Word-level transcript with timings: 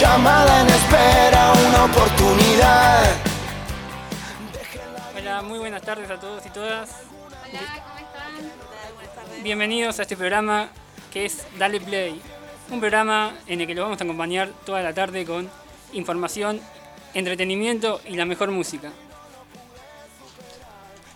Llamada 0.00 0.62
en 0.62 0.68
espera, 0.68 1.52
una 1.68 1.84
oportunidad. 1.84 3.16
Hola, 5.16 5.42
muy 5.42 5.58
buenas 5.58 5.82
tardes 5.82 6.10
a 6.10 6.18
todos 6.18 6.44
y 6.44 6.50
todas. 6.50 6.90
Hola, 7.48 7.60
¿cómo 7.84 9.00
están? 9.00 9.42
Bienvenidos 9.44 9.98
a 10.00 10.02
este 10.02 10.16
programa 10.16 10.70
que 11.12 11.26
es 11.26 11.46
Dale 11.58 11.80
Play. 11.80 12.20
Un 12.70 12.80
programa 12.80 13.34
en 13.46 13.60
el 13.60 13.66
que 13.66 13.74
lo 13.74 13.82
vamos 13.82 14.00
a 14.00 14.04
acompañar 14.04 14.48
toda 14.66 14.82
la 14.82 14.92
tarde 14.92 15.24
con 15.24 15.48
información, 15.92 16.60
entretenimiento 17.12 18.00
y 18.06 18.16
la 18.16 18.24
mejor 18.24 18.50
música. 18.50 18.90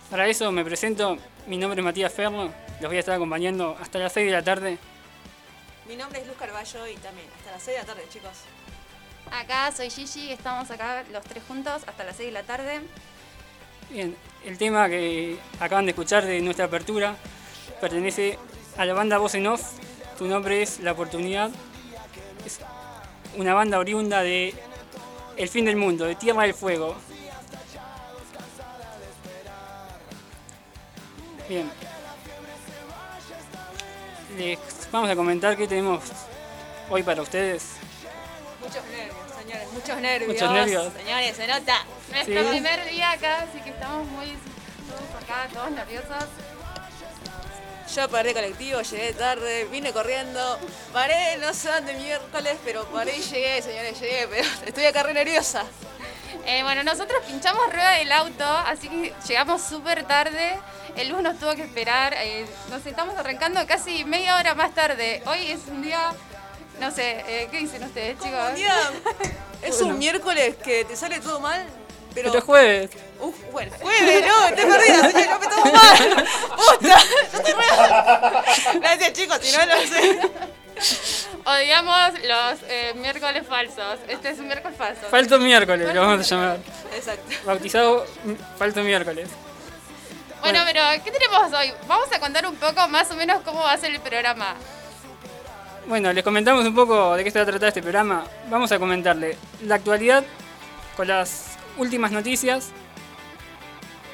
Para 0.09 0.27
eso 0.27 0.51
me 0.51 0.63
presento, 0.63 1.17
mi 1.47 1.57
nombre 1.57 1.81
es 1.81 1.85
Matías 1.85 2.13
Ferro, 2.13 2.49
los 2.79 2.87
voy 2.89 2.97
a 2.97 2.99
estar 2.99 3.15
acompañando 3.15 3.77
hasta 3.81 3.99
las 3.99 4.13
6 4.13 4.25
de 4.27 4.31
la 4.31 4.43
tarde. 4.43 4.77
Mi 5.87 5.95
nombre 5.95 6.21
es 6.21 6.27
Luz 6.27 6.37
Carballo 6.37 6.87
y 6.87 6.95
también 6.95 7.27
hasta 7.37 7.51
las 7.51 7.63
6 7.63 7.77
de 7.77 7.81
la 7.81 7.93
tarde, 7.93 8.03
chicos. 8.09 8.31
Acá 9.31 9.71
soy 9.71 9.89
Gigi, 9.89 10.31
estamos 10.31 10.71
acá 10.71 11.03
los 11.11 11.23
tres 11.23 11.43
juntos 11.47 11.83
hasta 11.85 12.03
las 12.03 12.15
6 12.15 12.27
de 12.27 12.33
la 12.33 12.43
tarde. 12.43 12.81
Bien, 13.89 14.15
el 14.45 14.57
tema 14.57 14.89
que 14.89 15.37
acaban 15.59 15.85
de 15.85 15.91
escuchar 15.91 16.25
de 16.25 16.41
nuestra 16.41 16.65
apertura 16.65 17.15
pertenece 17.79 18.37
a 18.77 18.85
la 18.85 18.93
banda 18.93 19.17
Voz 19.17 19.35
en 19.35 19.47
Off. 19.47 19.73
Tu 20.17 20.27
nombre 20.27 20.61
es 20.61 20.79
La 20.79 20.93
Oportunidad. 20.93 21.51
Es 22.45 22.59
una 23.37 23.53
banda 23.53 23.79
oriunda 23.79 24.21
de 24.21 24.53
El 25.37 25.49
Fin 25.49 25.65
del 25.65 25.75
Mundo, 25.75 26.05
de 26.05 26.15
Tierra 26.15 26.43
del 26.43 26.53
Fuego. 26.53 26.95
Bien. 31.47 31.69
Les 34.37 34.59
vamos 34.91 35.09
a 35.09 35.15
comentar 35.15 35.57
qué 35.57 35.67
tenemos 35.67 36.03
hoy 36.89 37.03
para 37.03 37.21
ustedes. 37.21 37.79
Muchos 38.61 38.83
señores, 39.49 39.71
muchos 39.73 39.97
nervios. 40.01 40.33
Muchos 40.33 40.51
nervios. 40.51 40.93
Señores, 40.93 41.35
se 41.35 41.47
nota. 41.47 41.85
Nuestro 42.11 42.43
Sí. 42.43 42.49
primer 42.49 42.89
día 42.89 43.11
acá, 43.11 43.41
así 43.49 43.61
que 43.61 43.69
estamos 43.71 44.07
muy 44.07 44.27
todos 44.87 45.23
acá, 45.23 45.47
todos 45.53 45.71
nerviosos. 45.71 46.25
Yo 47.95 48.07
perdí 48.07 48.33
colectivo, 48.33 48.81
llegué 48.81 49.13
tarde, 49.13 49.65
vine 49.71 49.91
corriendo, 49.91 50.59
paré, 50.93 51.37
no 51.37 51.51
sé 51.55 51.69
dónde 51.69 51.95
miércoles, 51.95 52.57
pero 52.63 52.85
paré 52.85 53.17
y 53.17 53.21
llegué, 53.21 53.61
señores, 53.63 53.99
llegué, 53.99 54.27
pero 54.27 54.47
estoy 54.67 54.85
acá 54.85 55.01
re 55.03 55.13
nerviosa. 55.13 55.63
Eh, 56.45 56.61
bueno, 56.63 56.83
nosotros 56.83 57.23
pinchamos 57.25 57.65
rueda 57.73 57.91
del 57.93 58.11
auto, 58.11 58.43
así 58.45 58.87
que 58.89 59.13
llegamos 59.27 59.63
súper 59.63 60.03
tarde. 60.03 60.59
El 60.95 61.11
bus 61.13 61.21
nos 61.23 61.39
tuvo 61.39 61.55
que 61.55 61.63
esperar. 61.63 62.13
eh, 62.13 62.45
nos 62.69 62.85
estamos 62.85 63.17
arrancando 63.17 63.65
casi 63.65 64.05
media 64.05 64.35
hora 64.35 64.53
más 64.53 64.73
tarde. 64.75 65.23
Hoy 65.25 65.47
es 65.51 65.61
un 65.67 65.81
día, 65.81 66.11
no 66.79 66.91
sé, 66.91 67.23
eh, 67.27 67.47
¿qué 67.51 67.57
dicen 67.57 67.83
ustedes, 67.83 68.17
chicos? 68.19 68.39
Es 69.61 69.81
un 69.81 69.99
miércoles 69.99 70.55
que 70.63 70.85
te 70.85 70.95
sale 70.95 71.19
todo 71.19 71.41
mal, 71.41 71.65
pero... 72.15 72.29
Pero 72.29 72.39
es 72.39 72.45
jueves. 72.45 72.91
Uf, 73.19 73.35
bueno, 73.51 73.71
jueves, 73.81 74.25
no, 74.25 74.45
estoy 74.47 74.71
perdida, 74.71 75.11
señor, 75.11 75.29
no 75.29 75.39
me 75.39 75.47
tomo 75.47 75.65
mal. 75.65 76.27
Puta, 76.55 76.99
yo 76.99 77.37
estoy 77.37 77.53
re... 77.53 78.79
Gracias, 78.79 79.13
chicos, 79.13 79.39
si 79.41 79.57
no, 79.57 79.65
no 79.65 79.81
sé. 79.81 80.19
Odiamos 81.45 82.13
los 82.13 82.59
eh, 82.69 82.93
miércoles 82.95 83.45
falsos. 83.45 83.99
Este 84.07 84.29
es 84.29 84.39
un 84.39 84.47
miércoles 84.47 84.77
falso. 84.77 85.01
Falto 85.09 85.39
miércoles, 85.39 85.93
lo 85.93 86.01
vamos 86.01 86.25
a 86.25 86.35
llamar. 86.35 86.59
Exacto. 86.95 87.35
Bautizado 87.45 88.05
mm, 88.23 88.57
Falto 88.57 88.81
miércoles. 88.81 89.29
Bueno, 90.39 90.61
pero 90.65 90.81
¿qué 91.03 91.11
tenemos 91.11 91.51
hoy? 91.51 91.73
Vamos 91.85 92.07
a 92.13 92.19
contar 92.19 92.45
un 92.45 92.55
poco 92.55 92.87
más 92.87 93.11
o 93.11 93.15
menos 93.15 93.41
cómo 93.43 93.59
va 93.59 93.73
a 93.73 93.77
ser 93.77 93.91
el 93.91 93.99
programa. 93.99 94.55
Bueno, 95.89 96.13
les 96.13 96.23
comentamos 96.23 96.67
un 96.67 96.75
poco 96.75 97.15
de 97.15 97.23
qué 97.23 97.31
se 97.31 97.39
va 97.39 97.43
a 97.43 97.47
tratar 97.47 97.69
este 97.69 97.81
programa. 97.81 98.23
Vamos 98.47 98.71
a 98.71 98.77
comentarle 98.77 99.35
la 99.63 99.73
actualidad 99.73 100.23
con 100.95 101.07
las 101.07 101.57
últimas 101.77 102.11
noticias. 102.11 102.69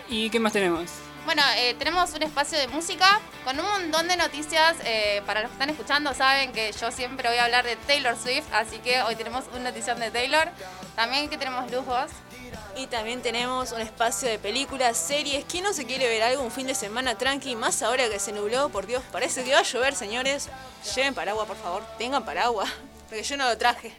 ¿Y 0.08 0.30
qué 0.30 0.40
más 0.40 0.54
tenemos? 0.54 0.90
Bueno, 1.26 1.42
eh, 1.58 1.76
tenemos 1.78 2.14
un 2.14 2.24
espacio 2.24 2.58
de 2.58 2.70
música 2.70 3.20
con 3.44 3.60
un 3.60 3.66
montón 3.66 4.08
de 4.08 4.16
noticias. 4.16 4.78
eh, 4.86 5.22
para 5.26 5.42
los 5.42 5.50
que 5.50 5.56
están 5.56 5.70
escuchando, 5.70 6.14
saben 6.14 6.54
que 6.54 6.72
yo 6.72 6.92
siempre 6.92 7.28
voy 7.28 7.40
a 7.40 7.44
hablar 7.44 7.66
de 7.66 7.76
Taylor 7.76 8.16
Swift, 8.16 8.46
así 8.54 8.78
que 8.78 9.02
hoy 9.02 9.18
tenemos 9.18 9.44
una 9.52 9.72
notición 9.72 10.00
de 10.00 10.12
Taylor. 10.12 10.48
También 10.96 11.28
que 11.28 11.38
tenemos 11.38 11.70
lujos. 11.74 12.10
Y 12.78 12.88
también 12.88 13.22
tenemos 13.22 13.72
un 13.72 13.80
espacio 13.80 14.28
de 14.28 14.38
películas, 14.38 14.98
series. 14.98 15.46
¿Quién 15.46 15.64
no 15.64 15.72
se 15.72 15.86
quiere 15.86 16.10
ver 16.10 16.24
algo 16.24 16.44
un 16.44 16.52
fin 16.52 16.68
de 16.68 16.76
semana 16.76 17.18
tranqui? 17.18 17.56
Más 17.56 17.82
ahora 17.82 18.10
que 18.10 18.20
se 18.20 18.34
nubló, 18.34 18.68
por 18.68 18.86
Dios, 18.86 19.02
parece 19.14 19.46
que 19.46 19.54
va 19.54 19.60
a 19.60 19.64
llover, 19.64 19.96
señores. 19.96 20.50
Lleven 20.94 21.14
paraguas, 21.14 21.48
por 21.48 21.56
favor, 21.56 21.84
tengan 21.98 22.26
paraguas. 22.26 22.70
Porque 23.08 23.24
yo 23.24 23.38
no 23.38 23.46
lo 23.48 23.58
traje. 23.58 23.94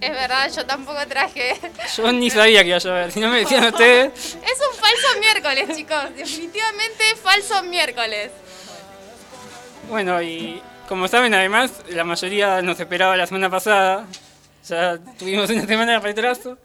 Es 0.00 0.10
verdad, 0.10 0.50
yo 0.54 0.64
tampoco 0.64 1.06
traje. 1.06 1.60
Yo 1.96 2.10
ni 2.12 2.30
sabía 2.30 2.62
que 2.62 2.68
iba 2.68 2.76
a 2.76 2.80
llover, 2.80 3.12
si 3.12 3.20
no 3.20 3.28
me 3.28 3.40
decían 3.40 3.64
ustedes. 3.66 4.12
Es 4.16 4.58
un 4.70 4.78
falso 4.78 5.20
miércoles, 5.20 5.76
chicos. 5.76 6.16
Definitivamente 6.16 7.04
falso 7.22 7.62
miércoles. 7.64 8.30
Bueno, 9.90 10.22
y 10.22 10.62
como 10.88 11.08
saben, 11.08 11.34
además, 11.34 11.72
la 11.90 12.04
mayoría 12.04 12.62
nos 12.62 12.80
esperaba 12.80 13.16
la 13.16 13.26
semana 13.26 13.50
pasada. 13.50 14.06
Ya 14.66 14.98
tuvimos 15.18 15.50
una 15.50 15.66
semana 15.66 15.92
de 15.92 15.98
retraso. 15.98 16.58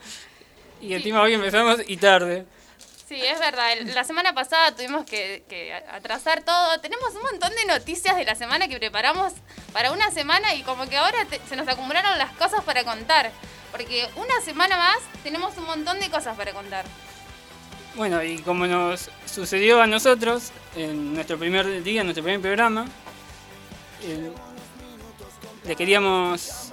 Y 0.84 0.94
encima 0.94 1.22
hoy 1.22 1.34
empezamos 1.34 1.80
y 1.88 1.98
tarde. 1.98 2.46
Sí, 3.08 3.22
es 3.22 3.40
verdad. 3.40 3.70
La 3.94 4.04
semana 4.04 4.34
pasada 4.34 4.76
tuvimos 4.76 5.06
que, 5.06 5.44
que 5.48 5.74
atrasar 5.74 6.44
todo. 6.44 6.80
Tenemos 6.82 7.14
un 7.16 7.22
montón 7.22 7.52
de 7.56 7.66
noticias 7.66 8.16
de 8.16 8.26
la 8.26 8.36
semana 8.36 8.68
que 8.68 8.78
preparamos 8.78 9.34
para 9.72 9.92
una 9.92 10.10
semana 10.12 10.54
y 10.56 10.64
como 10.64 10.88
que 10.88 10.98
ahora 10.98 11.24
te- 11.26 11.40
se 11.48 11.56
nos 11.56 11.68
acumularon 11.68 12.18
las 12.18 12.32
cosas 12.34 12.64
para 12.64 12.84
contar. 12.84 13.32
Porque 13.72 14.08
una 14.16 14.42
semana 14.44 14.78
más 14.78 14.98
tenemos 15.24 15.58
un 15.58 15.66
montón 15.66 16.00
de 16.00 16.10
cosas 16.10 16.36
para 16.36 16.52
contar. 16.54 16.86
Bueno, 17.96 18.24
y 18.24 18.40
como 18.40 18.66
nos 18.66 19.10
sucedió 19.26 19.82
a 19.82 19.88
nosotros 19.88 20.52
en 20.76 21.14
nuestro 21.14 21.38
primer 21.38 21.84
día, 21.84 22.02
en 22.02 22.08
nuestro 22.08 22.24
primer 22.24 22.42
programa, 22.42 22.86
eh, 24.04 24.32
le 25.66 25.76
queríamos 25.76 26.72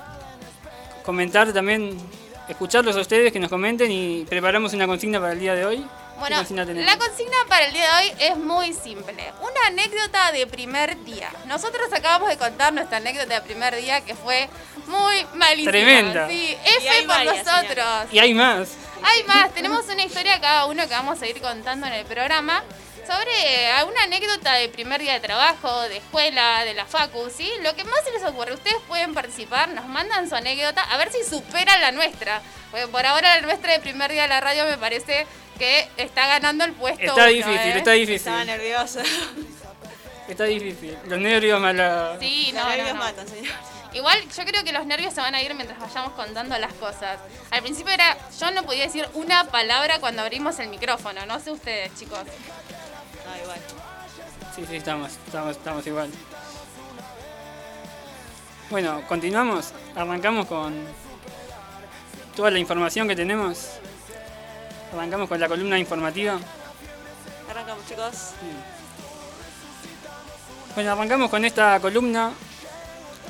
comentar 1.04 1.53
también, 1.53 1.99
escucharlos 2.50 2.97
a 2.97 3.00
ustedes, 3.00 3.33
que 3.33 3.41
nos 3.41 3.50
comenten 3.50 3.91
y 3.91 4.25
preparamos 4.28 4.72
una 4.72 4.87
consigna 4.87 5.21
para 5.21 5.33
el 5.33 5.41
día 5.41 5.55
de 5.55 5.65
hoy. 5.65 5.78
¿Qué 5.78 6.19
Bueno, 6.19 6.37
consigna 6.37 6.65
la 6.65 6.99
consigna 6.99 7.37
para 7.49 7.66
el 7.66 7.72
día 7.72 7.83
de 7.83 8.03
hoy 8.03 8.12
es 8.21 8.37
muy 8.37 8.75
simple. 8.75 9.33
Una 9.41 9.66
anécdota 9.69 10.33
de 10.33 10.47
primer 10.47 11.03
día. 11.05 11.31
Nosotros 11.47 11.91
acabamos 11.93 12.28
de 12.28 12.37
contar 12.37 12.72
nuestra 12.75 12.99
anécdota 12.99 13.34
de 13.34 13.41
primer 13.41 13.75
día 13.77 14.03
que 14.03 14.15
fue 14.15 14.49
muy 14.87 15.27
malísima. 15.34 15.72
Tremenda. 15.72 16.28
Sí, 16.28 16.56
F 16.65 16.99
por 16.99 17.06
varias, 17.06 17.47
nosotros. 17.47 17.87
Y 18.12 18.19
hay 18.19 18.34
más. 18.34 18.77
Hay 19.03 19.25
más, 19.25 19.55
tenemos 19.55 19.87
una 19.87 20.05
historia 20.05 20.38
cada 20.41 20.67
uno 20.67 20.82
que 20.82 20.93
vamos 20.93 21.22
a 21.22 21.27
ir 21.27 21.41
contando 21.41 21.87
en 21.87 21.94
el 21.94 22.05
programa 22.05 22.62
sobre 23.10 23.66
alguna 23.72 24.04
anécdota 24.04 24.54
de 24.54 24.69
primer 24.69 25.00
día 25.00 25.15
de 25.15 25.21
trabajo, 25.21 25.81
de 25.88 25.97
escuela, 25.97 26.65
de 26.65 26.75
la 26.75 26.87
facu, 26.87 27.28
¿sí? 27.28 27.50
Lo 27.62 27.75
que 27.75 27.82
más 27.82 28.04
se 28.04 28.12
les 28.12 28.22
ocurre, 28.22 28.54
ustedes 28.54 28.76
pueden 28.87 29.15
participar, 29.15 29.69
nos 29.71 29.87
mandan 29.87 30.29
su 30.29 30.37
anécdota, 30.37 30.82
a 30.82 30.96
ver 30.96 31.11
si 31.11 31.25
superan 31.25 31.81
la 31.81 31.90
nuestra. 31.90 32.40
Porque 32.70 32.87
por 32.87 33.05
ahora 33.05 33.35
la 33.37 33.43
nuestra 33.43 33.73
de 33.73 33.81
primer 33.81 34.12
día 34.12 34.23
de 34.23 34.29
la 34.29 34.40
radio 34.40 34.64
me 34.64 34.79
parece 34.79 35.26
que 35.58 35.88
está 35.96 36.29
ganando 36.29 36.64
el 36.64 36.73
puesto. 36.73 37.02
Está 37.02 37.23
uno, 37.23 37.26
difícil, 37.26 37.58
¿eh? 37.58 37.79
está 37.79 37.90
difícil. 37.93 38.14
Estaba 38.14 38.44
nerviosa. 38.44 39.02
Está 40.29 40.44
difícil. 40.44 40.96
Los 41.06 41.19
nervios 41.19 41.61
más 41.61 41.75
la... 41.75 42.17
Sí, 42.20 42.52
Los 42.52 42.62
no, 42.62 42.62
no, 42.62 42.69
nervios 42.69 42.94
no. 42.94 43.00
matan, 43.00 43.26
señor. 43.26 43.52
Igual 43.93 44.20
yo 44.23 44.44
creo 44.44 44.62
que 44.62 44.73
los 44.73 44.87
nervios 44.87 45.12
se 45.12 45.20
van 45.20 45.35
a 45.35 45.43
ir 45.43 45.52
mientras 45.55 45.81
vayamos 45.81 46.12
contando 46.12 46.56
las 46.58 46.73
cosas. 46.75 47.19
Al 47.50 47.61
principio 47.62 47.93
era, 47.93 48.17
yo 48.38 48.52
no 48.52 48.62
podía 48.62 48.85
decir 48.85 49.08
una 49.14 49.50
palabra 49.50 49.99
cuando 49.99 50.23
abrimos 50.23 50.61
el 50.61 50.69
micrófono, 50.69 51.26
no 51.26 51.40
sé 51.40 51.50
ustedes, 51.50 51.93
chicos. 51.99 52.20
Igual. 53.43 53.61
Sí, 54.55 54.65
sí, 54.69 54.77
estamos, 54.77 55.12
estamos, 55.27 55.56
estamos 55.56 55.87
igual. 55.87 56.11
Bueno, 58.71 59.03
continuamos. 59.09 59.73
Arrancamos 59.94 60.47
con 60.47 60.75
toda 62.37 62.50
la 62.50 62.59
información 62.59 63.09
que 63.09 63.17
tenemos. 63.17 63.67
Arrancamos 64.93 65.29
con 65.29 65.38
la 65.41 65.49
columna 65.49 65.79
informativa. 65.79 66.38
Arrancamos, 67.49 67.87
chicos. 67.87 68.31
Bueno, 70.75 70.93
arrancamos 70.93 71.31
con 71.31 71.44
esta 71.44 71.81
columna 71.81 72.33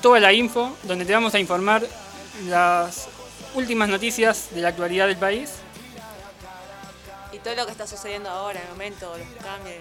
toda 0.03 0.21
la 0.21 0.33
info, 0.33 0.77
donde 0.83 1.05
te 1.05 1.13
vamos 1.13 1.35
a 1.35 1.39
informar 1.39 1.83
las 2.47 3.09
últimas 3.55 3.89
noticias 3.89 4.49
de 4.53 4.61
la 4.61 4.69
actualidad 4.69 5.07
del 5.07 5.17
país. 5.17 5.51
Todo 7.45 7.55
lo 7.55 7.67
que 7.67 7.73
está 7.73 7.87
sucediendo 7.87 8.29
ahora, 8.29 8.61
en 8.61 8.67
el 8.67 8.73
momento, 8.73 9.17
los 9.17 9.45
cambios. 9.45 9.77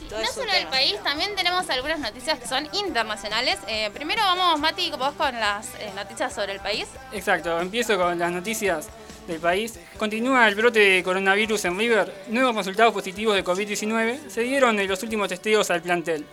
y 0.00 0.08
todo 0.08 0.18
No 0.18 0.24
es 0.24 0.30
un 0.30 0.34
solo 0.34 0.52
del 0.52 0.60
tema. 0.60 0.70
país, 0.70 0.94
también 1.02 1.34
tenemos 1.34 1.68
algunas 1.70 1.98
noticias 1.98 2.38
que 2.38 2.46
son 2.46 2.68
internacionales. 2.74 3.58
Eh, 3.66 3.90
primero 3.92 4.22
vamos, 4.22 4.58
Mati, 4.60 4.90
vos 4.92 5.12
con 5.14 5.34
las 5.38 5.66
eh, 5.80 5.90
noticias 5.96 6.32
sobre 6.32 6.52
el 6.52 6.60
país. 6.60 6.86
Exacto, 7.12 7.60
empiezo 7.60 7.96
con 7.98 8.18
las 8.18 8.30
noticias 8.30 8.88
del 9.26 9.40
país. 9.40 9.78
Continúa 9.98 10.46
el 10.48 10.54
brote 10.54 10.78
de 10.78 11.02
coronavirus 11.02 11.64
en 11.64 11.78
River. 11.78 12.24
Nuevos 12.28 12.54
resultados 12.54 12.92
positivos 12.92 13.34
de 13.34 13.44
COVID-19 13.44 14.28
se 14.28 14.42
dieron 14.42 14.78
en 14.78 14.88
los 14.88 15.02
últimos 15.02 15.28
testeos 15.28 15.70
al 15.70 15.82
plantel, 15.82 16.24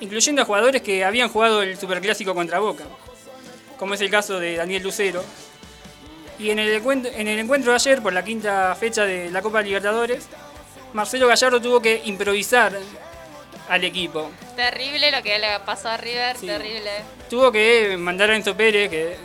incluyendo 0.00 0.42
a 0.42 0.44
jugadores 0.44 0.82
que 0.82 1.04
habían 1.04 1.28
jugado 1.28 1.62
el 1.62 1.78
Superclásico 1.78 2.34
contra 2.34 2.58
Boca, 2.58 2.84
como 3.78 3.94
es 3.94 4.00
el 4.00 4.10
caso 4.10 4.38
de 4.40 4.56
Daniel 4.56 4.82
Lucero. 4.82 5.22
Y 6.38 6.50
en 6.50 6.58
el, 6.58 6.72
encuentro, 6.72 7.10
en 7.14 7.28
el 7.28 7.38
encuentro 7.38 7.70
de 7.72 7.76
ayer, 7.76 8.02
por 8.02 8.12
la 8.12 8.24
quinta 8.24 8.74
fecha 8.74 9.04
de 9.04 9.30
la 9.30 9.40
Copa 9.40 9.62
Libertadores, 9.62 10.28
Marcelo 10.92 11.28
Gallardo 11.28 11.60
tuvo 11.60 11.80
que 11.80 12.02
improvisar 12.04 12.72
al 13.68 13.84
equipo. 13.84 14.30
Terrible 14.56 15.10
lo 15.10 15.22
que 15.22 15.38
le 15.38 15.60
pasó 15.64 15.88
a 15.88 15.96
River, 15.96 16.36
Sí. 16.36 16.46
terrible. 16.46 16.90
Tuvo 17.30 17.50
que 17.52 17.96
mandar 17.98 18.30
a 18.30 18.36
Enzo 18.36 18.56
Pérez, 18.56 18.90
que 18.90 19.12
es 19.12 19.18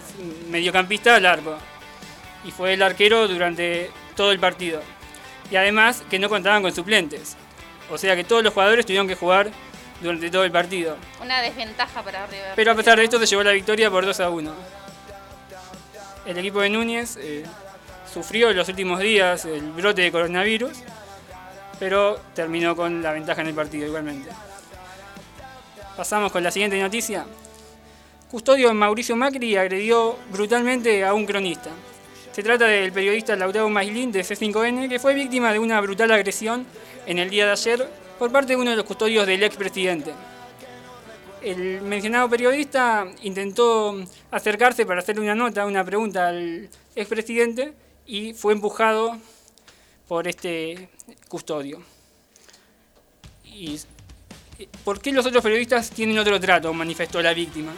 mediocampista, 0.50 1.15
al 1.15 1.25
arco. 1.25 1.57
Y 2.45 2.51
fue 2.51 2.73
el 2.73 2.81
arquero 2.81 3.27
durante 3.27 3.89
todo 4.15 4.31
el 4.31 4.39
partido. 4.39 4.81
Y 5.51 5.55
además 5.55 6.03
que 6.09 6.19
no 6.19 6.29
contaban 6.29 6.62
con 6.62 6.73
suplentes. 6.73 7.35
O 7.91 7.97
sea 7.97 8.15
que 8.15 8.23
todos 8.23 8.44
los 8.44 8.53
jugadores 8.53 8.85
tuvieron 8.85 9.07
que 9.07 9.15
jugar 9.15 9.50
durante 10.00 10.29
todo 10.29 10.44
el 10.44 10.51
partido. 10.51 10.95
Una 11.21 11.41
desventaja 11.41 12.01
para 12.03 12.25
River. 12.27 12.53
Pero 12.55 12.71
a 12.71 12.75
pesar 12.75 12.97
de 12.97 13.03
esto 13.03 13.19
se 13.19 13.25
llevó 13.25 13.44
la 13.44 13.51
victoria 13.51 13.89
por 13.89 14.05
2 14.05 14.19
a 14.19 14.29
1. 14.29 14.53
El 16.29 16.37
equipo 16.37 16.61
de 16.61 16.69
Núñez 16.69 17.17
eh, 17.19 17.43
sufrió 18.13 18.51
en 18.51 18.57
los 18.57 18.69
últimos 18.69 18.99
días 18.99 19.45
el 19.45 19.71
brote 19.71 20.03
de 20.03 20.11
coronavirus, 20.11 20.77
pero 21.79 22.19
terminó 22.35 22.75
con 22.75 23.01
la 23.01 23.13
ventaja 23.13 23.41
en 23.41 23.47
el 23.47 23.55
partido 23.55 23.87
igualmente. 23.87 24.29
Pasamos 25.97 26.31
con 26.31 26.43
la 26.43 26.51
siguiente 26.51 26.79
noticia. 26.79 27.25
Custodio 28.29 28.71
Mauricio 28.75 29.15
Macri 29.15 29.57
agredió 29.57 30.19
brutalmente 30.31 31.03
a 31.03 31.15
un 31.15 31.25
cronista. 31.25 31.71
Se 32.31 32.43
trata 32.43 32.65
del 32.65 32.91
periodista 32.91 33.35
Lautaro 33.35 33.67
Mailín 33.67 34.11
de 34.11 34.21
C5N, 34.21 34.87
que 34.87 34.99
fue 34.99 35.15
víctima 35.15 35.51
de 35.51 35.57
una 35.57 35.81
brutal 35.81 36.11
agresión 36.11 36.63
en 37.07 37.17
el 37.17 37.31
día 37.31 37.47
de 37.47 37.53
ayer 37.53 37.89
por 38.19 38.31
parte 38.31 38.53
de 38.53 38.57
uno 38.57 38.69
de 38.69 38.77
los 38.77 38.85
custodios 38.85 39.25
del 39.25 39.41
expresidente. 39.41 40.13
El 41.41 41.81
mencionado 41.81 42.30
periodista 42.30 43.07
intentó 43.24 43.95
acercarse 44.31 44.86
para 44.86 45.00
hacerle 45.00 45.21
una 45.21 45.36
nota, 45.36 45.65
una 45.65 45.83
pregunta 45.86 46.27
al 46.27 46.69
expresidente 46.95 47.74
y 48.06 48.33
fue 48.33 48.53
empujado 48.53 49.18
por 50.07 50.27
este 50.27 50.89
custodio. 51.27 51.81
Y, 53.45 53.80
¿Por 54.83 55.00
qué 55.00 55.12
los 55.12 55.25
otros 55.25 55.41
periodistas 55.41 55.89
tienen 55.89 56.18
otro 56.19 56.39
trato? 56.39 56.74
manifestó 56.74 57.21
la 57.21 57.33
víctima. 57.33 57.71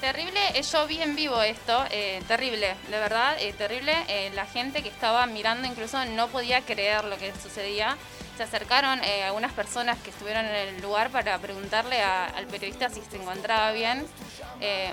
Terrible, 0.00 0.38
eh, 0.54 0.62
yo 0.62 0.86
vi 0.86 1.02
en 1.02 1.16
vivo 1.16 1.42
esto, 1.42 1.84
eh, 1.90 2.22
terrible, 2.28 2.76
de 2.88 2.98
verdad, 3.00 3.36
eh, 3.40 3.52
terrible. 3.52 3.92
Eh, 4.06 4.30
la 4.32 4.46
gente 4.46 4.80
que 4.82 4.88
estaba 4.88 5.26
mirando 5.26 5.66
incluso 5.66 6.04
no 6.04 6.28
podía 6.28 6.60
creer 6.60 7.04
lo 7.04 7.18
que 7.18 7.32
sucedía. 7.42 7.96
Se 8.36 8.44
acercaron 8.44 9.02
eh, 9.02 9.24
algunas 9.24 9.52
personas 9.52 9.98
que 9.98 10.10
estuvieron 10.10 10.44
en 10.46 10.54
el 10.54 10.80
lugar 10.82 11.10
para 11.10 11.36
preguntarle 11.38 12.00
a- 12.00 12.26
al 12.26 12.46
periodista 12.46 12.88
si 12.90 13.00
se 13.10 13.16
encontraba 13.16 13.72
bien. 13.72 14.06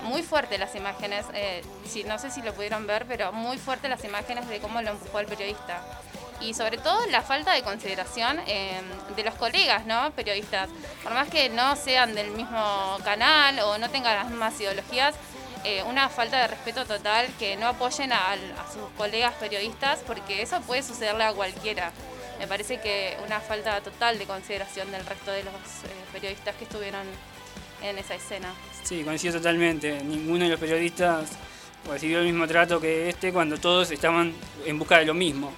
Muy 0.03 0.21
fuerte 0.23 0.57
las 0.59 0.75
imágenes, 0.75 1.25
no 2.05 2.19
sé 2.19 2.29
si 2.31 2.41
lo 2.43 2.53
pudieron 2.53 2.85
ver, 2.87 3.05
pero 3.07 3.31
muy 3.31 3.57
fuerte 3.57 3.87
las 3.89 4.03
imágenes 4.03 4.47
de 4.47 4.59
cómo 4.59 4.79
lo 4.81 4.91
empujó 4.91 5.19
el 5.19 5.25
periodista. 5.27 5.81
Y 6.41 6.53
sobre 6.53 6.77
todo 6.77 7.05
la 7.07 7.21
falta 7.21 7.53
de 7.53 7.63
consideración 7.63 8.39
eh, 8.47 8.81
de 9.15 9.23
los 9.23 9.35
colegas, 9.35 9.85
¿no? 9.85 10.11
Periodistas. 10.11 10.69
Por 11.03 11.13
más 11.13 11.29
que 11.29 11.49
no 11.49 11.75
sean 11.75 12.13
del 12.13 12.31
mismo 12.31 12.97
canal 13.03 13.59
o 13.59 13.77
no 13.77 13.89
tengan 13.89 14.15
las 14.15 14.29
mismas 14.29 14.59
ideologías, 14.59 15.15
eh, 15.67 15.81
una 15.89 16.09
falta 16.09 16.41
de 16.41 16.47
respeto 16.47 16.85
total, 16.85 17.27
que 17.39 17.57
no 17.57 17.65
apoyen 17.65 18.11
a, 18.13 18.37
sus 18.71 18.87
colegas 18.97 19.33
periodistas, 19.33 19.99
porque 20.05 20.43
eso 20.43 20.61
puede 20.61 20.83
sucederle 20.83 21.23
a 21.23 21.33
cualquiera. 21.33 21.91
Me 22.38 22.47
parece 22.47 22.79
que 22.79 23.17
una 23.25 23.39
falta 23.39 23.81
total 23.81 24.19
de 24.19 24.25
consideración 24.25 24.91
del 24.91 25.03
resto 25.03 25.31
de 25.31 25.43
los 25.43 25.53
eh, 25.53 26.05
periodistas 26.13 26.55
que 26.55 26.65
estuvieron 26.65 27.07
en 27.81 27.97
esa 27.97 28.13
escena. 28.13 28.53
Sí, 28.83 29.03
coincido 29.03 29.38
totalmente. 29.38 30.03
Ninguno 30.03 30.43
de 30.43 30.51
los 30.51 30.59
periodistas 30.59 31.31
recibió 31.89 32.19
el 32.19 32.25
mismo 32.25 32.47
trato 32.47 32.79
que 32.79 33.09
este 33.09 33.33
cuando 33.33 33.57
todos 33.57 33.89
estaban 33.89 34.33
en 34.65 34.77
busca 34.77 34.99
de 34.99 35.05
lo 35.05 35.15
mismo. 35.15 35.51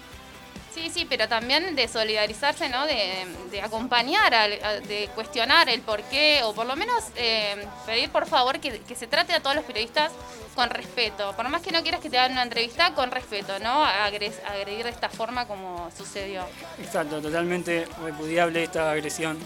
Sí, 0.78 0.92
sí, 0.94 1.06
pero 1.10 1.28
también 1.28 1.76
de 1.76 1.88
solidarizarse, 1.88 2.70
¿no? 2.70 2.86
De, 2.86 3.26
acompañar, 3.64 4.32
a- 4.36 4.48
de 4.80 5.10
cuestionar 5.16 5.68
el 5.70 5.82
por 5.82 6.04
qué, 6.04 6.42
o 6.44 6.54
por 6.54 6.68
lo 6.68 6.76
menos 6.76 7.04
eh, 7.16 7.56
pedir 7.88 8.12
por 8.12 8.28
favor 8.28 8.60
que, 8.60 8.80
se 8.96 9.08
trate 9.08 9.34
a 9.34 9.40
todos 9.40 9.56
los 9.56 9.66
periodistas 9.66 10.12
con 10.54 10.70
respeto. 10.70 11.34
Por 11.36 11.50
más 11.50 11.64
que 11.64 11.72
no 11.72 11.82
quieras 11.82 12.00
que 12.00 12.12
te 12.12 12.20
hagan 12.20 12.34
una 12.34 12.44
entrevista, 12.44 12.94
con 12.94 13.10
respeto, 13.10 13.58
¿no? 13.58 13.84
Agres- 13.84 14.40
agredir 14.46 14.84
de 14.84 14.92
esta 14.92 15.10
forma 15.10 15.48
como 15.48 15.90
sucedió. 15.98 16.44
Exacto, 16.80 17.20
totalmente 17.24 17.88
repudiable 18.04 18.64
esta 18.64 18.92
agresión. 18.92 19.40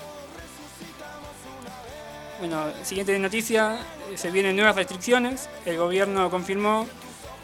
Bueno, 2.39 2.73
siguiente 2.83 3.17
noticia, 3.19 3.77
se 4.15 4.31
vienen 4.31 4.57
nuevas 4.57 4.75
restricciones. 4.75 5.47
El 5.65 5.77
gobierno 5.77 6.29
confirmó 6.29 6.87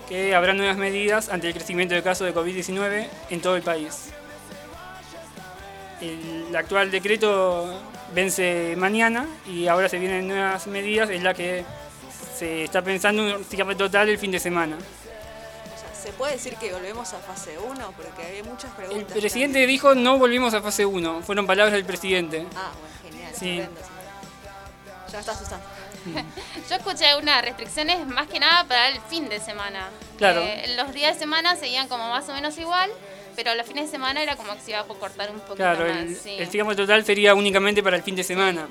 que 0.08 0.34
habrá 0.36 0.54
nuevas 0.54 0.78
medidas 0.78 1.30
ante 1.30 1.48
el 1.48 1.54
crecimiento 1.54 1.94
de 1.96 2.02
casos 2.04 2.28
de 2.28 2.34
COVID-19 2.34 3.08
en 3.30 3.42
todo 3.42 3.56
el 3.56 3.62
país. 3.62 4.10
El 6.02 6.56
actual 6.56 6.92
decreto 6.92 7.82
vence 8.14 8.76
mañana 8.78 9.28
y 9.48 9.68
ahora 9.68 9.90
se 9.90 9.98
vienen 9.98 10.28
nuevas 10.28 10.68
medidas 10.68 11.10
en 11.10 11.24
la 11.24 11.34
que 11.34 11.66
se 12.38 12.64
está 12.64 12.82
pensando 12.84 13.24
un 13.24 13.44
cierre 13.44 13.76
total 13.76 14.10
el 14.10 14.18
fin 14.18 14.32
de 14.32 14.40
semana. 14.40 14.78
¿Se 16.02 16.14
puede 16.14 16.34
decir 16.34 16.56
que 16.56 16.72
volvemos 16.72 17.14
a 17.14 17.18
fase 17.18 17.58
1? 17.58 17.94
Porque 17.98 18.22
hay 18.22 18.44
muchas 18.44 18.72
El 18.72 18.86
preguntas. 18.86 19.18
presidente 19.18 19.66
dijo 19.66 19.96
no 19.96 20.18
volvimos 20.18 20.54
a 20.54 20.62
fase 20.62 20.86
1, 20.86 21.22
fueron 21.24 21.46
palabras 21.48 21.74
del 21.74 21.84
presidente. 21.84 22.46
Ah, 22.56 22.72
bueno, 22.80 22.96
genial. 23.04 23.34
Sí. 23.38 23.62
Ya 25.12 25.20
está 25.20 25.32
asustando. 25.32 25.66
Yo 26.70 26.76
escuché 26.76 27.16
unas 27.16 27.42
restricciones 27.44 28.06
más 28.08 28.28
que 28.28 28.40
nada 28.40 28.64
para 28.66 28.90
el 28.90 29.00
fin 29.02 29.30
de 29.30 29.40
semana. 29.40 29.90
Claro. 30.18 30.42
Eh, 30.42 30.76
los 30.76 30.94
días 30.94 31.14
de 31.16 31.20
semana 31.20 31.56
seguían 31.56 31.88
como 31.88 32.10
más 32.10 32.28
o 32.30 32.34
menos 32.34 32.58
igual, 32.58 32.90
pero 33.36 33.54
los 33.56 33.66
fines 33.68 33.86
de 33.86 33.92
semana 33.92 34.22
era 34.22 34.36
como 34.36 34.54
que 34.56 34.62
se 34.62 34.72
iba 34.72 34.80
a 34.80 34.84
cortar 34.84 35.30
un 35.30 35.38
poquito 35.40 35.56
Claro, 35.58 35.86
más. 35.88 35.98
el, 35.98 36.16
sí. 36.16 36.38
el 36.40 36.76
total 36.76 37.06
sería 37.06 37.36
únicamente 37.36 37.82
para 37.84 37.98
el 37.98 38.04
fin 38.04 38.16
de 38.16 38.24
semana. 38.24 38.68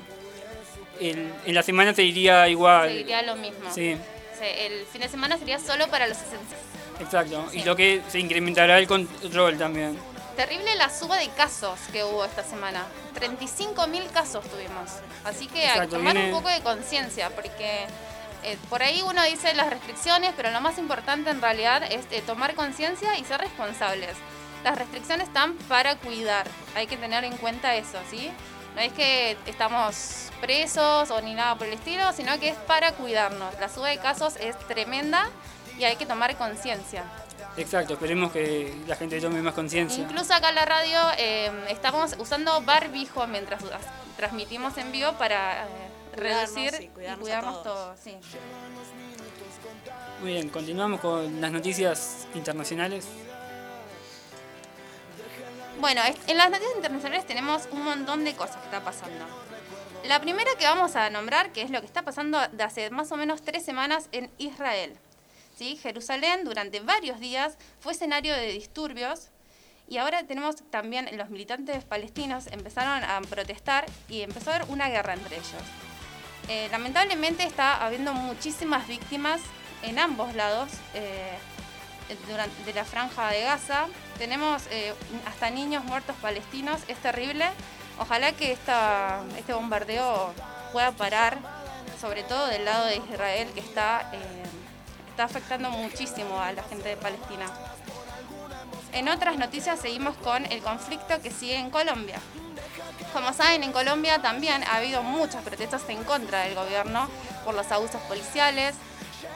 El- 0.99 1.31
en 1.45 1.53
la 1.55 1.63
semana 1.63 1.93
se 1.93 2.03
iría 2.03 2.47
igual. 2.47 2.89
Seguiría 2.89 3.21
lo 3.21 3.35
mismo. 3.35 3.71
Sí, 3.73 3.95
El 4.41 4.85
fin 4.85 5.01
de 5.01 5.09
semana 5.09 5.37
sería 5.37 5.59
solo 5.59 5.87
para 5.87 6.07
los 6.07 6.17
esenciales. 6.17 6.65
exacto. 6.99 7.47
Sí. 7.51 7.59
Y 7.59 7.63
lo 7.63 7.75
que 7.75 8.01
se 8.09 8.19
incrementará 8.19 8.77
el 8.77 8.87
control 8.87 9.57
también. 9.57 9.97
Terrible 10.37 10.75
la 10.75 10.89
suba 10.89 11.17
de 11.17 11.27
casos 11.29 11.77
que 11.91 12.03
hubo 12.05 12.23
esta 12.23 12.43
semana. 12.43 12.85
35.000 13.15 14.07
casos 14.11 14.45
tuvimos. 14.49 14.91
Así 15.25 15.47
que 15.47 15.67
hay 15.67 15.81
que 15.81 15.87
tomar 15.87 16.13
viene- 16.13 16.31
un 16.31 16.37
poco 16.37 16.47
de 16.49 16.61
conciencia, 16.61 17.29
porque 17.31 17.85
eh, 18.43 18.57
por 18.69 18.83
ahí 18.83 19.01
uno 19.01 19.23
dice 19.23 19.53
las 19.55 19.69
restricciones, 19.69 20.31
pero 20.37 20.51
lo 20.51 20.61
más 20.61 20.77
importante 20.77 21.31
en 21.31 21.41
realidad 21.41 21.83
es 21.91 22.05
eh, 22.11 22.21
tomar 22.25 22.53
conciencia 22.55 23.17
y 23.17 23.25
ser 23.25 23.41
responsables. 23.41 24.15
Las 24.63 24.77
restricciones 24.77 25.27
están 25.27 25.55
para 25.67 25.95
cuidar. 25.95 26.47
Hay 26.75 26.87
que 26.87 26.97
tener 26.97 27.23
en 27.23 27.35
cuenta 27.37 27.75
eso, 27.75 27.97
¿sí? 28.09 28.31
No 28.75 28.81
es 28.81 28.93
que 28.93 29.35
estamos 29.47 30.29
presos 30.39 31.09
o 31.09 31.19
ni 31.21 31.33
nada 31.33 31.55
por 31.55 31.65
el 31.65 31.73
estilo, 31.73 32.13
sino 32.13 32.39
que 32.39 32.49
es 32.49 32.55
para 32.55 32.91
cuidarnos. 32.91 33.57
La 33.59 33.69
suba 33.69 33.89
de 33.89 33.97
casos 33.97 34.35
es 34.39 34.55
tremenda 34.67 35.29
y 35.79 35.83
hay 35.85 35.95
que 35.95 36.05
tomar 36.05 36.35
conciencia. 36.37 37.03
Exacto, 37.57 37.93
esperemos 37.93 38.31
que 38.31 38.73
la 38.87 38.95
gente 38.95 39.19
tome 39.19 39.41
más 39.41 39.53
conciencia. 39.55 40.03
Incluso 40.03 40.33
acá 40.33 40.49
en 40.49 40.55
la 40.55 40.65
radio 40.65 40.99
eh, 41.17 41.51
estamos 41.69 42.15
usando 42.19 42.61
barbijo 42.61 43.25
mientras 43.27 43.63
as- 43.63 43.81
transmitimos 44.15 44.77
en 44.77 44.91
vivo 44.91 45.13
para 45.13 45.63
eh, 45.63 45.67
reducir 46.15 46.71
y 46.79 46.83
y 46.85 46.87
cuidarnos 46.89 47.63
todos. 47.63 47.99
sí. 47.99 48.15
Muy 50.21 50.33
bien, 50.33 50.49
continuamos 50.49 50.99
con 50.99 51.39
las 51.41 51.51
noticias 51.51 52.27
internacionales. 52.33 53.05
Bueno, 55.79 56.01
en 56.27 56.37
las 56.37 56.49
noticias 56.49 56.75
internacionales 56.75 57.25
tenemos 57.27 57.67
un 57.71 57.83
montón 57.83 58.23
de 58.23 58.33
cosas 58.35 58.57
que 58.57 58.65
está 58.65 58.83
pasando. 58.83 59.25
La 60.05 60.19
primera 60.19 60.49
que 60.57 60.65
vamos 60.65 60.95
a 60.95 61.09
nombrar, 61.11 61.51
que 61.51 61.61
es 61.61 61.69
lo 61.69 61.79
que 61.81 61.85
está 61.85 62.01
pasando 62.01 62.39
de 62.51 62.63
hace 62.63 62.89
más 62.89 63.11
o 63.11 63.17
menos 63.17 63.41
tres 63.43 63.63
semanas 63.63 64.09
en 64.11 64.31
Israel. 64.39 64.93
Jerusalén 65.57 66.43
durante 66.43 66.79
varios 66.79 67.19
días 67.19 67.57
fue 67.79 67.93
escenario 67.93 68.33
de 68.33 68.51
disturbios 68.51 69.29
y 69.89 69.97
ahora 69.97 70.23
tenemos 70.23 70.55
también 70.69 71.09
los 71.17 71.29
militantes 71.29 71.83
palestinos 71.83 72.47
empezaron 72.47 73.03
a 73.03 73.21
protestar 73.21 73.85
y 74.09 74.21
empezó 74.21 74.51
a 74.51 74.55
haber 74.55 74.69
una 74.69 74.89
guerra 74.89 75.13
entre 75.13 75.35
ellos. 75.35 75.63
Eh, 76.49 76.67
lamentablemente 76.71 77.43
está 77.43 77.85
habiendo 77.85 78.13
muchísimas 78.13 78.87
víctimas 78.87 79.41
en 79.83 79.99
ambos 79.99 80.33
lados 80.35 80.69
eh, 80.93 81.37
de 82.65 82.73
la 82.73 82.85
franja 82.85 83.29
de 83.29 83.41
Gaza. 83.41 83.87
Tenemos 84.17 84.63
eh, 84.71 84.93
hasta 85.25 85.49
niños 85.49 85.83
muertos 85.83 86.15
palestinos, 86.21 86.81
es 86.87 86.97
terrible. 86.97 87.45
Ojalá 87.99 88.31
que 88.31 88.51
este 88.51 89.53
bombardeo 89.53 90.33
pueda 90.71 90.91
parar, 90.91 91.39
sobre 91.99 92.23
todo 92.23 92.47
del 92.47 92.65
lado 92.65 92.85
de 92.85 92.97
Israel, 92.97 93.49
que 93.53 93.59
está, 93.59 94.09
eh, 94.13 94.43
está 95.17 95.23
afectando 95.23 95.71
muchísimo 95.71 96.39
a 96.39 96.53
la 96.53 96.61
gente 96.61 96.89
de 96.89 96.95
Palestina. 96.95 97.47
En 98.93 99.09
otras 99.09 99.35
noticias 99.35 99.79
seguimos 99.79 100.15
con 100.17 100.45
el 100.45 100.61
conflicto 100.61 101.19
que 101.23 101.31
sigue 101.31 101.55
en 101.55 101.71
Colombia. 101.71 102.19
Como 103.13 103.33
saben, 103.33 103.63
en 103.63 103.71
Colombia 103.71 104.21
también 104.21 104.63
ha 104.65 104.75
habido 104.75 105.01
muchas 105.01 105.41
protestas 105.41 105.81
en 105.89 106.03
contra 106.03 106.41
del 106.43 106.53
gobierno 106.53 107.09
por 107.43 107.55
los 107.55 107.71
abusos 107.71 107.99
policiales 108.03 108.75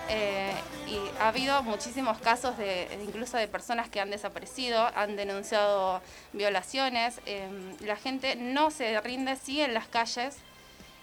eh, 0.08 0.54
y 0.86 1.00
ha 1.20 1.30
habido 1.30 1.64
muchísimos 1.64 2.20
casos 2.20 2.60
de 2.60 2.88
incluso 3.04 3.38
de 3.38 3.48
personas 3.48 3.90
que 3.90 4.00
han 4.00 4.12
desaparecido, 4.12 4.88
han 4.96 5.16
denunciado 5.16 6.00
violaciones. 6.32 7.22
eh, 7.26 7.50
la 7.80 7.96
gente 7.96 8.36
no 8.36 8.70
se 8.70 9.02
rinde, 9.02 9.36
sigue 9.36 9.66
en 9.66 9.74
las 9.74 9.88
calles 9.88 10.38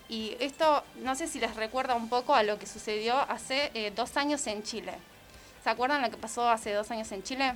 y 0.09 0.37
esto 0.41 0.83
no 0.97 1.15
sé 1.15 1.27
si 1.29 1.39
les 1.41 1.55
recuerda 1.57 1.95
un 1.95 2.09
poco 2.09 2.35
a 2.35 2.43
lo 2.43 2.59
que 2.59 2.67
sucedió 2.67 3.17
hace 3.19 3.71
eh, 3.75 3.93
dos 3.95 4.17
años 4.17 4.47
en 4.47 4.63
Chile. 4.63 4.93
¿Se 5.63 5.71
acuerdan 5.71 6.01
lo 6.03 6.11
que 6.11 6.17
pasó 6.17 6.49
hace 6.49 6.73
dos 6.73 6.91
años 6.91 7.11
en 7.13 7.23
Chile? 7.23 7.55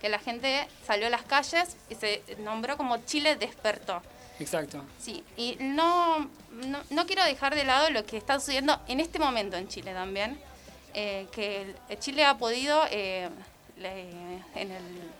Que 0.00 0.08
la 0.08 0.18
gente 0.18 0.66
salió 0.86 1.08
a 1.08 1.10
las 1.10 1.22
calles 1.22 1.76
y 1.90 1.94
se 1.96 2.22
nombró 2.38 2.76
como 2.76 2.98
Chile 2.98 3.36
despertó. 3.36 4.00
Exacto. 4.38 4.84
Sí, 5.00 5.24
y 5.36 5.56
no, 5.60 6.30
no, 6.52 6.78
no 6.90 7.06
quiero 7.06 7.24
dejar 7.24 7.54
de 7.56 7.64
lado 7.64 7.90
lo 7.90 8.06
que 8.06 8.16
está 8.16 8.38
sucediendo 8.38 8.80
en 8.86 9.00
este 9.00 9.18
momento 9.18 9.56
en 9.56 9.66
Chile 9.68 9.92
también, 9.92 10.40
eh, 10.94 11.26
que 11.32 11.74
el- 11.88 11.98
Chile 11.98 12.24
ha 12.24 12.38
podido, 12.38 12.84
eh, 12.90 13.28
le- 13.76 14.08
en, 14.54 14.70
el, 14.70 15.10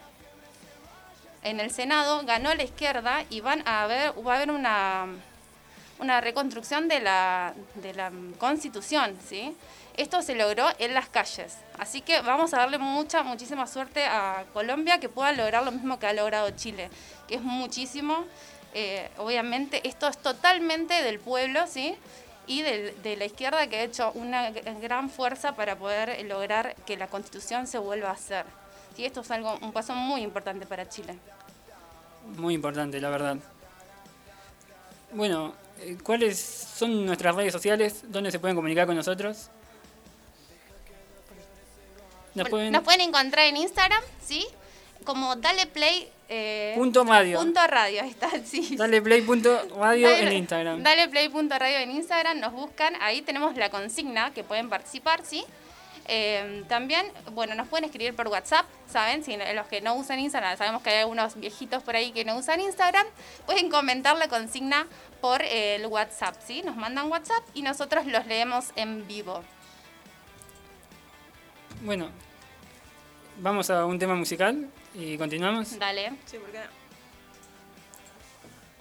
en 1.42 1.60
el 1.60 1.70
Senado, 1.72 2.22
ganó 2.24 2.54
la 2.54 2.62
izquierda 2.62 3.24
y 3.28 3.40
van 3.40 3.66
a 3.66 3.82
haber, 3.82 4.12
va 4.24 4.32
a 4.34 4.36
haber 4.36 4.50
una, 4.52 5.06
una 6.00 6.20
reconstrucción 6.20 6.88
de 6.88 7.00
la, 7.00 7.54
de 7.76 7.94
la 7.94 8.10
constitución, 8.38 9.16
¿sí? 9.26 9.56
Esto 9.96 10.22
se 10.22 10.34
logró 10.36 10.68
en 10.78 10.94
las 10.94 11.08
calles, 11.08 11.56
así 11.76 12.02
que 12.02 12.20
vamos 12.20 12.54
a 12.54 12.58
darle 12.58 12.78
mucha, 12.78 13.24
muchísima 13.24 13.66
suerte 13.66 14.04
a 14.04 14.44
Colombia 14.52 15.00
que 15.00 15.08
pueda 15.08 15.32
lograr 15.32 15.64
lo 15.64 15.72
mismo 15.72 15.98
que 15.98 16.06
ha 16.06 16.12
logrado 16.12 16.50
Chile, 16.50 16.88
que 17.26 17.34
es 17.34 17.42
muchísimo. 17.42 18.24
Eh, 18.74 19.08
obviamente 19.18 19.86
esto 19.88 20.06
es 20.06 20.16
totalmente 20.18 21.02
del 21.02 21.18
pueblo, 21.18 21.66
¿sí? 21.66 21.96
Y 22.46 22.62
del- 22.62 23.02
de 23.02 23.16
la 23.16 23.24
izquierda 23.24 23.66
que 23.66 23.76
ha 23.76 23.82
hecho 23.82 24.12
una 24.14 24.50
gran 24.50 25.10
fuerza 25.10 25.56
para 25.56 25.76
poder 25.76 26.24
lograr 26.26 26.76
que 26.86 26.96
la 26.96 27.08
constitución 27.08 27.66
se 27.66 27.78
vuelva 27.78 28.10
a 28.10 28.12
hacer. 28.12 28.46
¿Sí? 28.94 29.04
Esto 29.04 29.20
es 29.22 29.30
algo, 29.30 29.58
un 29.62 29.72
paso 29.72 29.94
muy 29.94 30.22
importante 30.22 30.64
para 30.64 30.88
Chile. 30.88 31.18
Muy 32.36 32.54
importante, 32.54 33.00
la 33.00 33.10
verdad. 33.10 33.36
Bueno, 35.12 35.54
¿cuáles 36.02 36.38
son 36.38 37.06
nuestras 37.06 37.34
redes 37.34 37.52
sociales? 37.52 38.02
¿Dónde 38.08 38.30
se 38.30 38.38
pueden 38.38 38.56
comunicar 38.56 38.86
con 38.86 38.96
nosotros? 38.96 39.48
Nos 42.34 42.48
pueden... 42.48 42.72
Nos 42.72 42.82
pueden 42.82 43.00
encontrar 43.00 43.46
en 43.46 43.56
Instagram, 43.56 44.02
¿sí? 44.24 44.46
Como 45.04 45.36
Dale 45.36 45.66
Play. 45.66 46.08
eh, 46.28 46.74
Punto 46.76 47.04
radio. 47.04 47.38
Punto 47.40 47.66
radio, 47.66 48.02
ahí 48.02 48.10
está, 48.10 48.30
sí. 48.44 48.76
Dale 48.76 49.00
play 49.02 49.22
punto 49.22 49.50
radio 49.78 50.08
Dale- 50.10 50.26
en 50.26 50.32
Instagram. 50.34 50.82
Dale 50.82 51.08
play 51.08 51.28
punto 51.30 51.58
radio 51.58 51.78
en 51.78 51.90
Instagram, 51.92 52.38
nos 52.40 52.52
buscan, 52.52 52.94
ahí 53.00 53.22
tenemos 53.22 53.56
la 53.56 53.70
consigna 53.70 54.32
que 54.34 54.44
pueden 54.44 54.68
participar, 54.68 55.24
¿sí? 55.24 55.44
Eh, 56.08 56.64
también, 56.68 57.06
bueno, 57.32 57.54
nos 57.54 57.68
pueden 57.68 57.84
escribir 57.84 58.16
por 58.16 58.28
WhatsApp, 58.28 58.64
¿saben? 58.86 59.22
Si 59.22 59.36
los 59.36 59.66
que 59.66 59.82
no 59.82 59.94
usan 59.94 60.18
Instagram, 60.18 60.56
sabemos 60.56 60.82
que 60.82 60.90
hay 60.90 60.98
algunos 61.00 61.38
viejitos 61.38 61.82
por 61.82 61.96
ahí 61.96 62.12
que 62.12 62.24
no 62.24 62.36
usan 62.36 62.60
Instagram, 62.60 63.06
pueden 63.44 63.68
comentar 63.68 64.16
la 64.16 64.26
consigna 64.28 64.86
por 65.20 65.42
eh, 65.42 65.76
el 65.76 65.86
WhatsApp, 65.86 66.34
¿sí? 66.44 66.62
Nos 66.62 66.76
mandan 66.76 67.10
WhatsApp 67.10 67.44
y 67.52 67.62
nosotros 67.62 68.06
los 68.06 68.26
leemos 68.26 68.72
en 68.74 69.06
vivo. 69.06 69.44
Bueno, 71.82 72.10
vamos 73.38 73.68
a 73.68 73.84
un 73.84 73.98
tema 73.98 74.14
musical 74.14 74.68
y 74.94 75.18
continuamos. 75.18 75.78
Dale. 75.78 76.12
Sí, 76.24 76.38
¿por 76.38 76.50
qué 76.50 76.58
no? 76.58 76.77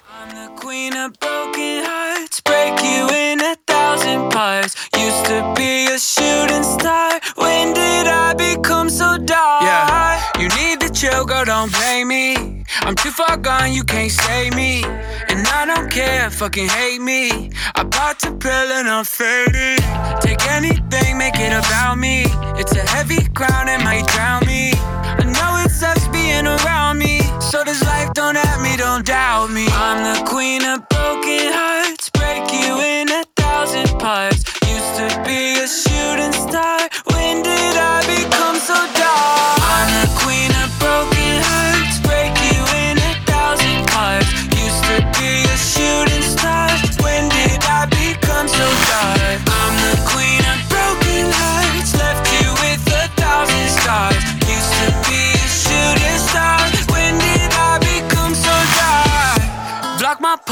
I'm 0.09 0.29
the 0.29 0.55
queen 0.55 0.95
of 0.95 1.19
broken 1.19 1.83
hearts, 1.83 2.39
break 2.39 2.81
you 2.81 3.09
in 3.13 3.41
a 3.41 3.55
thousand 3.67 4.31
parts. 4.31 4.73
Used 4.97 5.25
to 5.25 5.53
be 5.53 5.87
a 5.87 5.99
shooting 5.99 6.63
star. 6.63 7.19
When 7.35 7.73
did 7.73 8.07
I 8.07 8.33
become 8.33 8.89
so 8.89 9.17
dark? 9.17 9.63
Yeah, 9.63 10.23
you 10.39 10.47
need 10.55 10.79
to 10.79 10.89
chill, 10.89 11.25
girl, 11.25 11.43
don't 11.43 11.73
blame 11.73 12.07
me. 12.07 12.63
I'm 12.81 12.95
too 12.95 13.11
far 13.11 13.35
gone, 13.35 13.73
you 13.73 13.83
can't 13.83 14.11
save 14.11 14.55
me. 14.55 14.81
And 15.27 15.45
I 15.45 15.65
don't 15.65 15.91
care, 15.91 16.29
fucking 16.29 16.69
hate 16.69 17.01
me. 17.01 17.51
I 17.75 17.83
bought 17.83 18.19
the 18.19 18.31
pill 18.31 18.71
and 18.79 18.87
I'm 18.87 19.03
faded. 19.03 19.83
Take 20.21 20.41
anything, 20.47 21.17
make 21.17 21.35
it 21.37 21.51
about 21.51 21.97
me. 21.97 22.27
It's 22.57 22.73
a 22.73 22.85
heavy 22.95 23.27
crown, 23.35 23.67
it 23.67 23.83
might 23.83 24.07
drown 24.07 24.45
me. 24.47 24.71
I 24.73 25.23
know 25.25 25.65
it 25.65 25.69
sucks 25.69 26.07
being 26.07 26.47
around 26.47 26.99
me. 26.99 27.16
So 27.49 27.63
this 27.63 27.81
life 27.85 28.11
don't 28.13 28.35
at 28.35 28.61
me, 28.61 28.75
don't 28.75 29.05
doubt 29.05 29.51
me. 29.51 29.65
I'm 29.71 30.03
the 30.03 30.29
queen 30.29 30.65
of 30.65 30.87
broken 30.89 31.47
hearts, 31.53 32.09
break 32.09 32.43
you 32.51 32.81
in 32.81 33.09
a 33.09 33.23
thousand 33.37 33.97
parts. 33.99 34.43
Used 34.67 34.95
to 34.99 35.23
be 35.25 35.53
a 35.63 35.67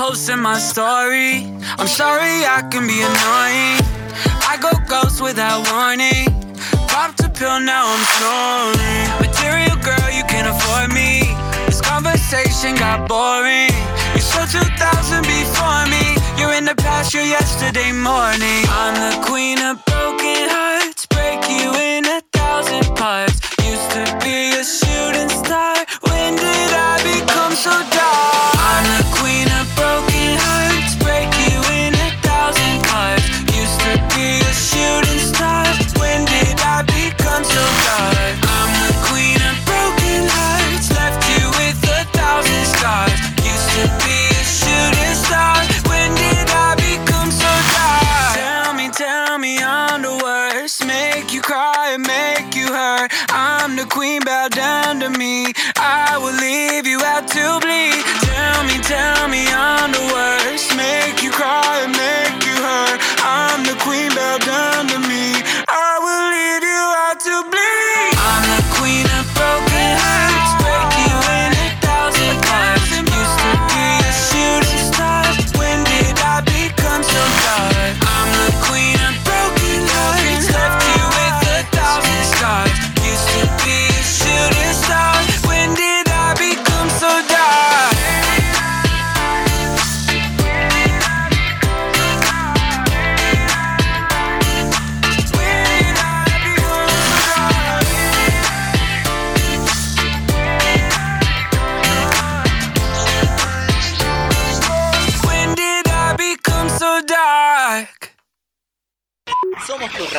Block 0.06 0.28
my 0.28 0.36
my 0.36 0.58
story. 0.60 1.50
I'm 1.80 1.88
sorry 1.88 2.46
I 2.46 2.62
can 2.70 2.86
be 2.86 3.02
annoying. 3.02 3.82
I 4.46 4.54
go 4.62 4.70
ghost 4.88 5.20
without 5.20 5.66
warning. 5.74 6.30
Popped 6.88 7.22
a 7.22 7.30
pill, 7.30 7.60
now 7.60 7.90
I'm 7.90 8.06
snoring. 8.14 9.06
Material 9.26 9.76
girl, 9.82 10.08
you 10.14 10.24
can't 10.30 10.46
afford 10.46 10.94
me. 10.94 11.34
This 11.66 11.82
conversation 11.82 12.76
got 12.76 13.10
boring. 13.10 13.74
You 14.14 14.22
saw 14.22 14.46
2000 14.46 15.26
before 15.26 15.86
me. 15.90 16.06
You're 16.38 16.54
in 16.54 16.66
the 16.66 16.76
past, 16.76 17.12
you're 17.16 17.24
yesterday 17.24 17.92
morning. 17.92 18.62
I'm 18.70 18.94
the 19.10 19.26
queen 19.26 19.58
of 19.58 19.84
broken 19.90 20.46
hearts. 20.54 21.08
Break 21.08 21.42
you 21.50 21.74
in 21.74 22.06
a 22.06 22.22
thousand 22.32 22.86
parts. 22.96 23.42
Used 23.66 23.90
to 23.98 24.06
be 24.22 24.54
a 24.54 24.64
shooting 24.64 25.34
star. 25.34 25.74
When 26.06 26.36
did 26.38 26.72
I 26.78 26.94
become 27.02 27.54
so 27.54 27.74
dark? 27.90 28.25
To 55.06 55.20
me. 55.20 55.54
I 55.78 56.18
will 56.18 56.34
leave 56.34 56.88
you 56.88 57.00
out 57.04 57.28
to 57.28 57.60
bleed. 57.62 57.75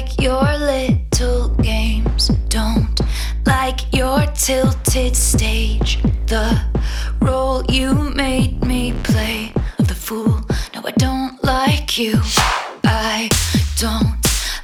Like 0.00 0.20
your 0.22 0.56
little 0.58 1.48
games. 1.56 2.28
Don't 2.48 3.00
like 3.44 3.80
your 3.94 4.24
tilted 4.34 5.14
stage. 5.14 5.98
The 6.26 6.58
role 7.20 7.62
you 7.68 7.92
made 8.14 8.64
me 8.64 8.94
play 9.02 9.52
of 9.78 9.88
the 9.88 9.94
fool. 9.94 10.40
No, 10.74 10.80
I 10.86 10.92
don't 10.92 11.42
like 11.44 11.98
you. 11.98 12.18
I 12.84 13.28
don't 13.76 14.16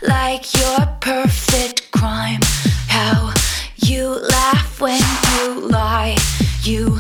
like 0.03 0.47
your 0.55 0.87
perfect 1.01 1.91
crime. 1.91 2.41
How 2.89 3.35
you 3.77 4.05
laugh 4.31 4.81
when 4.81 5.03
you 5.35 5.69
lie. 5.69 6.17
You 6.63 6.99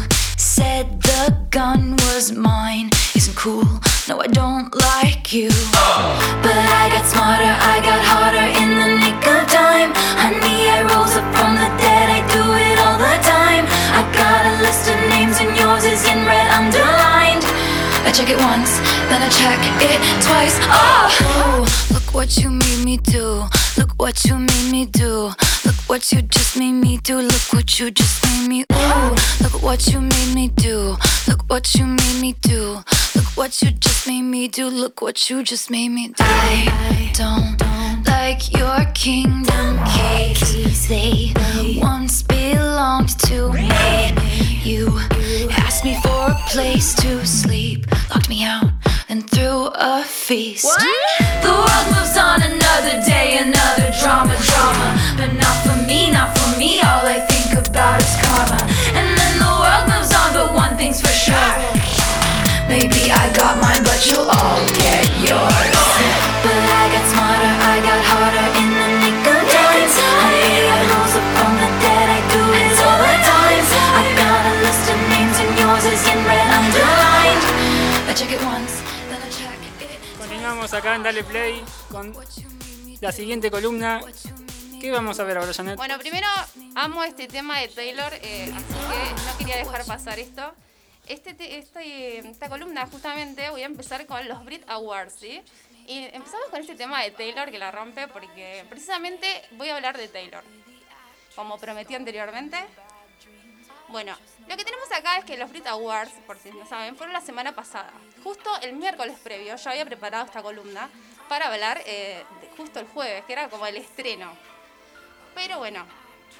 said 0.56 1.02
the 1.02 1.36
gun 1.50 1.90
was 2.08 2.32
mine. 2.32 2.88
Isn't 3.14 3.36
cool. 3.36 3.68
No, 4.08 4.14
I 4.26 4.28
don't 4.40 4.72
like 4.88 5.30
you. 5.30 5.50
But 6.44 6.64
I 6.80 6.84
got 6.94 7.04
smarter, 7.04 7.54
I 7.74 7.76
got 7.84 8.00
harder 8.00 8.48
in 8.60 8.68
the 8.80 8.88
nick 9.04 9.20
of 9.36 9.44
time. 9.52 9.92
Honey, 10.16 10.60
I 10.72 10.80
rose 10.88 11.12
up 11.20 11.28
from 11.36 11.52
the 11.60 11.68
dead, 11.76 12.08
I 12.08 12.20
do 12.32 12.42
it 12.68 12.76
all 12.84 12.96
the 12.96 13.16
time. 13.20 13.64
I 14.00 14.02
got 14.16 14.42
a 14.48 14.54
list 14.64 14.88
of 14.88 14.96
names 15.12 15.36
and 15.44 15.52
yours 15.60 15.84
is 15.84 16.08
in 16.08 16.24
red 16.24 16.48
underlined. 16.48 17.44
I 18.08 18.10
check 18.16 18.30
it 18.30 18.40
once, 18.40 18.80
then 19.12 19.20
I 19.20 19.28
check 19.28 19.60
it 19.92 20.00
twice. 20.24 20.56
Oh, 20.72 21.68
look 21.92 22.14
what 22.14 22.38
you 22.38 22.48
made 22.48 22.82
me 22.82 22.96
do. 22.96 23.44
Look 23.76 23.92
what 23.98 24.24
you 24.24 24.38
made 24.38 24.70
me 24.72 24.86
do. 24.86 25.32
What 25.86 26.12
you 26.12 26.20
just 26.22 26.56
made 26.56 26.72
me 26.72 26.98
do. 26.98 27.18
Look 27.18 27.52
what 27.52 27.78
you 27.78 27.90
just 27.90 28.24
made 28.24 28.48
me. 28.48 28.64
Ooh, 28.72 29.14
look 29.40 29.62
what 29.62 29.86
you 29.86 30.00
made 30.00 30.34
me 30.34 30.48
do. 30.48 30.96
Look 31.28 31.48
what 31.48 31.74
you 31.76 31.86
made 31.86 32.20
me 32.20 32.34
do. 32.42 32.82
Look 33.14 33.36
what 33.36 33.62
you 33.62 33.70
just 33.70 34.06
made 34.06 34.22
me 34.22 34.48
do. 34.48 34.66
Look 34.66 35.00
what 35.00 35.30
you 35.30 35.44
just 35.44 35.70
made 35.70 35.90
me 35.90 36.08
do. 36.08 36.14
I 36.18 37.10
don't 37.14 37.56
like 38.06 38.52
your 38.52 38.84
kingdom 38.94 39.78
keys. 39.86 40.88
They 40.88 41.32
once 41.80 42.22
belonged 42.22 43.18
to 43.20 43.52
me. 43.52 43.70
You 44.64 44.98
asked 45.52 45.84
me 45.84 45.98
for 46.02 46.30
a 46.30 46.34
place 46.48 46.94
to 46.96 47.24
sleep, 47.24 47.86
locked 48.10 48.28
me 48.28 48.44
out, 48.44 48.70
and 49.08 49.28
through 49.30 49.70
a 49.74 50.02
feast. 50.02 50.66
The 51.42 51.52
world 51.54 51.86
moves 51.94 52.16
on 52.18 52.42
another 52.42 52.98
day, 53.06 53.38
another 53.38 53.94
drama, 54.02 54.34
drama. 54.42 54.88
But 55.16 55.30
not 55.38 55.56
for 55.62 55.78
me, 55.86 56.10
not 56.10 56.36
for 56.36 56.58
me. 56.58 56.80
All 56.82 57.06
I 57.06 57.22
think 57.22 57.54
about 57.54 58.02
is 58.02 58.14
karma. 58.26 58.58
And 58.98 59.06
then 59.06 59.34
the 59.38 59.52
world 59.62 59.84
moves 59.86 60.10
on, 60.10 60.34
but 60.34 60.54
one 60.54 60.74
thing's 60.76 61.00
for 61.00 61.14
sure. 61.14 61.54
Maybe 62.66 63.12
I 63.14 63.30
got 63.30 63.62
mine, 63.62 63.82
but 63.86 64.02
you'll 64.10 64.26
all 64.26 64.58
get 64.82 65.06
yours. 65.22 65.78
But 66.42 66.62
I 66.66 66.84
got 66.90 67.04
smarter, 67.06 67.54
I 67.62 67.76
got 67.86 68.00
harder 68.10 68.48
in 68.58 68.68
the 68.74 68.88
nick 69.06 69.22
of 69.22 69.38
time. 69.54 69.90
I 70.66 70.82
rose 70.90 71.14
up 71.14 71.26
from 71.38 71.52
the 71.62 71.70
dead, 71.78 72.06
I 72.10 72.20
do 72.34 72.42
it 72.42 72.74
all 72.82 72.98
the 73.06 73.16
time. 73.22 73.64
I 73.70 74.04
got 74.18 74.40
a 74.50 74.54
list 74.66 74.84
of 74.90 74.98
names 75.14 75.36
and 75.38 75.52
yours 75.62 75.84
is 75.94 76.02
in 76.10 76.18
red 76.26 76.42
underlined. 76.58 77.42
I 78.06 78.12
check 78.14 78.32
it 78.32 78.42
once, 78.42 78.55
Continuamos 80.66 80.84
acá 80.84 80.96
en 80.96 81.02
Dale 81.04 81.22
Play 81.22 81.62
con 81.92 82.12
la 83.00 83.12
siguiente 83.12 83.52
columna. 83.52 84.00
¿Qué 84.80 84.90
vamos 84.90 85.20
a 85.20 85.22
ver 85.24 85.38
ahora, 85.38 85.52
Janet? 85.54 85.76
Bueno, 85.76 85.96
primero 86.00 86.26
amo 86.74 87.04
este 87.04 87.28
tema 87.28 87.60
de 87.60 87.68
Taylor, 87.68 88.12
eh, 88.14 88.52
así 88.52 88.74
que 88.74 89.22
no 89.30 89.38
quería 89.38 89.56
dejar 89.58 89.84
pasar 89.84 90.18
esto. 90.18 90.52
Este, 91.06 91.34
te- 91.34 91.58
este- 91.58 92.18
esta 92.18 92.48
columna 92.48 92.84
justamente 92.90 93.48
voy 93.50 93.62
a 93.62 93.66
empezar 93.66 94.06
con 94.06 94.26
los 94.26 94.44
Brit 94.44 94.68
Awards, 94.68 95.14
¿sí? 95.20 95.40
Y 95.86 95.98
empezamos 96.12 96.48
con 96.50 96.60
este 96.60 96.74
tema 96.74 97.00
de 97.04 97.12
Taylor 97.12 97.48
que 97.52 97.60
la 97.60 97.70
rompe 97.70 98.08
porque 98.08 98.64
precisamente 98.68 99.42
voy 99.52 99.68
a 99.68 99.76
hablar 99.76 99.96
de 99.96 100.08
Taylor. 100.08 100.42
Como 101.36 101.58
prometí 101.58 101.94
anteriormente. 101.94 102.56
Bueno, 103.88 104.16
lo 104.48 104.56
que 104.56 104.64
tenemos 104.64 104.90
acá 104.92 105.18
es 105.18 105.24
que 105.24 105.36
los 105.36 105.50
Brit 105.50 105.66
Awards, 105.66 106.12
por 106.26 106.38
si 106.38 106.50
no 106.50 106.66
saben, 106.66 106.96
fueron 106.96 107.12
la 107.12 107.20
semana 107.20 107.52
pasada. 107.52 107.92
Justo 108.22 108.50
el 108.62 108.74
miércoles 108.74 109.18
previo 109.22 109.56
yo 109.56 109.70
había 109.70 109.84
preparado 109.84 110.24
esta 110.24 110.42
columna 110.42 110.88
para 111.28 111.48
hablar 111.52 111.82
eh, 111.84 112.24
justo 112.56 112.80
el 112.80 112.86
jueves, 112.86 113.24
que 113.24 113.32
era 113.32 113.48
como 113.48 113.66
el 113.66 113.76
estreno. 113.76 114.32
Pero 115.34 115.58
bueno, 115.58 115.84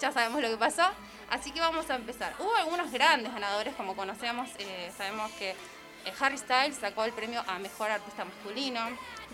ya 0.01 0.13
sabemos 0.13 0.41
lo 0.41 0.49
que 0.49 0.57
pasó. 0.57 0.89
Así 1.29 1.51
que 1.51 1.61
vamos 1.61 1.91
a 1.91 1.97
empezar. 1.97 2.35
Hubo 2.39 2.55
algunos 2.55 2.91
grandes 2.93 3.33
ganadores, 3.33 3.75
como 3.75 3.97
conocemos. 3.97 4.49
eh, 4.59 4.93
sabemos 4.97 5.31
que 5.33 5.51
eh, 5.51 6.13
Harry 6.21 6.39
Styles 6.39 6.77
sacó 6.77 7.05
el 7.05 7.13
premio 7.13 7.43
a 7.47 7.59
Mejor 7.59 7.91
Artista 7.91 8.25
Masculino. 8.25 8.81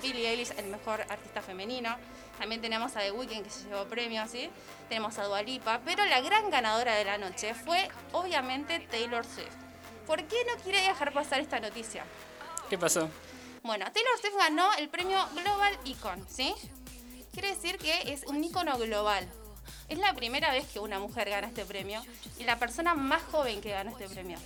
Billie 0.01 0.31
Eilish 0.31 0.53
el 0.57 0.67
Mejor 0.67 1.03
Artista 1.03 1.43
Femenino. 1.43 1.97
También 2.39 2.61
tenemos 2.61 2.97
a 2.97 3.01
The 3.01 3.13
Weeknd 3.13 3.45
que 3.45 3.51
se 3.51 3.69
llevó 3.69 3.85
premios, 3.85 4.31
¿sí? 4.31 4.51
Tenemos 4.89 5.17
a 5.19 5.25
Dua 5.25 5.43
Lipa. 5.43 5.81
Pero 5.85 6.05
la 6.05 6.21
gran 6.21 6.51
ganadora 6.51 6.95
de 6.97 7.05
la 7.05 7.19
noche 7.19 7.55
fue, 7.55 7.89
obviamente, 8.13 8.81
Taylor 8.91 9.25
Swift. 9.25 9.55
¿Por 10.07 10.25
qué 10.25 10.37
no 10.47 10.61
quiere 10.63 10.81
dejar 10.81 11.13
pasar 11.13 11.41
esta 11.41 11.61
noticia? 11.61 12.05
¿Qué 12.69 12.77
pasó? 12.79 13.09
Bueno, 13.63 13.85
Taylor 13.93 14.19
Swift 14.21 14.37
ganó 14.37 14.73
el 14.75 14.89
premio 14.89 15.19
Global 15.35 15.79
Icon, 15.85 16.27
¿sí? 16.29 16.53
Quiere 17.33 17.49
decir 17.55 17.79
que 17.79 18.13
es 18.13 18.25
un 18.27 18.43
icono 18.43 18.77
global. 18.77 19.29
Es 19.89 19.99
la 19.99 20.13
primera 20.15 20.51
vez 20.51 20.67
que 20.67 20.81
una 20.81 20.99
mujer 20.99 21.31
gana 21.31 21.47
este 21.47 21.65
premio 21.65 22.03
y 22.39 22.45
la 22.45 22.59
persona 22.59 22.95
más 22.95 23.23
joven 23.31 23.61
que 23.61 23.71
gana 23.71 23.91
este 23.93 24.09
premio. 24.09 24.39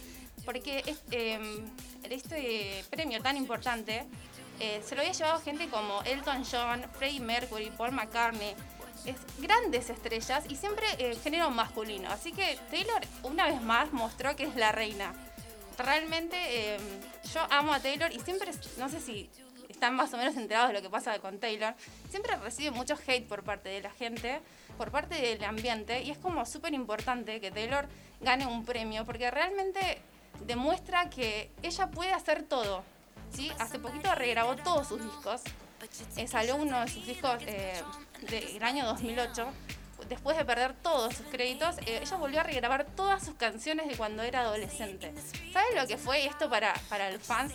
Porque 0.45 0.83
es- 0.87 1.03
eh, 1.11 1.65
este 2.05 2.85
premio 2.91 3.21
tan 3.23 3.37
importante 3.37 4.07
eh, 4.61 4.83
se 4.85 4.95
lo 4.95 5.03
había 5.03 5.13
llevado 5.13 5.41
gente 5.41 5.69
como 5.69 6.03
Elton 6.03 6.45
John, 6.51 6.85
Freddie 6.95 7.21
Mercury, 7.21 7.71
Paul 7.77 7.93
McCartney. 7.93 8.55
Es 9.05 9.17
grandes 9.39 9.89
estrellas 9.91 10.45
y 10.49 10.57
siempre 10.57 10.87
eh, 10.99 11.17
género 11.23 11.51
masculino. 11.51 12.11
Así 12.11 12.33
que 12.33 12.59
Taylor 12.71 13.01
una 13.23 13.47
vez 13.47 13.63
más 13.63 13.93
mostró 13.93 14.35
que 14.35 14.45
es 14.45 14.57
la 14.57 14.73
reina 14.73 15.15
realmente 15.79 16.37
eh, 16.75 16.79
yo 17.33 17.41
amo 17.51 17.73
a 17.73 17.81
Taylor 17.81 18.13
y 18.13 18.21
siempre, 18.21 18.51
no 18.79 18.89
sé 18.89 19.01
si 19.01 19.31
están 19.69 19.95
más 19.95 20.13
o 20.15 20.17
menos 20.17 20.37
enterados 20.37 20.69
de 20.69 20.75
lo 20.75 20.83
que 20.83 20.91
pasa 20.91 21.19
con 21.19 21.39
Taylor, 21.39 21.75
siempre 22.09 22.37
recibe 22.37 22.71
mucho 22.71 22.97
hate 23.07 23.27
por 23.27 23.43
parte 23.43 23.69
de 23.69 23.83
la 23.83 23.91
gente, 23.91 24.41
por 24.79 24.91
parte 24.91 25.15
del 25.15 25.43
ambiente 25.45 26.03
y 26.03 26.11
es 26.11 26.19
como 26.19 26.47
súper 26.47 26.73
importante 26.75 27.41
que 27.41 27.51
Taylor 27.51 27.87
gane 28.21 28.47
un 28.47 28.65
premio 28.65 29.05
porque 29.05 29.31
realmente 29.31 30.01
demuestra 30.47 31.11
que 31.11 31.51
ella 31.63 31.91
puede 31.91 32.13
hacer 32.13 32.43
todo. 32.43 32.85
¿Sí? 33.33 33.51
Hace 33.59 33.79
poquito 33.79 34.15
regrabó 34.15 34.57
todos 34.57 34.89
sus 34.89 35.03
discos, 35.03 35.43
eh, 36.17 36.27
salió 36.27 36.57
uno 36.57 36.81
de 36.81 36.89
sus 36.89 37.07
discos 37.07 37.37
eh, 37.47 37.83
del 38.29 38.63
año 38.63 38.87
2008 38.87 39.53
después 40.09 40.37
de 40.37 40.45
perder 40.45 40.75
todos 40.75 41.15
sus 41.15 41.27
créditos, 41.27 41.77
eh, 41.79 42.01
ella 42.03 42.17
volvió 42.17 42.41
a 42.41 42.43
regrabar 42.43 42.85
todas 42.85 43.25
sus 43.25 43.35
canciones 43.35 43.89
de 43.89 43.97
cuando 43.97 44.23
era 44.23 44.41
adolescente. 44.41 45.13
¿Saben 45.53 45.77
lo 45.77 45.87
que 45.87 45.97
fue 45.97 46.27
esto 46.27 46.49
para, 46.49 46.75
para 46.89 47.11
los 47.11 47.23
fans? 47.23 47.53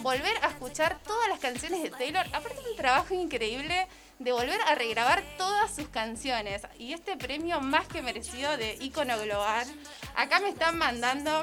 Volver 0.00 0.36
a 0.42 0.48
escuchar 0.48 0.98
todas 1.00 1.28
las 1.28 1.38
canciones 1.38 1.82
de 1.82 1.90
Taylor, 1.90 2.26
aparte 2.32 2.58
un 2.70 2.76
trabajo 2.76 3.14
increíble 3.14 3.86
de 4.18 4.32
volver 4.32 4.60
a 4.66 4.74
regrabar 4.74 5.22
todas 5.38 5.74
sus 5.74 5.88
canciones. 5.88 6.62
Y 6.78 6.92
este 6.92 7.16
premio 7.16 7.60
más 7.60 7.88
que 7.88 8.02
merecido 8.02 8.56
de 8.56 8.76
ícono 8.80 9.18
global. 9.20 9.66
Acá 10.14 10.40
me 10.40 10.50
están 10.50 10.78
mandando 10.78 11.42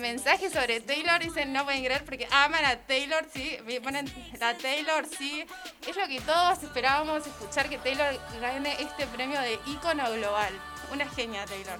mensajes 0.00 0.52
sobre 0.52 0.80
Taylor, 0.80 1.20
dicen 1.20 1.52
no 1.52 1.64
pueden 1.64 1.84
creer 1.84 2.04
porque 2.04 2.26
aman 2.30 2.64
a 2.64 2.76
Taylor, 2.76 3.26
sí, 3.32 3.58
me 3.66 3.80
ponen 3.80 4.12
la 4.38 4.56
Taylor, 4.56 5.06
sí. 5.18 5.44
Es 5.86 5.96
lo 5.96 6.06
que 6.06 6.20
todos 6.20 6.62
esperábamos 6.62 7.26
escuchar 7.26 7.68
que 7.68 7.78
Taylor 7.78 8.18
gane 8.40 8.76
este 8.80 9.06
premio 9.06 9.40
de 9.40 9.58
ícono 9.66 10.10
global. 10.12 10.52
Una 10.92 11.08
genia 11.08 11.44
Taylor. 11.46 11.78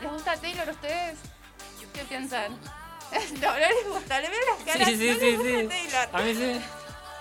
¿Les 0.00 0.10
gusta 0.10 0.36
Taylor 0.36 0.68
a 0.68 0.72
ustedes? 0.72 1.18
¿Qué 1.94 2.04
piensan? 2.04 2.58
No, 3.42 3.52
no 3.52 3.58
les 3.58 3.88
gusta, 3.88 4.20
le 4.20 4.30
veo 4.30 4.38
las 4.56 4.64
caras. 4.64 4.88
Sí, 4.88 4.96
sí, 4.96 5.08
no 5.08 5.14
sí, 5.16 5.20
les 5.20 5.38
gusta 5.38 5.60
sí. 5.60 5.68
Taylor. 5.68 6.08
A 6.12 6.22
mí 6.22 6.34
sí. 6.34 6.60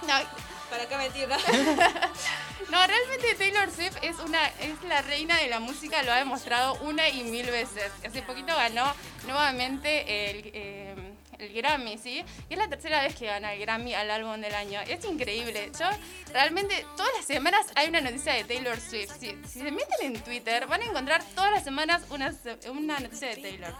No, 0.08 0.14
Para 0.72 0.84
acá 0.84 0.98
mentirla. 0.98 1.38
no, 2.70 2.88
realmente 2.88 3.36
Taylor 3.38 3.70
Swift 3.70 3.98
es 4.02 4.18
una 4.20 4.48
es 4.48 4.82
la 4.88 5.02
reina 5.02 5.38
de 5.38 5.48
la 5.48 5.60
música, 5.60 6.02
lo 6.02 6.14
ha 6.14 6.16
demostrado 6.16 6.76
una 6.76 7.10
y 7.10 7.24
mil 7.26 7.46
veces. 7.48 7.92
Hace 8.08 8.22
poquito 8.22 8.56
ganó 8.56 8.86
nuevamente 9.26 10.30
el, 10.30 10.52
eh, 10.54 10.96
el 11.40 11.54
Grammy, 11.54 11.98
¿sí? 11.98 12.24
Y 12.50 12.54
es 12.54 12.58
la 12.58 12.70
tercera 12.70 13.02
vez 13.02 13.16
que 13.16 13.26
gana 13.26 13.54
el 13.54 13.60
Grammy 13.60 13.94
al 13.94 14.10
álbum 14.10 14.40
del 14.40 14.56
año. 14.56 14.80
Es 14.88 15.04
increíble. 15.04 15.72
Yo 15.78 15.90
realmente 16.32 16.86
todas 16.96 17.12
las 17.18 17.26
semanas 17.26 17.68
hay 17.76 17.90
una 17.90 18.00
noticia 18.00 18.34
de 18.34 18.46
Taylor 18.46 18.80
Swift. 18.80 19.12
Si, 19.20 19.38
si 19.46 19.60
se 19.60 19.72
meten 19.72 20.16
en 20.16 20.24
Twitter 20.24 20.68
van 20.68 20.82
a 20.82 20.86
encontrar 20.86 21.22
todas 21.36 21.52
las 21.52 21.66
semanas 21.66 22.04
una, 22.10 22.34
una 22.70 22.98
noticia 23.00 23.28
de 23.28 23.38
Taylor. 23.42 23.76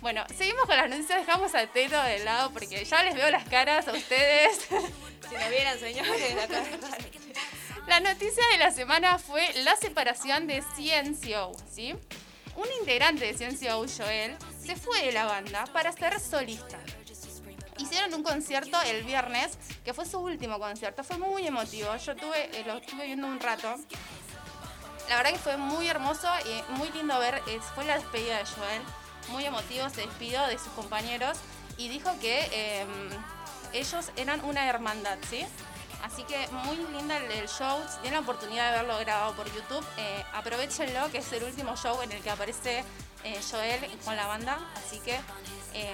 Bueno, 0.00 0.24
seguimos 0.36 0.64
con 0.66 0.76
las 0.76 0.88
noticias, 0.88 1.26
dejamos 1.26 1.54
a 1.54 1.66
Taylor 1.66 2.04
de 2.06 2.20
lado 2.24 2.50
porque 2.52 2.84
ya 2.84 3.02
les 3.02 3.14
veo 3.14 3.30
las 3.30 3.48
caras 3.48 3.88
a 3.88 3.92
ustedes. 3.92 4.66
Si 5.28 5.34
nos 5.34 5.50
vieran, 5.50 5.76
señores, 5.80 6.36
la 6.36 6.46
cara. 6.46 6.64
La 7.88 7.98
noticia 7.98 8.44
de 8.52 8.58
la 8.58 8.70
semana 8.70 9.18
fue 9.18 9.44
la 9.64 9.74
separación 9.74 10.46
de 10.46 10.62
CNCO, 10.62 11.50
¿sí? 11.68 11.96
Un 12.54 12.66
integrante 12.78 13.32
de 13.32 13.34
CNCO, 13.34 13.86
Joel, 13.88 14.36
se 14.64 14.76
fue 14.76 15.02
de 15.02 15.10
la 15.10 15.24
banda 15.24 15.64
para 15.72 15.90
ser 15.90 16.20
solista. 16.20 16.78
Hicieron 17.78 18.14
un 18.14 18.22
concierto 18.22 18.80
el 18.82 19.02
viernes, 19.02 19.58
que 19.84 19.92
fue 19.92 20.06
su 20.06 20.20
último 20.20 20.60
concierto. 20.60 21.02
Fue 21.02 21.18
muy 21.18 21.44
emotivo. 21.44 21.96
Yo 21.96 22.14
tuve, 22.14 22.44
eh, 22.56 22.62
lo 22.64 22.76
estuve 22.76 23.06
viendo 23.06 23.26
un 23.26 23.40
rato. 23.40 23.74
La 25.08 25.16
verdad 25.16 25.32
que 25.32 25.38
fue 25.38 25.56
muy 25.56 25.88
hermoso 25.88 26.28
y 26.44 26.72
muy 26.74 26.88
lindo 26.90 27.18
ver. 27.18 27.42
eh, 27.48 27.58
fue 27.74 27.84
la 27.84 27.96
despedida 27.96 28.38
de 28.38 28.44
Joel. 28.44 28.82
Muy 29.28 29.44
emotivo, 29.44 29.88
se 29.90 30.02
despidió 30.02 30.46
de 30.46 30.58
sus 30.58 30.68
compañeros 30.68 31.38
y 31.76 31.88
dijo 31.88 32.10
que 32.20 32.48
eh, 32.52 32.86
ellos 33.72 34.10
eran 34.16 34.44
una 34.44 34.66
hermandad, 34.68 35.18
¿sí? 35.28 35.44
Así 36.02 36.22
que 36.24 36.46
muy 36.48 36.76
linda 36.76 37.16
el, 37.18 37.48
show. 37.48 37.82
Si 37.88 37.98
tienen 38.00 38.14
la 38.14 38.20
oportunidad 38.20 38.70
de 38.70 38.78
verlo 38.78 38.98
grabado 39.00 39.34
por 39.34 39.46
YouTube, 39.52 39.84
eh, 39.96 40.24
aprovechenlo, 40.32 41.10
que 41.10 41.18
es 41.18 41.32
el 41.32 41.42
último 41.42 41.76
show 41.76 42.00
en 42.02 42.12
el 42.12 42.22
que 42.22 42.30
aparece 42.30 42.84
eh, 43.24 43.40
Joel 43.50 43.80
con 44.04 44.14
la 44.14 44.26
banda. 44.26 44.58
Así 44.76 45.00
que, 45.00 45.14
eh, 45.74 45.90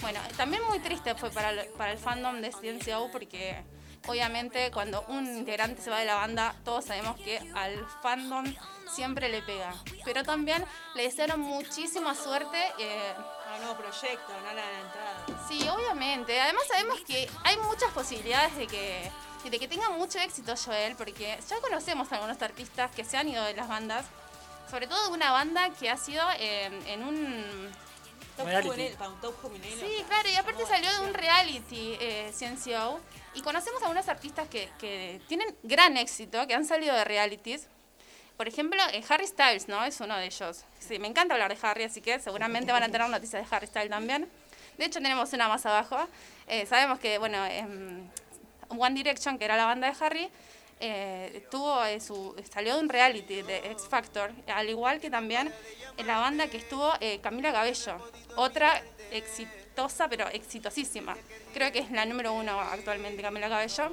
bueno, 0.00 0.20
también 0.36 0.62
muy 0.68 0.78
triste 0.78 1.14
fue 1.14 1.30
para 1.30 1.50
el, 1.50 1.68
para 1.70 1.92
el 1.92 1.98
fandom 1.98 2.40
de 2.40 2.50
CNCO 2.50 3.10
porque 3.10 3.62
obviamente 4.06 4.70
cuando 4.70 5.04
un 5.08 5.26
integrante 5.26 5.82
se 5.82 5.90
va 5.90 5.98
de 5.98 6.06
la 6.06 6.14
banda, 6.14 6.54
todos 6.64 6.86
sabemos 6.86 7.16
que 7.20 7.38
al 7.54 7.86
fandom 8.02 8.46
siempre 8.92 9.28
le 9.28 9.42
pega. 9.42 9.74
Pero 10.04 10.22
también 10.22 10.64
le 10.94 11.04
desearon 11.04 11.40
muchísima 11.40 12.14
suerte. 12.14 12.58
eh, 12.78 13.14
Ah, 13.52 13.58
nuevo 13.58 13.76
proyecto, 13.76 14.32
no 14.46 14.52
la 14.54 14.80
entrada. 14.80 15.26
Sí, 15.46 15.68
obviamente. 15.68 16.40
Además 16.40 16.62
sabemos 16.66 17.00
que 17.02 17.28
hay 17.44 17.58
muchas 17.58 17.90
posibilidades 17.92 18.56
de 18.56 18.66
que, 18.66 19.10
de 19.44 19.58
que 19.58 19.68
tenga 19.68 19.90
mucho 19.90 20.18
éxito 20.20 20.54
Joel, 20.56 20.96
porque 20.96 21.38
ya 21.46 21.60
conocemos 21.60 22.10
a 22.10 22.14
algunos 22.14 22.40
artistas 22.40 22.90
que 22.92 23.04
se 23.04 23.18
han 23.18 23.28
ido 23.28 23.44
de 23.44 23.52
las 23.52 23.68
bandas, 23.68 24.06
sobre 24.70 24.86
todo 24.86 25.02
de 25.08 25.10
una 25.12 25.32
banda 25.32 25.68
que 25.78 25.90
ha 25.90 25.98
sido 25.98 26.24
eh, 26.38 26.70
en 26.86 27.04
un... 27.04 27.70
Top 28.38 28.46
juvenil, 28.62 28.96
un 29.06 29.20
top 29.20 29.42
juvenil. 29.42 29.78
Sí, 29.78 30.02
claro, 30.08 30.30
y 30.30 30.36
aparte 30.36 30.64
salió 30.64 30.90
de 30.90 31.00
un 31.00 31.12
reality 31.12 31.98
eh, 32.00 32.32
CNCO, 32.34 33.00
y 33.34 33.42
conocemos 33.42 33.82
a 33.82 33.84
algunos 33.84 34.08
artistas 34.08 34.48
que, 34.48 34.70
que 34.78 35.20
tienen 35.28 35.54
gran 35.62 35.98
éxito, 35.98 36.46
que 36.46 36.54
han 36.54 36.64
salido 36.64 36.94
de 36.94 37.04
realities. 37.04 37.68
Por 38.42 38.48
ejemplo, 38.48 38.82
eh, 38.92 39.04
Harry 39.08 39.28
Styles, 39.28 39.68
¿no? 39.68 39.84
Es 39.84 40.00
uno 40.00 40.16
de 40.16 40.26
ellos. 40.26 40.64
Sí, 40.80 40.98
me 40.98 41.06
encanta 41.06 41.34
hablar 41.34 41.56
de 41.56 41.64
Harry, 41.64 41.84
así 41.84 42.00
que 42.00 42.18
seguramente 42.18 42.72
van 42.72 42.82
a 42.82 42.88
tener 42.88 43.08
noticias 43.08 43.48
de 43.48 43.56
Harry 43.56 43.68
Styles 43.68 43.88
también. 43.88 44.28
De 44.76 44.84
hecho, 44.84 45.00
tenemos 45.00 45.32
una 45.32 45.46
más 45.46 45.64
abajo. 45.64 45.96
Eh, 46.48 46.66
sabemos 46.66 46.98
que, 46.98 47.18
bueno, 47.18 47.46
em, 47.46 48.04
One 48.68 48.96
Direction, 48.96 49.38
que 49.38 49.44
era 49.44 49.56
la 49.56 49.66
banda 49.66 49.88
de 49.88 50.04
Harry, 50.04 50.28
eh, 50.80 51.46
tuvo 51.52 51.84
eh, 51.84 52.00
su, 52.00 52.34
salió 52.52 52.74
de 52.74 52.80
un 52.80 52.88
reality 52.88 53.42
de 53.42 53.58
X 53.58 53.86
Factor, 53.88 54.32
al 54.52 54.68
igual 54.68 54.98
que 54.98 55.08
también 55.08 55.54
en 55.96 56.06
la 56.08 56.18
banda 56.18 56.48
que 56.48 56.56
estuvo 56.56 56.92
eh, 56.98 57.20
Camila 57.22 57.52
Cabello, 57.52 57.96
otra 58.34 58.82
exitosa, 59.12 60.08
pero 60.08 60.26
exitosísima. 60.30 61.16
Creo 61.54 61.70
que 61.70 61.78
es 61.78 61.92
la 61.92 62.04
número 62.06 62.32
uno 62.32 62.60
actualmente, 62.60 63.22
Camila 63.22 63.48
Cabello. 63.48 63.92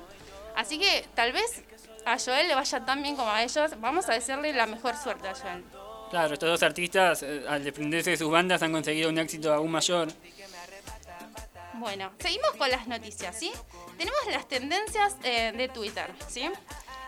Así 0.55 0.79
que 0.79 1.05
tal 1.13 1.33
vez 1.33 1.63
a 2.05 2.17
Joel 2.17 2.47
le 2.47 2.55
vaya 2.55 2.85
tan 2.85 3.01
bien 3.01 3.15
como 3.15 3.29
a 3.29 3.43
ellos. 3.43 3.71
Vamos 3.79 4.09
a 4.09 4.13
desearle 4.13 4.53
la 4.53 4.65
mejor 4.65 4.95
suerte 4.95 5.27
a 5.27 5.35
Joel. 5.35 5.63
Claro, 6.09 6.33
estos 6.33 6.49
dos 6.49 6.63
artistas, 6.63 7.23
eh, 7.23 7.45
al 7.47 7.63
desprenderse 7.63 8.11
de 8.11 8.17
sus 8.17 8.31
bandas, 8.31 8.61
han 8.63 8.71
conseguido 8.71 9.09
un 9.09 9.19
éxito 9.19 9.53
aún 9.53 9.71
mayor. 9.71 10.07
Bueno, 11.73 12.11
seguimos 12.19 12.51
con 12.57 12.69
las 12.69 12.87
noticias, 12.87 13.37
¿sí? 13.37 13.51
Tenemos 13.97 14.19
las 14.31 14.47
tendencias 14.47 15.15
eh, 15.23 15.53
de 15.55 15.69
Twitter, 15.69 16.11
¿sí? 16.27 16.49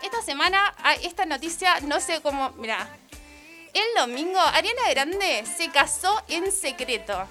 Esta 0.01 0.21
semana, 0.21 0.73
hay 0.83 1.05
esta 1.05 1.25
noticia, 1.25 1.79
no 1.81 1.99
sé 1.99 2.21
cómo, 2.21 2.51
mira, 2.51 2.87
el 3.73 3.83
domingo 3.97 4.39
Ariana 4.39 4.89
Grande 4.89 5.43
se 5.45 5.69
casó 5.69 6.21
en 6.27 6.51
secreto. 6.51 7.27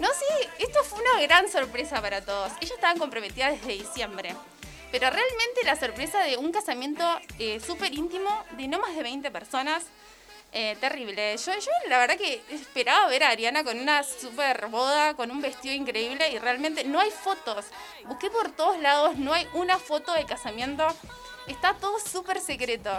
No 0.00 0.08
sé, 0.08 0.48
esto 0.58 0.84
fue 0.84 1.00
una 1.00 1.20
gran 1.22 1.48
sorpresa 1.48 2.00
para 2.00 2.24
todos. 2.24 2.52
Ellos 2.60 2.72
estaban 2.72 2.98
comprometidas 2.98 3.52
desde 3.52 3.72
diciembre. 3.72 4.34
Pero 4.90 5.10
realmente 5.10 5.64
la 5.64 5.76
sorpresa 5.76 6.22
de 6.22 6.36
un 6.36 6.50
casamiento 6.50 7.04
eh, 7.38 7.60
súper 7.60 7.92
íntimo 7.92 8.30
de 8.56 8.68
no 8.68 8.78
más 8.78 8.94
de 8.96 9.02
20 9.02 9.30
personas, 9.30 9.84
eh, 10.52 10.76
terrible. 10.80 11.36
Yo, 11.36 11.52
yo 11.52 11.70
la 11.88 11.98
verdad 11.98 12.16
que 12.16 12.40
esperaba 12.50 13.06
ver 13.08 13.22
a 13.22 13.28
Ariana 13.28 13.64
con 13.64 13.78
una 13.78 14.02
super 14.02 14.68
boda, 14.68 15.14
con 15.14 15.30
un 15.30 15.42
vestido 15.42 15.74
increíble 15.74 16.30
y 16.30 16.38
realmente 16.38 16.84
no 16.84 17.00
hay 17.00 17.10
fotos. 17.10 17.66
Busqué 18.06 18.30
por 18.30 18.50
todos 18.52 18.78
lados, 18.80 19.16
no 19.16 19.34
hay 19.34 19.46
una 19.52 19.78
foto 19.78 20.14
de 20.14 20.24
casamiento. 20.24 20.86
Está 21.46 21.74
todo 21.74 21.98
súper 21.98 22.40
secreto. 22.40 22.90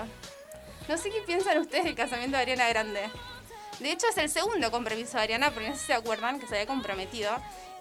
No 0.88 0.98
sé 0.98 1.10
qué 1.10 1.22
piensan 1.22 1.58
ustedes 1.58 1.86
del 1.86 1.96
casamiento 1.96 2.38
de 2.38 2.44
Ariana 2.44 2.70
Grande. 2.70 3.10
De 3.80 3.92
hecho, 3.92 4.08
es 4.08 4.18
el 4.18 4.30
segundo 4.30 4.72
compromiso 4.72 5.18
de 5.18 5.24
Ariana, 5.24 5.52
porque 5.52 5.70
no 5.70 5.76
sé 5.76 5.82
si 5.82 5.88
se 5.88 5.94
acuerdan 5.94 6.40
que 6.40 6.48
se 6.48 6.56
había 6.56 6.68
comprometido. 6.68 7.32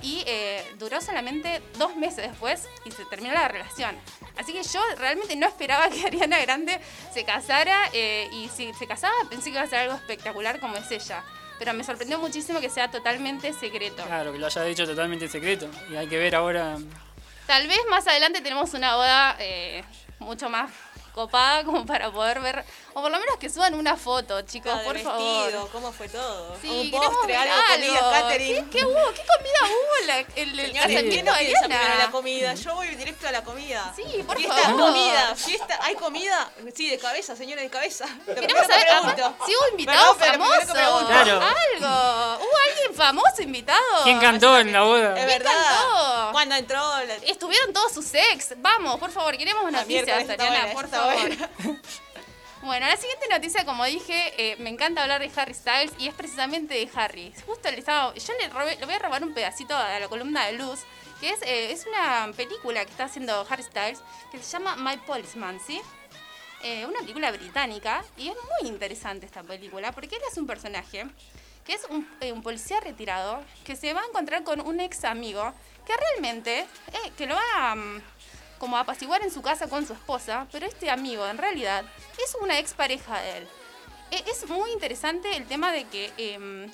Y 0.02 0.22
eh, 0.26 0.64
duró 0.78 1.00
solamente 1.00 1.60
dos 1.76 1.96
meses 1.96 2.30
después 2.30 2.68
y 2.84 2.90
se 2.92 3.04
terminó 3.06 3.34
la 3.34 3.48
relación. 3.48 3.96
Así 4.36 4.52
que 4.52 4.62
yo 4.62 4.80
realmente 4.96 5.34
no 5.36 5.46
esperaba 5.46 5.88
que 5.90 6.06
Ariana 6.06 6.38
Grande 6.40 6.78
se 7.12 7.24
casara. 7.24 7.90
eh, 7.92 8.28
y 8.32 8.48
si 8.48 8.72
se 8.74 8.86
casaba, 8.86 9.14
pensé 9.28 9.44
que 9.46 9.56
iba 9.56 9.62
a 9.62 9.66
ser 9.66 9.80
algo 9.80 9.94
espectacular 9.94 10.60
como 10.60 10.76
es 10.76 10.90
ella. 10.90 11.24
Pero 11.58 11.72
me 11.74 11.82
sorprendió 11.82 12.18
muchísimo 12.20 12.60
que 12.60 12.70
sea 12.70 12.88
totalmente 12.90 13.52
secreto. 13.52 14.04
Claro, 14.04 14.32
que 14.32 14.38
lo 14.38 14.46
haya 14.46 14.62
dicho 14.62 14.86
totalmente 14.86 15.24
en 15.24 15.30
secreto. 15.30 15.68
Y 15.90 15.96
hay 15.96 16.06
que 16.06 16.16
ver 16.16 16.36
ahora. 16.36 16.76
Tal 17.48 17.66
vez 17.66 17.80
más 17.90 18.06
adelante 18.06 18.40
tenemos 18.40 18.74
una 18.74 18.94
boda 18.94 19.36
eh, 19.40 19.82
mucho 20.20 20.48
más 20.48 20.70
copada 21.18 21.64
como 21.64 21.84
para 21.84 22.10
poder 22.12 22.38
ver, 22.40 22.64
o 22.94 23.02
por 23.02 23.10
lo 23.10 23.18
menos 23.18 23.36
que 23.38 23.50
suban 23.50 23.74
una 23.74 23.96
foto, 23.96 24.40
chicos, 24.42 24.72
Ah, 24.72 24.82
por 24.84 24.94
vestido, 24.94 25.50
favor. 25.50 25.68
cómo 25.72 25.92
fue 25.92 26.08
todo. 26.08 26.56
Sí, 26.62 26.68
un 26.70 26.90
postre, 27.00 27.36
algo, 27.36 27.54
comida, 27.74 28.10
catering. 28.10 28.70
¿Qué, 28.70 28.78
qué 28.78 28.86
hubo? 28.86 29.12
¿Qué 29.12 29.22
comida 29.34 29.58
hubo 29.64 30.00
en 30.00 30.06
la- 30.06 30.18
en 30.20 30.48
el 30.60 30.66
Señores, 30.68 31.02
¿quién 31.10 31.24
no 31.24 31.32
la 31.98 32.10
comida? 32.10 32.54
Yo 32.54 32.74
voy 32.76 32.88
directo 32.94 33.26
a 33.28 33.32
la 33.32 33.42
comida. 33.42 33.92
Sí, 33.96 34.04
por 34.26 34.36
fiesta, 34.36 34.54
favor. 34.62 34.80
comida, 34.80 35.34
fiesta, 35.34 35.78
¿hay 35.82 35.94
comida? 35.96 36.50
Sí, 36.74 36.88
de 36.88 36.98
cabeza, 36.98 37.34
señores, 37.34 37.64
de 37.64 37.70
cabeza. 37.70 38.06
Lo 38.26 38.34
Queremos 38.40 38.66
saber 38.66 38.86
si 39.46 39.56
hubo 39.56 39.68
invitado 39.72 40.14
famoso. 40.14 40.72
Claro. 40.72 41.40
Algo. 41.42 42.44
¿Hubo 42.44 42.56
alguien 42.70 42.94
famoso 42.94 43.42
invitado? 43.42 43.80
¿Quién 44.04 44.20
cantó 44.20 44.58
en 44.58 44.72
la 44.72 44.82
boda? 44.82 45.18
Es 45.18 45.26
verdad. 45.26 45.50
cantó? 45.52 46.32
Cuando 46.32 46.54
entró 46.54 46.78
la... 47.04 47.14
Estuvieron 47.26 47.72
todos 47.72 47.92
sus 47.92 48.12
ex. 48.14 48.54
Vamos, 48.58 48.98
por 48.98 49.10
favor, 49.10 49.36
queremos 49.36 49.70
noticias, 49.72 50.24
por 50.72 50.84
está 50.84 51.07
Bueno, 52.60 52.86
la 52.86 52.96
siguiente 52.96 53.28
noticia, 53.30 53.64
como 53.64 53.84
dije, 53.84 54.34
eh, 54.36 54.56
me 54.58 54.68
encanta 54.68 55.02
hablar 55.02 55.20
de 55.20 55.30
Harry 55.36 55.54
Styles 55.54 55.92
y 55.96 56.08
es 56.08 56.14
precisamente 56.14 56.74
de 56.74 56.90
Harry. 56.92 57.32
Justo 57.46 57.70
le 57.70 57.78
estaba, 57.78 58.12
yo 58.12 58.32
le, 58.34 58.84
voy 58.84 58.94
a 58.94 58.98
robar 58.98 59.22
un 59.22 59.32
pedacito 59.32 59.76
a 59.76 60.00
la 60.00 60.08
columna 60.08 60.44
de 60.46 60.54
luz, 60.54 60.80
que 61.20 61.30
es, 61.30 61.42
eh, 61.42 61.70
es 61.70 61.86
una 61.86 62.32
película 62.36 62.84
que 62.84 62.90
está 62.90 63.04
haciendo 63.04 63.46
Harry 63.48 63.62
Styles 63.62 64.00
que 64.32 64.38
se 64.38 64.50
llama 64.50 64.74
My 64.74 64.96
Policeman, 64.96 65.60
¿sí? 65.64 65.80
Eh, 66.64 66.84
una 66.84 66.98
película 66.98 67.30
británica 67.30 68.04
y 68.16 68.28
es 68.28 68.34
muy 68.34 68.68
interesante 68.68 69.24
esta 69.26 69.44
película 69.44 69.92
porque 69.92 70.16
él 70.16 70.22
es 70.28 70.36
un 70.36 70.48
personaje 70.48 71.06
que 71.64 71.74
es 71.74 71.82
un, 71.88 72.42
policía 72.42 72.80
retirado 72.80 73.40
que 73.64 73.76
se 73.76 73.94
va 73.94 74.00
a 74.00 74.06
encontrar 74.06 74.42
con 74.42 74.60
un 74.60 74.80
ex 74.80 75.04
amigo 75.04 75.52
que 75.86 75.96
realmente, 75.96 76.66
que 77.16 77.26
lo 77.26 77.36
va 77.36 77.70
a, 77.70 77.74
mm, 77.76 78.02
como 78.58 78.76
a 78.76 78.80
apaciguar 78.80 79.22
en 79.22 79.30
su 79.30 79.42
casa 79.42 79.68
con 79.68 79.86
su 79.86 79.92
esposa, 79.92 80.46
pero 80.52 80.66
este 80.66 80.90
amigo 80.90 81.26
en 81.26 81.38
realidad 81.38 81.84
es 82.22 82.34
una 82.40 82.58
ex 82.58 82.74
pareja 82.74 83.20
de 83.20 83.38
él. 83.38 83.48
Eh, 84.10 84.24
es 84.30 84.48
muy 84.48 84.70
interesante 84.72 85.36
el 85.36 85.46
tema 85.46 85.70
de 85.72 85.84
que 85.84 86.12
em, 86.16 86.70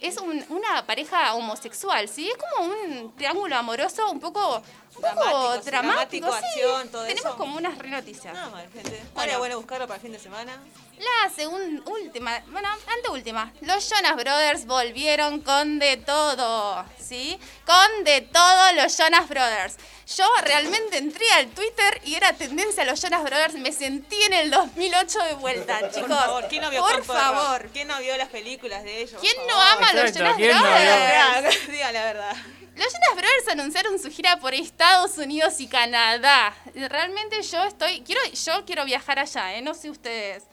es 0.00 0.16
un- 0.18 0.44
una 0.48 0.86
pareja 0.86 1.34
homosexual, 1.34 2.08
¿sí? 2.08 2.28
Es 2.30 2.36
como 2.36 2.70
un 2.72 3.14
triángulo 3.16 3.54
amoroso 3.56 4.10
un 4.10 4.18
poco, 4.20 4.62
un 4.96 5.02
poco 5.02 5.14
Dramático, 5.14 5.62
sí, 5.62 5.70
dramático. 5.70 6.26
dramático, 6.26 6.30
sí. 6.32 6.44
acción, 6.44 6.88
todo 6.88 7.02
Tenemos 7.06 7.24
eso. 7.26 7.36
como 7.36 7.56
unas 7.56 7.78
re 7.78 7.88
noticias. 7.90 8.34
No, 8.34 8.50
mal, 8.50 8.68
gente. 8.72 8.90
Bueno. 8.90 9.10
Bueno, 9.14 9.38
bueno 9.38 9.56
buscarlo 9.58 9.86
para 9.86 9.96
el 9.96 10.02
fin 10.02 10.12
de 10.12 10.18
semana. 10.18 10.58
La 10.98 11.30
segunda, 11.30 11.82
última, 11.90 12.42
bueno, 12.48 12.68
anteúltima. 12.96 13.52
Los 13.62 13.88
Jonas 13.88 14.16
Brothers 14.16 14.66
volvieron 14.66 15.40
con 15.40 15.78
de 15.78 15.96
todo, 15.96 16.84
¿sí? 16.98 17.38
Con 17.64 18.04
de 18.04 18.20
todo 18.20 18.72
los 18.74 18.96
Jonas 18.98 19.26
Brothers. 19.28 19.76
Yo 20.16 20.24
realmente 20.42 20.98
entré 20.98 21.24
al 21.32 21.46
Twitter 21.50 22.02
y 22.04 22.16
era 22.16 22.32
tendencia 22.34 22.82
a 22.82 22.86
los 22.86 23.00
Jonas 23.00 23.22
Brothers. 23.22 23.54
Me 23.54 23.72
sentí 23.72 24.20
en 24.24 24.32
el 24.34 24.50
2008 24.50 25.18
de 25.20 25.34
vuelta, 25.34 25.78
chicos. 25.90 26.08
Por 26.08 26.18
favor, 26.18 26.48
¿quién 26.48 26.62
no 26.62 26.70
vio 26.70 26.80
Por 26.82 27.04
favor. 27.04 27.70
¿Quién 27.72 27.88
no 27.88 27.98
vio 28.00 28.16
las 28.18 28.28
películas 28.28 28.82
de 28.82 29.02
ellos? 29.02 29.20
¿Quién 29.20 29.36
no 29.46 29.54
ama 29.58 29.88
a 29.88 29.92
los 29.94 30.12
Jonas 30.12 30.36
¿quién 30.36 30.50
no 30.50 30.62
vio? 30.62 30.70
Brothers? 30.70 31.66
Diga 31.70 31.92
la 31.92 32.04
verdad. 32.04 32.36
Los 32.76 32.92
Jonas 32.92 33.14
Brothers 33.14 33.48
anunciaron 33.48 33.98
su 33.98 34.10
gira 34.10 34.38
por 34.38 34.54
Estados 34.54 35.18
Unidos 35.18 35.60
y 35.60 35.66
Canadá. 35.66 36.54
Realmente 36.74 37.42
yo 37.42 37.64
estoy, 37.64 38.02
quiero, 38.02 38.20
yo 38.24 38.64
quiero 38.64 38.84
viajar 38.84 39.18
allá, 39.18 39.54
¿eh? 39.54 39.62
no 39.62 39.74
sé 39.74 39.90
ustedes. 39.90 40.44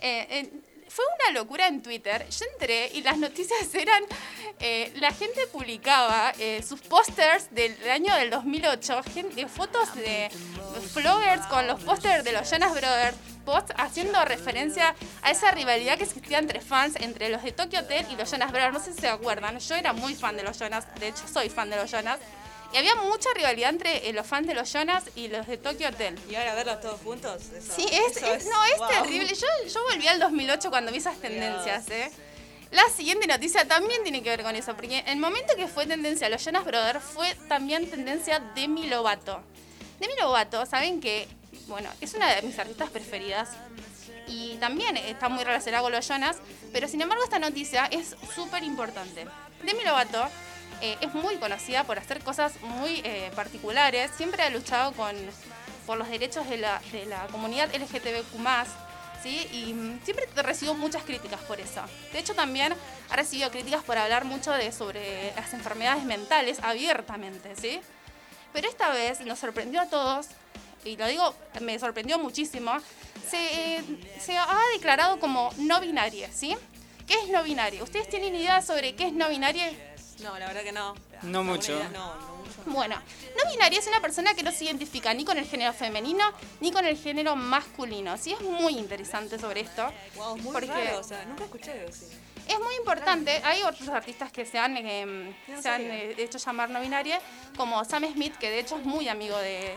Eh, 0.00 0.26
eh, 0.30 0.50
fue 0.88 1.04
una 1.20 1.38
locura 1.38 1.68
en 1.68 1.82
Twitter. 1.82 2.26
Yo 2.28 2.46
entré 2.52 2.90
y 2.94 3.02
las 3.02 3.18
noticias 3.26 3.72
eran, 3.74 4.02
eh, 4.58 4.92
la 4.96 5.12
gente 5.12 5.46
publicaba 5.46 6.32
eh, 6.38 6.62
sus 6.66 6.80
pósters 6.80 7.54
del 7.54 7.76
año 7.90 8.14
del 8.16 8.30
2008, 8.30 9.02
gente, 9.14 9.46
fotos 9.46 9.94
de 9.94 10.28
vloggers 10.94 11.46
con 11.46 11.66
los 11.66 11.82
pósters 11.82 12.24
de 12.24 12.32
los 12.32 12.50
Jonas 12.50 12.72
Brothers, 12.72 13.16
post 13.48 13.70
haciendo 13.78 14.22
referencia 14.26 14.94
a 15.22 15.30
esa 15.30 15.50
rivalidad 15.52 15.96
que 15.96 16.04
existía 16.04 16.38
entre 16.38 16.60
fans, 16.60 16.96
entre 16.96 17.30
los 17.30 17.42
de 17.42 17.52
Tokyo 17.52 17.80
Hotel 17.80 18.04
y 18.10 18.16
los 18.16 18.30
Jonas 18.30 18.52
Brothers. 18.52 18.74
No 18.74 18.80
sé 18.80 18.92
si 18.92 19.00
se 19.00 19.08
acuerdan, 19.08 19.58
yo 19.58 19.74
era 19.74 19.94
muy 19.94 20.14
fan 20.14 20.36
de 20.36 20.42
los 20.42 20.58
Jonas, 20.58 20.84
de 21.00 21.08
hecho 21.08 21.22
soy 21.32 21.48
fan 21.48 21.70
de 21.70 21.76
los 21.76 21.90
Jonas. 21.90 22.18
Y 22.74 22.76
había 22.76 22.94
mucha 22.96 23.30
rivalidad 23.34 23.70
entre 23.70 24.06
eh, 24.06 24.12
los 24.12 24.26
fans 24.26 24.46
de 24.46 24.52
los 24.54 24.70
Jonas 24.70 25.02
y 25.16 25.28
los 25.28 25.46
de 25.46 25.56
Tokyo 25.56 25.88
Hotel. 25.88 26.18
Y 26.28 26.34
ahora 26.34 26.54
verlos 26.54 26.80
todos 26.82 27.00
juntos. 27.00 27.42
eso- 27.56 27.72
Sí, 27.74 27.86
es, 27.90 28.18
eso 28.18 28.26
es- 28.34 28.44
no, 28.44 28.64
es 28.66 28.78
wow. 28.78 28.88
terrible. 28.90 29.34
Yo, 29.34 29.46
yo 29.72 29.80
volví 29.90 30.06
al 30.06 30.18
2008 30.20 30.68
cuando 30.68 30.92
vi 30.92 30.98
esas 30.98 31.16
tendencias, 31.18 31.88
¿eh? 31.88 32.10
La 32.70 32.86
siguiente 32.94 33.26
noticia 33.26 33.66
también 33.66 34.02
tiene 34.02 34.22
que 34.22 34.28
ver 34.28 34.42
con 34.42 34.54
eso, 34.54 34.74
porque 34.76 35.02
el 35.06 35.16
momento 35.16 35.56
que 35.56 35.66
fue 35.68 35.86
tendencia 35.86 36.28
los 36.28 36.44
Jonas 36.44 36.66
Brothers 36.66 37.02
fue 37.02 37.34
también 37.48 37.88
tendencia 37.88 38.40
Demi 38.54 38.86
Lovato. 38.88 39.40
Demi 39.98 40.12
Lovato, 40.20 40.66
saben 40.66 41.00
que, 41.00 41.26
bueno, 41.68 41.90
es 42.00 42.14
una 42.14 42.34
de 42.34 42.42
mis 42.42 42.58
artistas 42.58 42.90
preferidas 42.90 43.50
y 44.26 44.56
también 44.56 44.96
está 44.96 45.28
muy 45.28 45.44
relacionada 45.44 45.82
con 45.82 45.92
los 45.92 46.06
Jonas, 46.06 46.38
pero 46.72 46.88
sin 46.88 47.00
embargo 47.00 47.22
esta 47.24 47.38
noticia 47.38 47.86
es 47.86 48.16
súper 48.34 48.62
importante. 48.62 49.26
Demi 49.62 49.84
Lovato 49.84 50.26
eh, 50.80 50.96
es 51.00 51.12
muy 51.14 51.36
conocida 51.36 51.84
por 51.84 51.98
hacer 51.98 52.22
cosas 52.22 52.60
muy 52.62 53.00
eh, 53.04 53.30
particulares, 53.34 54.10
siempre 54.16 54.42
ha 54.42 54.50
luchado 54.50 54.92
con, 54.92 55.14
por 55.86 55.98
los 55.98 56.08
derechos 56.08 56.48
de 56.48 56.58
la, 56.58 56.80
de 56.92 57.06
la 57.06 57.26
comunidad 57.28 57.68
LGTBQ+, 57.74 58.38
¿sí? 59.22 59.46
y 59.52 59.72
mm, 59.74 60.00
siempre 60.04 60.26
recibió 60.36 60.74
muchas 60.74 61.02
críticas 61.02 61.40
por 61.40 61.60
eso. 61.60 61.82
De 62.12 62.18
hecho 62.18 62.34
también 62.34 62.74
ha 63.10 63.16
recibido 63.16 63.50
críticas 63.50 63.82
por 63.82 63.98
hablar 63.98 64.24
mucho 64.24 64.52
de, 64.52 64.72
sobre 64.72 65.32
las 65.34 65.52
enfermedades 65.52 66.04
mentales 66.04 66.60
abiertamente, 66.62 67.54
¿sí? 67.56 67.80
Pero 68.52 68.68
esta 68.68 68.90
vez 68.90 69.20
nos 69.20 69.38
sorprendió 69.38 69.80
a 69.80 69.86
todos, 69.86 70.28
y 70.84 70.96
lo 70.96 71.06
digo, 71.06 71.34
me 71.60 71.78
sorprendió 71.78 72.18
muchísimo, 72.18 72.72
se, 73.28 73.76
eh, 73.76 73.82
se 74.20 74.36
ha 74.36 74.58
declarado 74.74 75.18
como 75.18 75.50
no 75.58 75.80
binaria, 75.80 76.30
¿sí? 76.32 76.56
¿Qué 77.06 77.14
es 77.14 77.28
no 77.28 77.42
binaria? 77.42 77.82
¿Ustedes 77.82 78.08
tienen 78.08 78.34
idea 78.34 78.60
sobre 78.62 78.94
qué 78.94 79.06
es 79.06 79.12
no 79.12 79.28
binaria? 79.28 79.70
No, 80.22 80.38
la 80.38 80.46
verdad 80.48 80.62
que 80.62 80.72
no. 80.72 80.94
No 81.22 81.44
mucho. 81.44 81.72
idea, 81.72 81.88
No, 81.90 82.14
no 82.16 82.36
mucho. 82.36 82.52
Bueno, 82.66 82.96
no 82.96 83.50
binaria 83.50 83.78
es 83.78 83.86
una 83.86 84.00
persona 84.00 84.34
que 84.34 84.42
no 84.42 84.52
se 84.52 84.64
identifica 84.64 85.14
ni 85.14 85.24
con 85.24 85.38
el 85.38 85.46
género 85.46 85.72
femenino 85.72 86.32
ni 86.60 86.70
con 86.72 86.84
el 86.84 86.96
género 86.98 87.34
masculino. 87.36 88.16
Sí, 88.18 88.32
es 88.32 88.40
muy 88.40 88.76
interesante 88.78 89.38
sobre 89.38 89.60
esto. 89.60 89.90
Wow, 90.16 90.36
muy 90.38 90.52
Porque- 90.52 90.66
raro, 90.66 90.98
o 90.98 91.02
sea, 91.02 91.24
nunca 91.24 91.44
escuché 91.44 91.86
así. 91.88 92.06
Es 92.46 92.58
muy 92.60 92.74
importante, 92.76 93.42
hay 93.44 93.62
otros 93.62 93.88
artistas 93.90 94.32
que 94.32 94.46
se 94.46 94.58
han, 94.58 94.76
eh, 94.78 95.36
se 95.60 95.68
han 95.68 95.82
eh, 95.82 96.14
hecho 96.16 96.38
llamar 96.38 96.70
no 96.70 96.80
binaria, 96.80 97.20
como 97.56 97.84
Sam 97.84 98.10
Smith, 98.12 98.36
que 98.36 98.48
de 98.50 98.60
hecho 98.60 98.78
es 98.78 98.86
muy 98.86 99.06
amigo 99.08 99.36
de, 99.38 99.76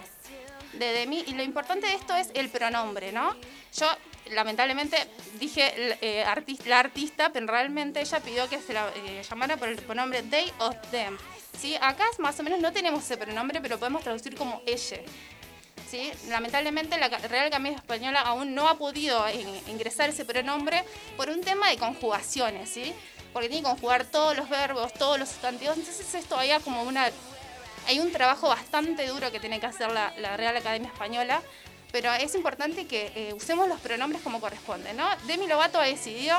de 0.74 0.94
Demi, 0.94 1.24
y 1.28 1.34
lo 1.34 1.44
importante 1.44 1.88
de 1.88 1.94
esto 1.96 2.16
es 2.16 2.30
el 2.34 2.50
pronombre, 2.50 3.12
¿no? 3.12 3.36
Yo, 3.78 3.88
lamentablemente, 4.32 4.98
dije 5.40 5.98
eh, 6.02 6.24
artis- 6.26 6.66
la 6.66 6.80
artista, 6.80 7.32
pero 7.32 7.48
realmente 7.48 8.02
ella 8.02 8.20
pidió 8.20 8.48
que 8.50 8.60
se 8.60 8.74
la 8.74 8.90
eh, 8.96 9.24
llamara 9.30 9.58
por 9.58 9.68
el 9.68 9.76
pronombre 9.78 10.24
they 10.24 10.52
o 10.60 10.72
them. 10.92 11.18
¿sí? 11.60 11.76
Acá 11.82 12.06
más 12.20 12.40
o 12.40 12.44
menos 12.44 12.60
no 12.60 12.72
tenemos 12.72 13.04
ese 13.04 13.18
pronombre, 13.18 13.60
pero 13.62 13.78
podemos 13.78 14.04
traducir 14.04 14.36
como 14.36 14.62
ella. 14.66 14.98
¿sí? 15.90 16.12
Lamentablemente 16.30 16.98
la 16.98 17.10
Real 17.10 17.48
Academia 17.48 17.74
Española 17.74 18.22
aún 18.22 18.56
no 18.56 18.68
ha 18.70 18.78
podido 18.78 19.30
in- 19.30 19.62
ingresar 19.68 20.10
ese 20.10 20.24
pronombre 20.26 20.84
por 21.18 21.30
un 21.30 21.42
tema 21.42 21.70
de 21.70 21.78
conjugaciones, 21.78 22.70
¿sí? 22.70 22.94
Porque 23.34 23.50
tiene 23.50 23.64
que 23.64 23.70
conjugar 23.70 24.06
todos 24.06 24.36
los 24.38 24.50
verbos, 24.50 24.94
todos 24.94 25.18
los 25.20 25.30
sustantivos, 25.30 25.78
entonces 25.78 26.14
es 26.14 26.26
todavía 26.26 26.60
como 26.62 26.84
una... 26.84 27.10
Hay 27.92 28.00
un 28.00 28.10
trabajo 28.14 28.48
bastante 28.48 29.06
duro 29.06 29.34
que 29.34 29.42
tiene 29.42 29.60
que 29.60 29.66
hacer 29.66 29.92
la, 29.92 30.38
Real 30.38 30.56
Academia 30.56 30.88
Española, 30.88 31.42
pero 31.92 32.10
es 32.14 32.34
importante 32.36 32.88
que 32.88 33.12
eh, 33.14 33.34
usemos 33.34 33.68
los 33.68 33.82
pronombres 33.82 34.22
como 34.22 34.40
corresponde, 34.40 34.94
¿no? 34.94 35.06
Demi 35.28 35.46
Lovato 35.46 35.78
ha 35.78 35.84
decidido 35.84 36.38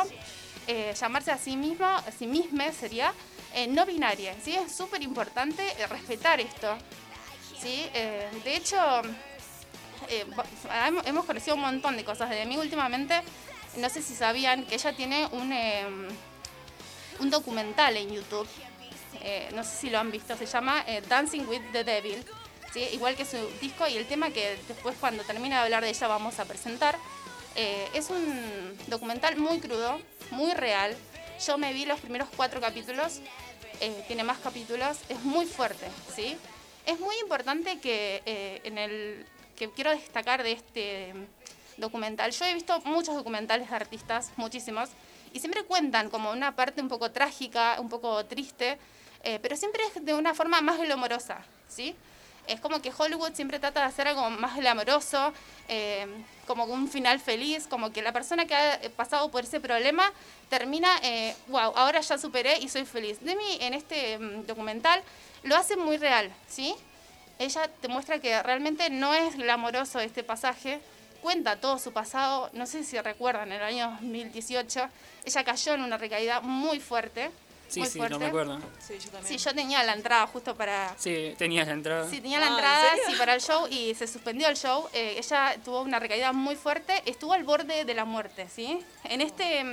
eh, 0.67 0.95
llamarse 0.99 1.31
a 1.31 1.37
sí 1.37 1.59
mismo, 1.59 1.85
a 1.85 2.11
sí 2.11 2.27
misma 2.27 2.73
sería 2.73 3.12
eh, 3.53 3.67
no 3.67 3.85
binaria, 3.85 4.35
¿sí? 4.43 4.55
Es 4.55 4.75
súper 4.75 5.03
importante 5.03 5.62
respetar 5.91 6.41
esto, 6.41 6.75
¿sí? 7.61 7.85
De 8.45 8.57
hecho, 8.57 8.79
hemos- 11.05 11.27
conocido 11.27 11.57
un 11.57 11.61
montón 11.61 11.99
de 11.99 12.05
cosas 12.05 12.31
de 12.31 12.37
Demi 12.37 12.57
últimamente. 12.57 13.21
No 13.77 13.91
sé 13.91 14.01
si 14.01 14.15
sabían 14.15 14.65
que 14.65 14.77
ella 14.77 14.95
tiene 14.95 15.27
un, 15.33 15.53
eh, 15.53 15.85
un 17.21 17.29
documental 17.29 17.95
en 17.99 18.11
YouTube. 18.11 18.49
Eh, 19.20 19.48
no 19.55 19.64
sé 19.64 19.77
si 19.77 19.90
lo 19.90 19.98
han 19.98 20.11
visto, 20.11 20.37
se 20.37 20.46
llama 20.46 20.85
eh, 20.87 21.03
Dancing 21.09 21.46
with 21.46 21.62
the 21.72 21.85
Devil. 21.85 22.25
¿sí? 22.72 22.81
Igual 22.92 23.16
que 23.16 23.25
su 23.25 23.37
disco 23.61 23.87
y 23.87 23.96
el 23.96 24.07
tema 24.07 24.31
que 24.31 24.59
después 24.68 24.96
cuando 24.98 25.22
termine 25.25 25.55
de 25.55 25.61
hablar 25.61 25.83
de 25.83 25.90
ella 25.90 26.07
vamos 26.09 26.38
a 26.38 26.44
presentar. 26.44 26.96
Eh, 27.55 27.88
es 27.92 28.09
un 28.09 28.79
documental 28.87 29.37
muy 29.37 29.61
crudo, 29.61 30.01
muy 30.31 30.53
real. 30.53 30.96
Yo 31.46 31.59
me 31.59 31.72
vi 31.72 31.85
los 31.85 32.01
primeros 32.01 32.29
cuatro 32.35 32.61
capítulos, 32.61 33.20
eh, 33.81 34.05
tiene 34.07 34.25
más 34.25 34.38
capítulos, 34.38 34.98
es 35.09 35.22
muy 35.22 35.44
fuerte, 35.44 35.87
¿sí? 36.14 36.37
Es 36.87 36.98
muy 36.98 37.16
importante 37.20 37.79
que 37.81 38.22
eh, 38.25 38.61
en 38.64 38.79
el 38.79 39.27
que 39.57 39.70
quiero 39.70 39.90
destacar 39.90 40.42
de 40.42 40.53
este 40.53 41.12
documental. 41.77 42.31
Yo 42.33 42.44
he 42.44 42.55
visto 42.55 42.81
muchos 42.85 43.14
documentales 43.14 43.68
de 43.68 43.77
artistas, 43.77 44.31
muchísimos, 44.37 44.90
y 45.33 45.40
siempre 45.40 45.64
cuentan 45.64 46.11
como 46.11 46.31
una 46.31 46.57
parte 46.57 46.81
un 46.81 46.88
poco 46.88 47.11
trágica, 47.11 47.77
un 47.81 47.88
poco 47.88 48.25
triste, 48.27 48.79
eh, 49.25 49.39
pero 49.41 49.57
siempre 49.57 49.83
es 49.85 50.05
de 50.05 50.15
una 50.15 50.35
forma 50.35 50.61
más 50.61 50.79
glamorosa, 50.79 51.45
¿sí? 51.69 51.95
Es 52.49 52.61
como 52.61 52.83
que 52.83 52.93
Hollywood 52.97 53.35
siempre 53.35 53.61
trata 53.61 53.81
de 53.81 53.87
hacer 53.87 54.09
algo 54.09 54.29
más 54.31 54.57
glamoroso, 54.57 55.33
eh, 55.69 56.07
como 56.47 56.65
un 56.65 56.89
final 56.89 57.21
feliz, 57.21 57.67
como 57.69 57.93
que 57.93 58.03
la 58.03 58.13
persona 58.13 58.47
que 58.47 58.55
ha 58.55 58.75
eh, 58.75 58.91
pasado 58.91 59.31
por 59.31 59.45
ese 59.45 59.61
problema 59.61 60.13
termina, 60.51 60.89
eh, 61.03 61.37
wow, 61.49 61.73
ahora 61.77 62.01
ya 62.01 62.19
superé 62.19 62.59
y 62.59 62.69
soy 62.69 62.85
feliz. 62.85 63.19
Demi 63.21 63.59
en 63.61 63.75
este 63.75 64.19
mm, 64.19 64.47
documental 64.47 65.03
lo 65.45 65.57
hace 65.57 65.77
muy 65.77 65.99
real, 65.99 66.33
¿sí? 66.49 66.75
Ella 67.39 67.69
te 67.81 67.89
muestra 67.89 68.19
que 68.19 68.43
realmente 68.43 68.91
no 68.91 69.15
es 69.15 69.37
glamoroso 69.37 70.01
este 70.01 70.25
pasaje, 70.25 70.81
cuenta 71.23 71.57
todo 71.57 71.79
su 71.79 71.93
pasado, 71.93 72.51
no 72.55 72.67
sé 72.67 72.83
si 72.83 72.99
recuerdan, 73.01 73.53
en 73.53 73.59
el 73.59 73.63
año 73.63 73.91
2018 74.01 74.89
ella 75.25 75.45
cayó 75.45 75.75
en 75.75 75.83
una 75.83 75.97
recaída 75.97 76.41
muy 76.41 76.81
fuerte. 76.81 77.31
Sí, 77.73 77.81
muy 77.81 77.89
sí, 77.89 77.99
fuerte. 77.99 78.13
no 78.15 78.19
me 78.21 78.27
acuerdo. 78.27 78.59
Sí, 78.79 78.95
yo 78.99 79.11
también. 79.11 79.25
Sí, 79.27 79.45
yo 79.45 79.55
tenía 79.55 79.83
la 79.83 79.93
entrada 79.95 80.27
justo 80.27 80.55
para, 80.55 80.95
Sí, 80.99 81.35
tenías 81.39 81.67
la 81.67 81.73
entrada. 81.75 82.09
Sí, 82.09 82.21
tenía 82.21 82.39
la 82.39 82.47
Ah, 82.47 82.49
¿en 82.51 82.55
entrada 82.55 82.91
serio? 82.91 83.05
sí, 83.09 83.15
para 83.17 83.35
el 83.35 83.41
show 83.41 83.67
y 83.71 83.95
se 83.95 84.07
suspendió 84.07 84.49
el 84.49 84.57
show. 84.57 84.89
Eh, 84.93 85.17
ella 85.19 85.57
tuvo 85.65 85.81
una 85.83 85.99
recaída 85.99 86.33
muy 86.33 86.55
fuerte, 86.57 87.03
estuvo 87.07 87.33
al 87.33 87.45
borde 87.45 87.85
de 87.85 87.95
la 87.95 88.05
muerte, 88.05 88.47
¿sí? 88.49 88.79
En 89.05 89.21
este, 89.23 89.65
mm, 89.65 89.69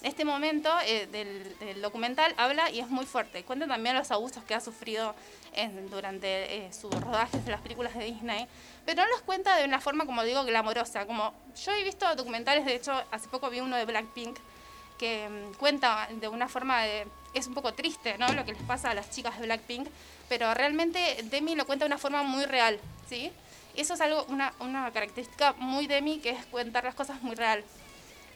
en 0.00 0.06
este 0.06 0.24
momento 0.24 0.70
eh, 0.84 1.06
del, 1.10 1.58
del 1.58 1.82
documental 1.82 2.32
habla 2.36 2.70
y 2.70 2.80
es 2.80 2.88
muy 2.88 3.04
fuerte. 3.06 3.42
Cuenta 3.44 3.66
también 3.66 3.94
los 3.96 4.10
abusos 4.10 4.42
que 4.44 4.54
ha 4.54 4.60
sufrido 4.60 5.14
en- 5.54 5.90
durante 5.90 6.56
eh, 6.66 6.72
sus 6.72 6.90
rodajes 6.92 7.44
de 7.44 7.50
las 7.50 7.60
películas 7.60 7.94
de 7.94 8.04
Disney, 8.04 8.46
pero 8.86 9.02
no 9.02 9.08
los 9.10 9.22
cuenta 9.22 9.56
de 9.56 9.64
una 9.64 9.80
forma, 9.80 10.06
como 10.06 10.22
digo, 10.24 10.44
glamorosa. 10.44 11.04
Como 11.06 11.32
yo 11.64 11.72
he 11.72 11.82
visto 11.84 12.12
documentales, 12.16 12.64
de 12.64 12.74
hecho, 12.76 12.92
hace 13.10 13.28
poco 13.28 13.50
vi 13.50 13.60
uno 13.60 13.76
de 13.76 13.84
Blackpink 13.84 14.38
que 14.98 15.28
mm, 15.28 15.54
cuenta 15.54 16.08
de 16.12 16.26
una 16.28 16.48
forma 16.48 16.82
de... 16.82 17.06
Es 17.34 17.46
un 17.46 17.54
poco 17.54 17.74
triste, 17.74 18.16
¿no? 18.18 18.32
Lo 18.32 18.44
que 18.44 18.52
les 18.52 18.62
pasa 18.62 18.90
a 18.90 18.94
las 18.94 19.10
chicas 19.10 19.38
de 19.38 19.46
Blackpink, 19.46 19.88
pero 20.28 20.52
realmente 20.54 21.22
Demi 21.24 21.54
lo 21.54 21.66
cuenta 21.66 21.84
de 21.84 21.88
una 21.88 21.98
forma 21.98 22.22
muy 22.22 22.44
real, 22.44 22.78
¿sí? 23.08 23.30
Eso 23.76 23.94
es 23.94 24.00
algo, 24.00 24.24
una, 24.28 24.52
una 24.60 24.90
característica 24.90 25.52
muy 25.54 25.86
Demi, 25.86 26.18
que 26.18 26.30
es 26.30 26.46
contar 26.46 26.84
las 26.84 26.94
cosas 26.94 27.22
muy 27.22 27.36
real, 27.36 27.62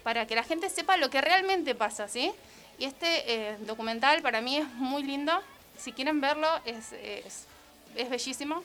para 0.03 0.27
que 0.27 0.35
la 0.35 0.45
gente 0.45 0.69
sepa 0.71 0.97
lo 0.97 1.11
que 1.11 1.21
realmente 1.21 1.75
pasa, 1.75 2.07
¿sí? 2.09 2.33
Y 2.79 2.85
este 2.85 3.33
eh, 3.33 3.57
documental 3.61 4.23
para 4.23 4.41
mí 4.41 4.57
es 4.57 4.69
muy 4.75 5.03
lindo, 5.03 5.41
si 5.79 5.93
quieren 5.93 6.21
verlo 6.21 6.49
es, 6.65 6.93
es, 6.93 8.11
bellísimo. 8.11 8.63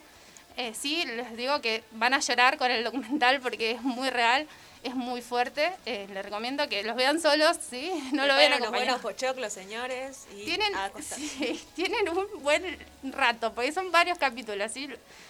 Eh, 0.56 0.72
sí, 0.74 1.04
les 1.04 1.36
digo 1.36 1.60
que 1.60 1.84
van 1.92 2.14
a 2.14 2.20
llorar 2.20 2.58
con 2.58 2.70
el 2.70 2.84
documental 2.84 3.40
porque 3.40 3.72
es 3.72 3.82
muy 3.82 4.10
real, 4.10 4.46
es 4.88 4.94
muy 4.94 5.22
fuerte. 5.22 5.72
Eh, 5.86 6.06
les 6.12 6.24
recomiendo 6.24 6.68
que 6.68 6.82
los 6.82 6.96
vean 6.96 7.20
solos, 7.20 7.58
¿sí? 7.68 7.90
No 8.12 8.26
lo 8.26 8.34
vean 8.36 8.50
los 8.50 8.60
buenos 8.60 8.88
acompañados. 8.96 9.00
pochoclos, 9.02 9.52
señores. 9.52 10.26
Y 10.36 10.44
Tienen, 10.44 10.72
sí, 11.00 11.60
tienen 11.74 12.08
un 12.08 12.26
buen 12.42 12.64
rato, 13.04 13.52
porque 13.54 13.72
son 13.72 13.90
varios 13.92 14.18
capítulos, 14.18 14.72
¿sí? 14.72 14.88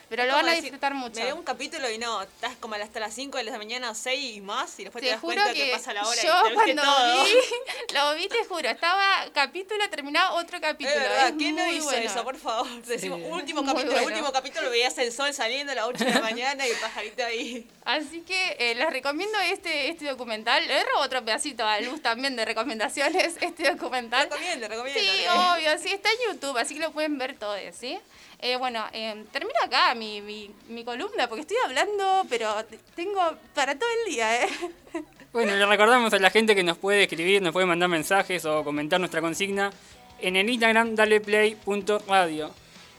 Pero 0.08 0.24
lo 0.24 0.32
van 0.32 0.46
a 0.46 0.50
decir, 0.50 0.64
disfrutar 0.64 0.94
mucho. 0.94 1.20
Me 1.20 1.26
veo 1.26 1.36
un 1.36 1.42
capítulo 1.42 1.90
y 1.90 1.98
no, 1.98 2.22
estás 2.22 2.56
como 2.56 2.74
hasta 2.74 3.00
las 3.00 3.14
5 3.14 3.36
de 3.38 3.44
la 3.44 3.58
mañana 3.58 3.90
o 3.90 3.94
6 3.94 4.36
y 4.36 4.40
más 4.40 4.78
y 4.80 4.84
después 4.84 5.02
te, 5.02 5.08
Te 5.08 5.12
das 5.12 5.20
juro 5.20 5.34
cuenta 5.34 5.52
que, 5.52 5.66
que, 5.66 5.72
pasa 5.72 5.92
la 5.92 6.06
hora 6.06 6.22
yo 6.22 6.46
y 6.46 6.48
te 6.48 6.54
cuando 6.54 6.82
todo. 6.82 7.24
vi, 7.24 7.30
lo 7.94 8.14
vi, 8.14 8.28
te 8.28 8.44
juro, 8.44 8.68
estaba 8.68 9.26
capítulo, 9.34 9.88
terminaba 9.90 10.32
otro 10.34 10.60
capítulo. 10.60 10.96
Es 10.96 11.02
verdad, 11.02 11.28
es 11.28 11.34
¿quién 11.36 11.56
no 11.56 11.68
hizo 11.70 11.84
bueno. 11.84 12.10
eso? 12.10 12.24
Por 12.24 12.36
favor. 12.36 12.82
Decimos, 12.86 13.20
último 13.24 13.62
Muy 13.62 13.72
capítulo, 13.72 13.92
bueno. 13.92 14.08
último 14.08 14.32
capítulo, 14.32 14.70
veías 14.70 14.96
el 14.98 15.12
sol 15.12 15.32
saliendo 15.34 15.72
a 15.72 15.74
las 15.76 15.84
8 15.86 16.04
de 16.04 16.14
la 16.14 16.20
mañana 16.20 16.66
y 16.66 16.70
el 16.70 16.78
pajarito 16.78 17.24
ahí. 17.24 17.68
Así 17.84 18.20
que 18.22 18.56
eh, 18.58 18.74
les 18.74 18.90
recomiendo 18.90 19.38
este, 19.40 19.88
este 19.88 20.06
documental. 20.06 20.66
Le 20.66 20.84
robo 20.84 21.00
otro 21.00 21.24
pedacito 21.24 21.66
a 21.66 21.80
Luz 21.80 22.02
también 22.02 22.36
de 22.36 22.44
recomendaciones, 22.44 23.36
este 23.40 23.70
documental. 23.70 24.24
Recomiendo, 24.24 24.68
recomiendo. 24.68 25.00
Sí, 25.00 25.06
recomiendo. 25.06 25.52
obvio, 25.54 25.78
sí, 25.78 25.92
está 25.92 26.08
en 26.10 26.32
YouTube, 26.32 26.56
así 26.58 26.74
que 26.74 26.80
lo 26.80 26.92
pueden 26.92 27.18
ver 27.18 27.36
todos, 27.38 27.58
¿sí? 27.78 27.98
Eh, 28.40 28.56
bueno, 28.56 28.84
eh, 28.92 29.24
termino 29.32 29.58
acá 29.64 29.94
mi, 29.96 30.20
mi, 30.20 30.50
mi 30.68 30.84
columna 30.84 31.26
porque 31.28 31.40
estoy 31.42 31.56
hablando, 31.64 32.24
pero 32.28 32.64
te- 32.66 32.78
tengo 32.94 33.20
para 33.54 33.74
todo 33.76 33.88
el 34.04 34.12
día, 34.12 34.44
¿eh? 34.44 34.48
Bueno, 35.32 35.54
le 35.56 35.66
recordamos 35.66 36.12
a 36.14 36.18
la 36.18 36.30
gente 36.30 36.54
que 36.54 36.62
nos 36.62 36.78
puede 36.78 37.02
escribir, 37.02 37.42
nos 37.42 37.52
puede 37.52 37.66
mandar 37.66 37.88
mensajes 37.90 38.44
o 38.46 38.64
comentar 38.64 38.98
nuestra 38.98 39.20
consigna 39.20 39.70
en 40.20 40.36
el 40.36 40.48
Instagram 40.48 40.94
daleplay.radio. 40.94 42.50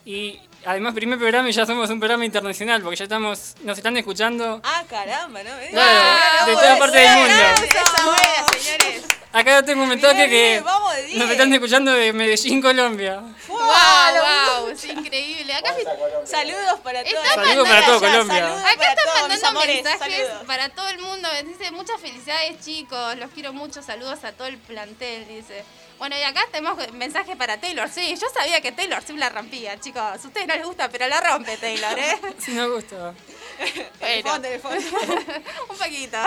Y 0.06 0.40
además, 0.64 0.94
primer 0.94 1.18
programa 1.18 1.50
y 1.50 1.54
ya 1.54 1.66
somos 1.66 1.90
un 1.90 2.00
programa 2.00 2.24
internacional 2.26 2.82
porque 2.84 2.98
ya 2.98 3.06
estamos, 3.06 3.56
nos 3.64 3.78
están 3.78 3.98
escuchando. 3.98 4.62
Ah, 4.64 4.84
caramba, 4.88 5.42
¿no? 5.42 5.50
Claro, 5.72 6.46
de 6.46 6.52
vamos 6.54 6.62
toda 6.62 6.78
parte 6.78 6.98
del 7.00 7.16
mundo. 7.18 7.34
vamos, 7.34 7.62
Esa 7.64 8.06
buena, 8.06 8.48
señores. 8.60 9.19
Acá 9.32 9.62
tengo 9.64 9.84
un 9.84 9.90
mensaje 9.90 10.16
Bien, 10.26 10.30
bien, 10.30 10.58
que 10.58 10.62
vamos 10.62 10.90
nos 11.16 11.30
están 11.30 11.54
escuchando 11.54 11.92
de 11.94 12.12
Medellín, 12.14 12.62
Colombia. 12.64 13.22
¡Wow, 13.48 13.58
Wow, 13.60 14.64
wow! 14.64 14.70
Es 14.70 14.84
increíble. 14.86 15.54
Acá, 15.54 15.72
me- 15.76 16.26
Saludos 16.26 16.80
para 16.84 17.04
todos. 17.04 17.28
Saludos 17.36 17.68
para 17.70 17.86
todo 17.86 18.00
Colombia. 18.00 18.40
Saludos 18.40 18.62
acá 18.64 18.90
están 18.92 19.22
mandando 19.22 19.48
amores. 19.50 19.84
mensajes 19.84 20.16
Saludos. 20.28 20.44
para 20.48 20.70
todo 20.70 20.90
el 20.90 20.98
mundo. 21.00 21.30
Dice, 21.46 21.70
muchas 21.72 22.02
felicidades, 22.02 22.60
chicos. 22.66 23.18
Los 23.18 23.30
quiero 23.32 23.54
mucho. 23.54 23.84
Saludos 23.84 24.24
a 24.24 24.32
todo 24.32 24.48
el 24.48 24.58
plantel, 24.58 25.28
dice. 25.28 25.64
Bueno, 26.00 26.18
y 26.18 26.24
acá 26.24 26.42
tenemos 26.52 26.92
mensaje 26.94 27.36
para 27.36 27.60
Taylor. 27.60 27.88
Sí, 27.90 28.16
yo 28.20 28.28
sabía 28.34 28.62
que 28.62 28.72
Taylor 28.72 29.04
sí 29.06 29.14
la 29.16 29.30
rompía, 29.30 29.80
chicos. 29.80 30.02
A 30.02 30.16
ustedes 30.16 30.48
no 30.48 30.56
les 30.56 30.66
gusta, 30.66 30.90
pero 30.90 31.08
la 31.08 31.22
rompe 31.22 31.56
Taylor, 31.58 32.00
¿eh? 32.00 32.18
Si 32.40 32.52
nos 32.54 32.72
gusta. 32.72 33.14
En 33.60 33.68
el 34.02 34.24
Bueno. 34.24 34.30
fondo, 34.32 34.48
el 34.48 34.60
fondo. 34.60 34.78
un 35.70 35.78
poquito. 35.78 36.18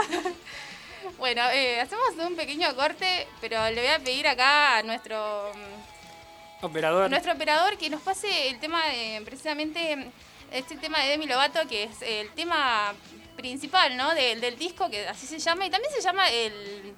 Bueno, 1.18 1.42
eh, 1.50 1.80
hacemos 1.80 2.08
un 2.18 2.36
pequeño 2.36 2.74
corte, 2.76 3.26
pero 3.40 3.68
le 3.70 3.80
voy 3.80 3.90
a 3.90 3.98
pedir 3.98 4.26
acá 4.28 4.78
a 4.78 4.82
nuestro, 4.82 5.52
mm, 5.54 6.64
Operador. 6.64 7.10
nuestro 7.10 7.32
operador 7.32 7.76
que 7.78 7.90
nos 7.90 8.00
pase 8.02 8.48
el 8.48 8.58
tema 8.60 8.84
de, 8.86 9.20
precisamente, 9.24 10.10
este 10.50 10.76
tema 10.76 11.00
de 11.00 11.08
Demi 11.10 11.26
Lovato, 11.26 11.66
que 11.68 11.84
es 11.84 12.02
el 12.02 12.30
tema 12.30 12.94
principal, 13.36 13.96
¿no? 13.96 14.14
Del, 14.14 14.40
del 14.40 14.56
disco, 14.58 14.88
que 14.90 15.06
así 15.08 15.26
se 15.26 15.38
llama, 15.38 15.66
y 15.66 15.70
también 15.70 15.92
se 15.92 16.00
llama 16.02 16.28
el, 16.28 16.94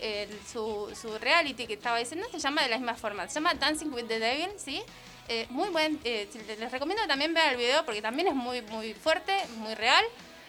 el- 0.00 0.40
su, 0.50 0.92
su 1.00 1.16
reality 1.18 1.66
que 1.66 1.74
estaba 1.74 1.98
diciendo, 1.98 2.26
se 2.30 2.38
llama 2.38 2.62
de 2.62 2.68
la 2.68 2.76
misma 2.78 2.94
forma, 2.94 3.28
se 3.28 3.34
llama 3.34 3.54
Dancing 3.54 3.92
with 3.92 4.06
the 4.06 4.18
Devil, 4.18 4.50
¿sí? 4.58 4.82
Eh, 5.28 5.46
muy 5.50 5.68
buen, 5.70 5.98
eh, 6.04 6.28
les 6.58 6.70
recomiendo 6.70 7.04
también 7.08 7.34
vean 7.34 7.50
el 7.50 7.56
video 7.56 7.84
porque 7.84 8.00
también 8.02 8.28
es 8.28 8.34
muy, 8.34 8.62
muy 8.62 8.94
fuerte, 8.94 9.32
muy 9.56 9.74
real. 9.74 10.04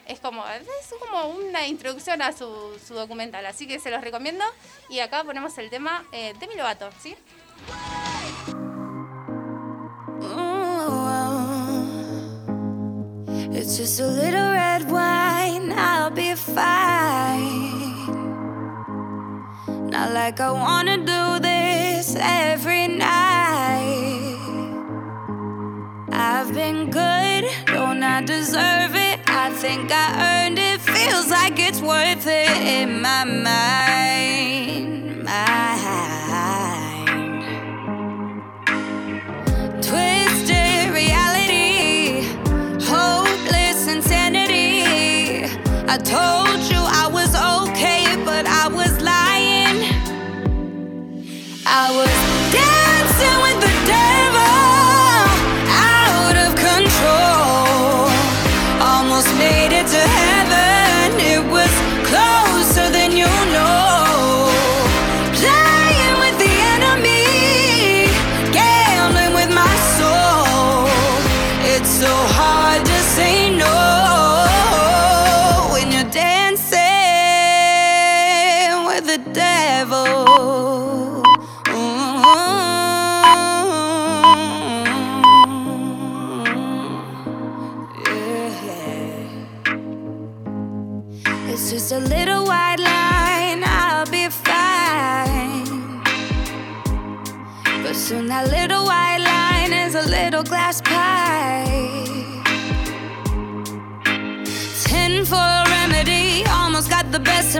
Es 0.08 0.20
como, 0.20 0.43
es 0.48 0.93
como 1.00 1.28
una 1.30 1.67
introducción 1.67 2.22
a 2.22 2.32
su, 2.32 2.80
su 2.86 2.93
documental, 2.93 3.46
así 3.46 3.67
que 3.67 3.80
se 3.80 3.91
los 3.91 4.02
recomiendo. 4.02 4.43
Y 4.89 5.00
acá 5.00 5.24
ponemos 5.24 5.58
el 5.58 5.70
tema 5.70 6.06
eh, 6.12 6.34
Demi 6.39 6.56
Lovato, 6.56 6.89
¿sí? 7.02 7.15
It's 13.58 13.76
just 13.76 14.00
a 14.00 14.08
little 14.08 14.52
red 14.54 14.89
wine, 14.89 15.72
I'll 15.72 16.12
be 16.12 16.36
fine. 16.36 17.88
Not 19.89 20.12
like 20.13 20.39
I 20.39 20.52
wanna 20.52 20.98
do 20.98 21.39
this 21.39 22.15
every 22.15 22.88
night. 22.88 24.07
I've 26.19 26.51
been 26.51 26.89
good, 26.89 27.45
don't 27.67 28.01
I 28.01 28.23
deserve 28.23 28.95
it? 28.95 29.19
I 29.27 29.51
think 29.51 29.91
I 29.91 30.47
earned 30.47 30.58
it, 30.58 30.82
feels 30.82 31.30
like 31.30 31.60
it's 31.60 31.80
worth 31.80 32.25
it 32.25 32.49
in 32.58 33.03
my 33.03 33.23
mind. 33.23 35.23
Mind. 35.23 37.43
Twisted 39.80 40.89
reality, 40.89 42.23
hopeless 42.84 43.88
insanity. 43.88 45.45
I 45.88 45.97
told 45.97 46.60
you 46.71 46.77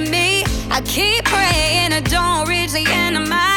to 0.04 0.12
me. 0.12 0.44
I 0.70 0.82
keep 0.82 1.24
praying, 1.26 1.94
I 1.94 2.02
don't 2.02 2.48
reach 2.48 2.72
the 2.72 2.86
end 2.88 3.18
of 3.18 3.28
my. 3.28 3.57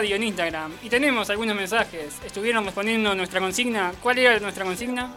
daleplay.radio 0.00 0.16
en 0.16 0.22
Instagram. 0.22 0.72
Y 0.82 0.88
tenemos 0.88 1.30
algunos 1.30 1.56
mensajes. 1.56 2.14
Estuvieron 2.24 2.64
respondiendo 2.64 3.14
nuestra 3.14 3.40
consigna. 3.40 3.92
¿Cuál 4.02 4.18
era 4.18 4.38
nuestra 4.40 4.64
consigna? 4.64 5.10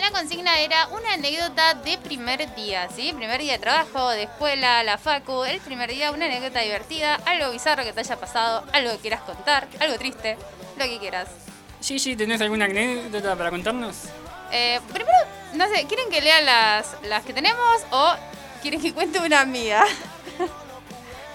La 0.00 0.10
consigna 0.10 0.58
era 0.60 0.88
una 0.88 1.14
anécdota 1.14 1.74
de 1.74 1.96
primer 1.98 2.54
día, 2.54 2.88
¿sí? 2.94 3.14
Primer 3.16 3.40
día 3.40 3.54
de 3.54 3.58
trabajo, 3.58 4.10
de 4.10 4.24
escuela, 4.24 4.82
la 4.82 4.98
facu, 4.98 5.44
el 5.44 5.58
primer 5.60 5.90
día, 5.90 6.10
una 6.10 6.26
anécdota 6.26 6.60
divertida, 6.60 7.14
algo 7.24 7.50
bizarro 7.50 7.82
que 7.82 7.94
te 7.94 8.00
haya 8.00 8.16
pasado, 8.20 8.64
algo 8.72 8.92
que 8.92 8.98
quieras 8.98 9.22
contar, 9.22 9.66
algo 9.80 9.96
triste, 9.96 10.36
lo 10.78 10.84
que 10.84 10.98
quieras. 10.98 11.28
Gigi, 11.82 12.14
¿tenés 12.14 12.42
alguna 12.42 12.66
anécdota 12.66 13.36
para 13.36 13.50
contarnos? 13.50 13.96
Eh, 14.52 14.80
primero, 14.92 15.16
no 15.54 15.66
sé, 15.68 15.86
¿quieren 15.86 16.10
que 16.10 16.20
lea 16.20 16.42
las, 16.42 16.94
las 17.04 17.24
que 17.24 17.32
tenemos 17.32 17.82
o 17.90 18.14
quieren 18.60 18.82
que 18.82 18.92
cuente 18.92 19.18
una 19.18 19.46
mía? 19.46 19.82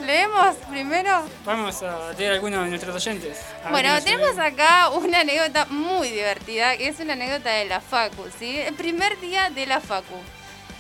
¿Leemos 0.06 0.56
primero? 0.70 1.24
Vamos 1.46 1.84
a 1.84 2.12
leer 2.18 2.34
algunos 2.34 2.64
de 2.64 2.70
nuestros 2.70 2.96
oyentes. 2.96 3.40
Bueno, 3.70 4.02
tenemos 4.02 4.38
acá 4.40 4.90
una 4.90 5.22
anécdota 5.22 5.66
muy 5.66 6.10
divertida, 6.10 6.76
que 6.78 6.88
es 6.88 7.00
una 7.00 7.14
anécdota 7.14 7.52
de 7.52 7.66
la 7.66 7.82
Facu, 7.82 8.26
¿sí? 8.38 8.58
El 8.58 8.74
primer 8.74 9.20
día 9.20 9.50
de 9.50 9.66
la 9.68 9.80
Facu. 9.80 10.16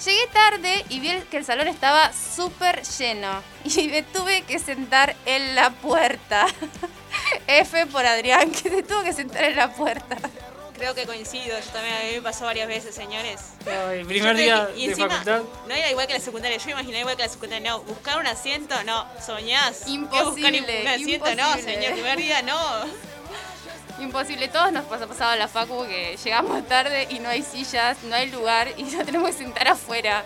Llegué 0.03 0.27
tarde 0.33 0.85
y 0.89 0.99
vi 0.99 1.11
que 1.29 1.37
el 1.37 1.45
salón 1.45 1.67
estaba 1.67 2.11
súper 2.11 2.81
lleno 2.83 3.43
y 3.63 3.87
me 3.87 4.01
tuve 4.01 4.41
que 4.41 4.57
sentar 4.57 5.15
en 5.25 5.55
la 5.55 5.69
puerta. 5.69 6.47
F 7.47 7.85
por 7.87 8.05
Adrián, 8.05 8.49
que 8.51 8.69
se 8.69 8.83
tuvo 8.83 9.03
que 9.03 9.13
sentar 9.13 9.43
en 9.43 9.55
la 9.55 9.71
puerta. 9.71 10.17
Creo 10.81 10.95
que 10.95 11.05
coincido, 11.05 11.59
yo 11.59 11.65
también 11.71 11.93
a 11.93 11.99
mí 11.99 12.11
me 12.15 12.21
pasó 12.23 12.45
varias 12.45 12.67
veces, 12.67 12.95
señores. 12.95 13.39
Ay, 13.67 14.03
primer 14.03 14.35
Yo 14.35 14.41
día 14.41 14.69
que- 14.73 14.79
y 14.79 14.85
de 14.87 14.91
encima, 14.93 15.09
facultad. 15.09 15.41
No 15.67 15.75
era 15.75 15.91
igual 15.91 16.07
que 16.07 16.13
la 16.13 16.19
secundaria, 16.19 16.57
yo 16.57 16.71
imaginé 16.71 17.01
igual 17.01 17.15
que 17.15 17.21
la 17.21 17.29
secundaria, 17.29 17.69
no, 17.69 17.81
buscar 17.83 18.17
un 18.17 18.25
asiento, 18.25 18.83
no, 18.83 19.05
soñás. 19.23 19.81
¿Qué 19.85 19.91
Imposible, 19.91 20.59
buscar 20.59 20.81
un 20.81 20.87
asiento, 20.87 21.25
no, 21.35 21.49
imposible. 21.49 21.73
señor, 21.75 21.93
primer 21.93 22.17
día 22.17 22.41
no. 22.41 22.59
Imposible, 23.99 24.47
todos 24.47 24.71
nos 24.71 24.85
pasa 24.85 25.05
pasado 25.05 25.29
a 25.33 25.35
la 25.35 25.47
Facu 25.47 25.85
que 25.85 26.17
llegamos 26.17 26.67
tarde 26.67 27.05
y 27.11 27.19
no 27.19 27.29
hay 27.29 27.43
sillas, 27.43 28.01
no 28.01 28.15
hay 28.15 28.31
lugar 28.31 28.69
y 28.75 28.81
nos 28.81 29.05
tenemos 29.05 29.29
que 29.29 29.37
sentar 29.37 29.67
afuera. 29.67 30.23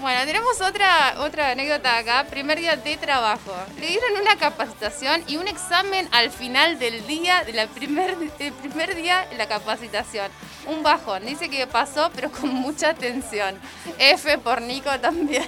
Bueno, 0.00 0.24
tenemos 0.26 0.60
otra, 0.60 1.14
otra 1.18 1.50
anécdota 1.50 1.96
acá. 1.96 2.26
Primer 2.28 2.58
día 2.58 2.76
de 2.76 2.96
trabajo. 2.96 3.54
Le 3.78 3.86
dieron 3.86 4.20
una 4.20 4.36
capacitación 4.36 5.22
y 5.28 5.36
un 5.36 5.46
examen 5.46 6.08
al 6.12 6.30
final 6.30 6.78
del 6.78 7.06
día, 7.06 7.44
de 7.44 7.52
la 7.52 7.66
primer, 7.68 8.16
del 8.16 8.52
primer 8.52 8.94
día 8.96 9.26
de 9.30 9.36
la 9.36 9.46
capacitación. 9.46 10.30
Un 10.66 10.82
bajón. 10.82 11.24
Dice 11.24 11.48
que 11.48 11.66
pasó, 11.66 12.10
pero 12.14 12.30
con 12.30 12.48
mucha 12.48 12.94
tensión. 12.94 13.58
F 13.98 14.38
por 14.38 14.62
Nico 14.62 14.90
también. 15.00 15.46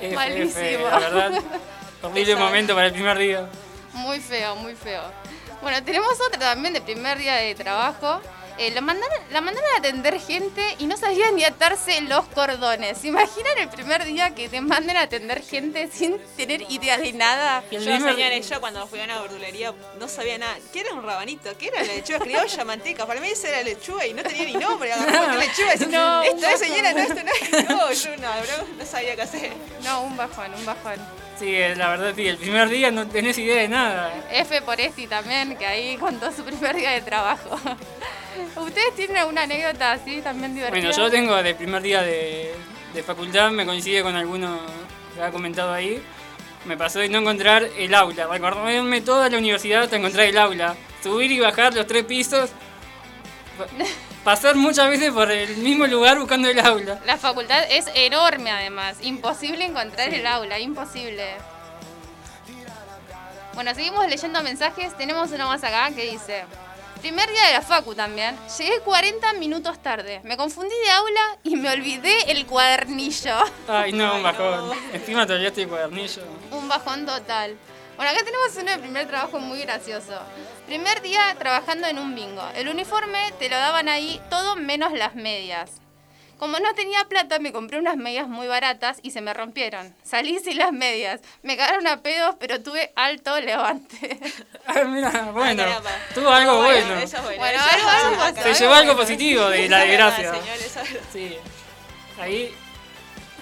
F, 0.00 0.14
Malísimo. 0.14 0.60
F, 0.60 0.82
la 0.82 0.98
verdad. 0.98 1.32
Horrible 2.02 2.36
momento 2.36 2.74
para 2.74 2.88
el 2.88 2.92
primer 2.92 3.16
día. 3.16 3.48
Muy 3.92 4.20
feo, 4.20 4.56
muy 4.56 4.74
feo. 4.74 5.02
Bueno, 5.62 5.82
tenemos 5.84 6.20
otra 6.20 6.38
también 6.40 6.74
de 6.74 6.80
primer 6.80 7.16
día 7.16 7.36
de 7.36 7.54
trabajo. 7.54 8.20
Eh, 8.58 8.70
la, 8.70 8.80
mandaron, 8.80 9.18
la 9.30 9.40
mandaron 9.40 9.68
a 9.74 9.78
atender 9.78 10.20
gente 10.20 10.62
y 10.78 10.86
no 10.86 10.96
sabían 10.96 11.34
ni 11.34 11.44
atarse 11.44 12.00
los 12.02 12.26
cordones. 12.26 12.98
¿Se 12.98 13.08
imaginan 13.08 13.58
el 13.58 13.68
primer 13.68 14.04
día 14.04 14.34
que 14.34 14.48
te 14.48 14.60
manden 14.60 14.96
a 14.96 15.02
atender 15.02 15.42
gente 15.42 15.88
sin 15.92 16.18
tener 16.36 16.62
idea 16.70 16.98
de 16.98 17.12
nada? 17.12 17.64
Yo, 17.70 17.80
señores, 17.80 18.48
yo 18.48 18.60
cuando 18.60 18.86
fui 18.86 19.00
a 19.00 19.04
una 19.04 19.20
verdulería 19.20 19.72
no 19.98 20.08
sabía 20.08 20.38
nada. 20.38 20.56
¿Qué 20.72 20.80
era 20.80 20.92
un 20.94 21.02
rabanito? 21.02 21.56
¿Qué 21.56 21.68
era 21.68 21.82
la 21.82 21.94
lechuga 21.94 22.20
criolla, 22.20 22.64
manteca? 22.64 23.06
Para 23.06 23.20
mí 23.20 23.28
esa 23.28 23.48
era 23.48 23.62
lechuga 23.62 24.06
y 24.06 24.14
no 24.14 24.22
tenía 24.22 24.44
ni 24.44 24.54
nombre. 24.54 24.92
Agarraba 24.92 25.28
la 25.28 25.36
lechuga 25.36 25.74
y 25.74 25.78
decía, 25.78 25.98
No, 25.98 26.22
esto 26.22 26.36
un 26.36 26.44
es 26.44 26.58
señora, 26.58 26.92
no, 26.92 26.98
esto 26.98 27.14
no 27.14 27.32
es. 27.32 27.68
No, 27.68 27.92
yo 27.92 28.16
no, 28.18 28.28
bro, 28.28 28.66
no 28.78 28.86
sabía 28.86 29.16
qué 29.16 29.22
hacer. 29.22 29.52
No, 29.82 30.02
un 30.02 30.16
bajón, 30.16 30.54
un 30.54 30.64
bajón. 30.66 31.00
Sí, 31.38 31.56
la 31.76 31.88
verdad, 31.88 32.12
sí, 32.14 32.28
el 32.28 32.36
primer 32.36 32.68
día 32.68 32.90
no 32.90 33.08
tenés 33.08 33.36
idea 33.38 33.56
de 33.56 33.68
nada. 33.68 34.12
F 34.30 34.62
por 34.62 34.80
Esti 34.80 35.06
también, 35.06 35.56
que 35.56 35.66
ahí 35.66 35.96
contó 35.96 36.30
su 36.30 36.44
primer 36.44 36.76
día 36.76 36.90
de 36.90 37.00
trabajo. 37.00 37.58
¿Ustedes 38.56 38.94
tienen 38.96 39.16
alguna 39.18 39.42
anécdota 39.42 39.92
así 39.92 40.20
también 40.22 40.54
divertida? 40.54 40.80
Bueno, 40.80 40.96
yo 40.96 41.10
tengo 41.10 41.34
del 41.42 41.54
primer 41.56 41.82
día 41.82 42.02
de, 42.02 42.54
de 42.94 43.02
facultad, 43.02 43.50
me 43.50 43.64
coincide 43.66 44.02
con 44.02 44.14
alguno 44.16 44.60
que 45.14 45.22
ha 45.22 45.30
comentado 45.30 45.72
ahí. 45.72 46.02
Me 46.64 46.76
pasó 46.76 47.00
de 47.00 47.08
no 47.08 47.18
encontrar 47.18 47.64
el 47.76 47.92
aula, 47.94 48.26
recorrerme 48.28 49.00
toda 49.00 49.28
la 49.28 49.38
universidad 49.38 49.82
hasta 49.82 49.96
encontrar 49.96 50.26
el 50.26 50.38
aula. 50.38 50.76
Subir 51.02 51.32
y 51.32 51.40
bajar 51.40 51.74
los 51.74 51.86
tres 51.86 52.04
pisos. 52.04 52.50
pa- 53.58 53.66
Pasar 54.24 54.54
muchas 54.54 54.88
veces 54.88 55.10
por 55.10 55.28
el 55.32 55.56
mismo 55.56 55.84
lugar 55.88 56.16
buscando 56.16 56.48
el 56.48 56.56
aula. 56.60 57.00
La 57.04 57.16
facultad 57.16 57.64
es 57.68 57.86
enorme 57.92 58.52
además, 58.52 58.98
imposible 59.02 59.64
encontrar 59.64 60.14
el 60.14 60.24
aula, 60.28 60.60
imposible. 60.60 61.24
Bueno, 63.54 63.74
seguimos 63.74 64.06
leyendo 64.08 64.40
mensajes, 64.42 64.96
tenemos 64.96 65.30
uno 65.32 65.48
más 65.48 65.62
acá 65.64 65.90
que 65.94 66.10
dice, 66.10 66.44
primer 67.02 67.28
día 67.28 67.48
de 67.48 67.54
la 67.54 67.62
facu 67.62 67.96
también, 67.96 68.38
llegué 68.56 68.78
40 68.80 69.32
minutos 69.34 69.82
tarde, 69.82 70.20
me 70.22 70.36
confundí 70.36 70.74
de 70.84 70.90
aula 70.92 71.38
y 71.42 71.56
me 71.56 71.68
olvidé 71.68 72.30
el 72.30 72.46
cuadernillo. 72.46 73.34
Ay, 73.68 73.92
no, 73.92 74.14
un 74.14 74.22
bajón. 74.22 74.70
Encima 74.92 75.26
te 75.26 75.32
olvidaste 75.32 75.62
el 75.62 75.68
cuadernillo. 75.68 76.22
Un 76.52 76.68
bajón 76.68 77.04
total. 77.04 77.56
Bueno, 77.96 78.12
acá 78.12 78.24
tenemos 78.24 78.56
uno 78.56 78.70
de 78.70 78.78
primer 78.78 79.08
trabajo 79.08 79.40
muy 79.40 79.60
gracioso. 79.62 80.16
Primer 80.66 81.02
día 81.02 81.34
trabajando 81.38 81.88
en 81.88 81.98
un 81.98 82.14
bingo. 82.14 82.42
El 82.54 82.68
uniforme 82.68 83.32
te 83.40 83.48
lo 83.48 83.56
daban 83.56 83.88
ahí 83.88 84.20
todo 84.30 84.54
menos 84.54 84.92
las 84.92 85.16
medias. 85.16 85.81
Como 86.42 86.58
no 86.58 86.74
tenía 86.74 87.04
plata, 87.04 87.38
me 87.38 87.52
compré 87.52 87.78
unas 87.78 87.96
medias 87.96 88.26
muy 88.26 88.48
baratas 88.48 88.98
y 89.00 89.12
se 89.12 89.20
me 89.20 89.32
rompieron. 89.32 89.94
Salí 90.02 90.40
sin 90.40 90.58
las 90.58 90.72
medias. 90.72 91.20
Me 91.44 91.56
cagaron 91.56 91.86
a 91.86 92.02
pedos, 92.02 92.34
pero 92.40 92.60
tuve 92.60 92.90
alto 92.96 93.40
levante. 93.40 94.18
Ah, 94.66 94.82
mira, 94.84 95.10
bueno, 95.32 95.62
caramba. 95.62 95.90
tuvo 96.14 96.30
algo 96.30 96.52
No, 96.54 96.62
bueno. 96.64 96.94
Eso 96.98 97.16
es 97.18 97.22
bueno. 97.22 97.38
Bueno, 97.38 97.58
eso 97.60 97.76
algo- 97.76 97.88
algo 97.88 98.16
pasó. 98.34 98.42
Se 98.42 98.54
llevó 98.60 98.74
algo 98.74 98.96
positivo 98.96 99.48
de 99.50 99.68
la 99.68 99.78
desgracia. 99.84 100.32
Sí. 101.12 101.36
Ahí, 102.20 102.52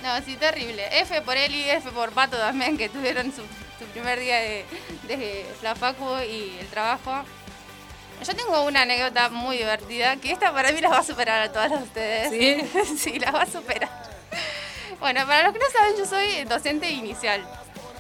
No, 0.03 0.21
sí, 0.23 0.37
terrible. 0.37 0.87
F 1.01 1.23
por 1.23 1.39
él 1.39 1.55
y 1.55 1.71
F 1.71 1.91
por 1.93 2.11
Pato 2.13 2.37
también, 2.37 2.77
que 2.77 2.91
tuvieron 2.91 3.33
su, 3.35 3.41
su 3.79 3.85
primer 3.95 4.21
día 4.21 4.37
de, 4.41 4.65
de 5.09 5.47
la 5.63 5.75
facu 5.75 6.05
y 6.19 6.59
el 6.61 6.67
trabajo. 6.69 7.25
Yo 8.27 8.35
tengo 8.35 8.63
una 8.65 8.83
anécdota 8.83 9.31
muy 9.31 9.57
divertida, 9.57 10.17
que 10.17 10.33
esta 10.33 10.53
para 10.53 10.73
mí 10.73 10.81
las 10.81 10.93
va 10.93 10.99
a 10.99 11.05
superar 11.05 11.43
a 11.43 11.53
todas 11.53 11.73
ustedes. 11.83 12.31
¿Sí? 12.31 12.99
sí, 12.99 13.19
las 13.19 13.35
va 13.35 13.43
a 13.43 13.47
superar. 13.47 13.89
Bueno, 14.99 15.27
para 15.27 15.45
los 15.45 15.53
que 15.55 15.59
no 15.59 15.65
saben, 15.73 15.97
yo 15.97 16.05
soy 16.05 16.45
docente 16.45 16.91
inicial. 16.91 17.43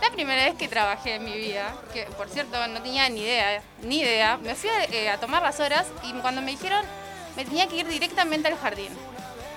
La 0.02 0.10
primera 0.10 0.44
vez 0.44 0.54
que 0.54 0.68
trabajé 0.68 1.14
en 1.14 1.24
mi 1.24 1.36
vida, 1.36 1.74
que 1.92 2.04
por 2.04 2.28
cierto 2.28 2.66
no 2.68 2.82
tenía 2.82 3.08
ni 3.08 3.20
idea, 3.20 3.62
ni 3.82 4.00
idea, 4.00 4.36
me 4.38 4.54
fui 4.54 4.70
a, 4.70 4.84
eh, 4.84 5.10
a 5.10 5.18
tomar 5.18 5.42
las 5.42 5.60
horas 5.60 5.86
y 6.04 6.12
cuando 6.14 6.40
me 6.42 6.52
dijeron 6.52 6.84
me 7.36 7.44
tenía 7.44 7.66
que 7.68 7.76
ir 7.76 7.86
directamente 7.86 8.48
al 8.48 8.58
jardín. 8.58 8.88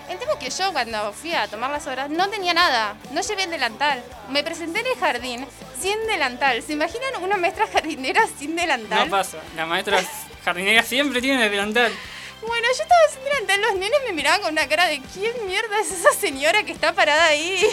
El 0.09 0.20
tema 0.20 0.34
es 0.34 0.39
que 0.39 0.49
yo 0.49 0.72
cuando 0.74 1.14
fui 1.14 1.34
a 1.34 1.47
tomar 1.47 1.72
las 1.72 1.88
horas 1.88 2.09
no 2.09 2.30
tenía 2.30 2.53
nada, 2.53 2.95
no 3.11 3.22
llevé 3.22 3.43
el 3.43 3.51
delantal. 3.51 4.03
Me 4.30 4.43
presenté 4.43 4.82
en 4.82 4.88
el 4.88 4.97
jardín 4.97 5.47
sin 5.80 5.97
delantal. 6.07 6.61
¿Se 6.61 6.74
imaginan 6.74 7.24
una 7.24 7.38
maestra 7.38 7.68
jardinera 7.68 8.26
sin 8.38 8.55
delantal? 8.55 9.05
no 9.05 9.11
pasa. 9.11 9.38
Las 9.55 9.68
maestras 9.68 10.05
jardineras 10.44 10.88
siempre 10.88 11.22
tienen 11.22 11.41
el 11.41 11.52
delantal. 11.52 11.91
Bueno, 12.46 12.68
yo 12.76 12.84
estaba 12.84 13.02
sin 13.12 13.24
delantal, 13.24 13.62
los 13.62 13.76
nenes 13.76 14.00
me 14.06 14.14
miraban 14.14 14.41
con 14.41 14.52
una 14.52 14.68
cara 14.68 14.88
de 14.88 15.02
¿quién 15.14 15.34
mierda 15.46 15.80
es 15.80 15.91
esa 15.91 16.12
señora 16.14 16.64
que 16.64 16.74
está 16.74 16.94
parada 16.94 17.28
ahí? 17.28 17.66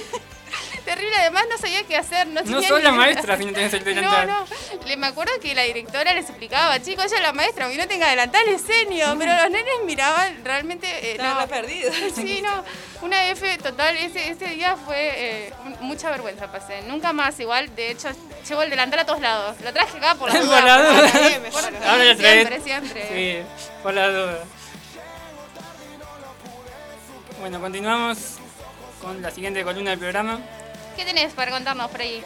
Terrible, 0.95 1.16
además 1.16 1.45
no 1.51 1.57
sabía 1.59 1.82
qué 1.84 1.97
hacer. 1.97 2.26
No, 2.26 2.43
No 2.43 2.62
sos 2.62 2.82
la 2.82 2.91
maestra 2.93 3.36
si 3.36 3.45
no 3.45 3.53
tenés 3.53 3.72
el 3.74 3.84
delantal. 3.84 4.26
No, 4.26 4.41
no. 4.41 4.86
Le, 4.86 4.97
me 4.97 5.07
acuerdo 5.07 5.32
que 5.41 5.55
la 5.55 5.62
directora 5.62 6.12
les 6.14 6.28
explicaba, 6.28 6.80
chicos, 6.82 7.05
ella 7.07 7.16
es 7.16 7.22
la 7.22 7.32
maestra, 7.32 7.66
aunque 7.66 7.78
no 7.80 7.86
tenga 7.86 8.09
delantal 8.09 8.47
es 8.49 8.62
senio. 8.62 9.14
Pero 9.18 9.32
los 9.34 9.51
nenes 9.51 9.74
miraban 9.84 10.45
realmente. 10.45 10.86
eh, 10.88 11.12
Estaba 11.12 11.34
no. 11.34 11.41
re 11.43 11.47
perdido. 11.47 11.93
Sí, 12.14 12.43
no. 12.43 12.64
Una 13.03 13.24
F 13.30 13.59
total. 13.59 13.97
Ese, 13.97 14.30
ese 14.30 14.47
día 14.47 14.76
fue 14.76 14.97
eh, 14.99 15.53
mucha 15.80 16.11
vergüenza 16.11 16.51
pasé. 16.51 16.82
Nunca 16.82 17.12
más 17.12 17.38
igual. 17.41 17.74
De 17.76 17.91
hecho, 17.93 18.09
llevo 18.49 18.62
el 18.62 18.70
delantal 18.70 18.99
a 19.01 19.07
todos 19.07 19.20
lados. 19.20 19.57
Lo 19.62 19.72
traje 19.72 19.97
acá 19.99 20.14
por 20.16 20.28
la 20.32 20.34
Por 20.41 20.47
duda. 20.47 20.61
la 20.62 20.76
por 20.76 20.95
duda. 20.97 21.38
Mejor. 21.41 21.62
por- 21.72 21.86
Ahora 21.86 22.05
lo 22.05 22.16
traes. 22.16 22.49
siempre, 22.49 22.61
siempre. 22.61 23.09
Sí, 23.45 23.49
por 23.82 23.95
la 23.95 24.09
duda. 24.09 24.38
Bueno, 27.41 27.61
continuamos 27.61 28.18
con 29.01 29.22
la 29.22 29.30
siguiente 29.30 29.64
columna 29.64 29.91
del 29.91 29.99
programa. 29.99 30.41
¿Qué 30.97 31.05
tenés 31.05 31.32
para 31.32 31.51
contarnos 31.51 31.91
por 31.91 32.01
ahí? 32.01 32.22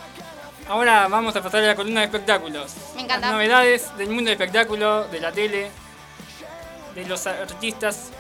Ahora 0.68 1.08
vamos 1.08 1.36
a 1.36 1.42
pasar 1.42 1.62
a 1.62 1.66
la 1.68 1.74
columna 1.74 2.00
de 2.00 2.06
espectáculos. 2.06 2.72
Me 2.96 3.02
encanta. 3.02 3.26
Las 3.26 3.34
novedades 3.34 3.96
del 3.96 4.08
mundo 4.08 4.24
del 4.30 4.32
espectáculo, 4.32 5.06
de 5.08 5.20
la 5.20 5.30
tele, 5.32 5.70
de 6.94 7.06
los 7.06 7.26
artistas. 7.26 8.10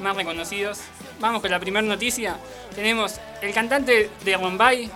más 0.00 0.16
reconocidos. 0.16 0.80
Vamos 1.20 1.42
con 1.42 1.50
la 1.50 1.60
primera 1.60 1.86
noticia. 1.86 2.36
Tenemos 2.74 3.20
el 3.40 3.52
cantante 3.54 4.10
de 4.24 4.36
Rombay. 4.36 4.90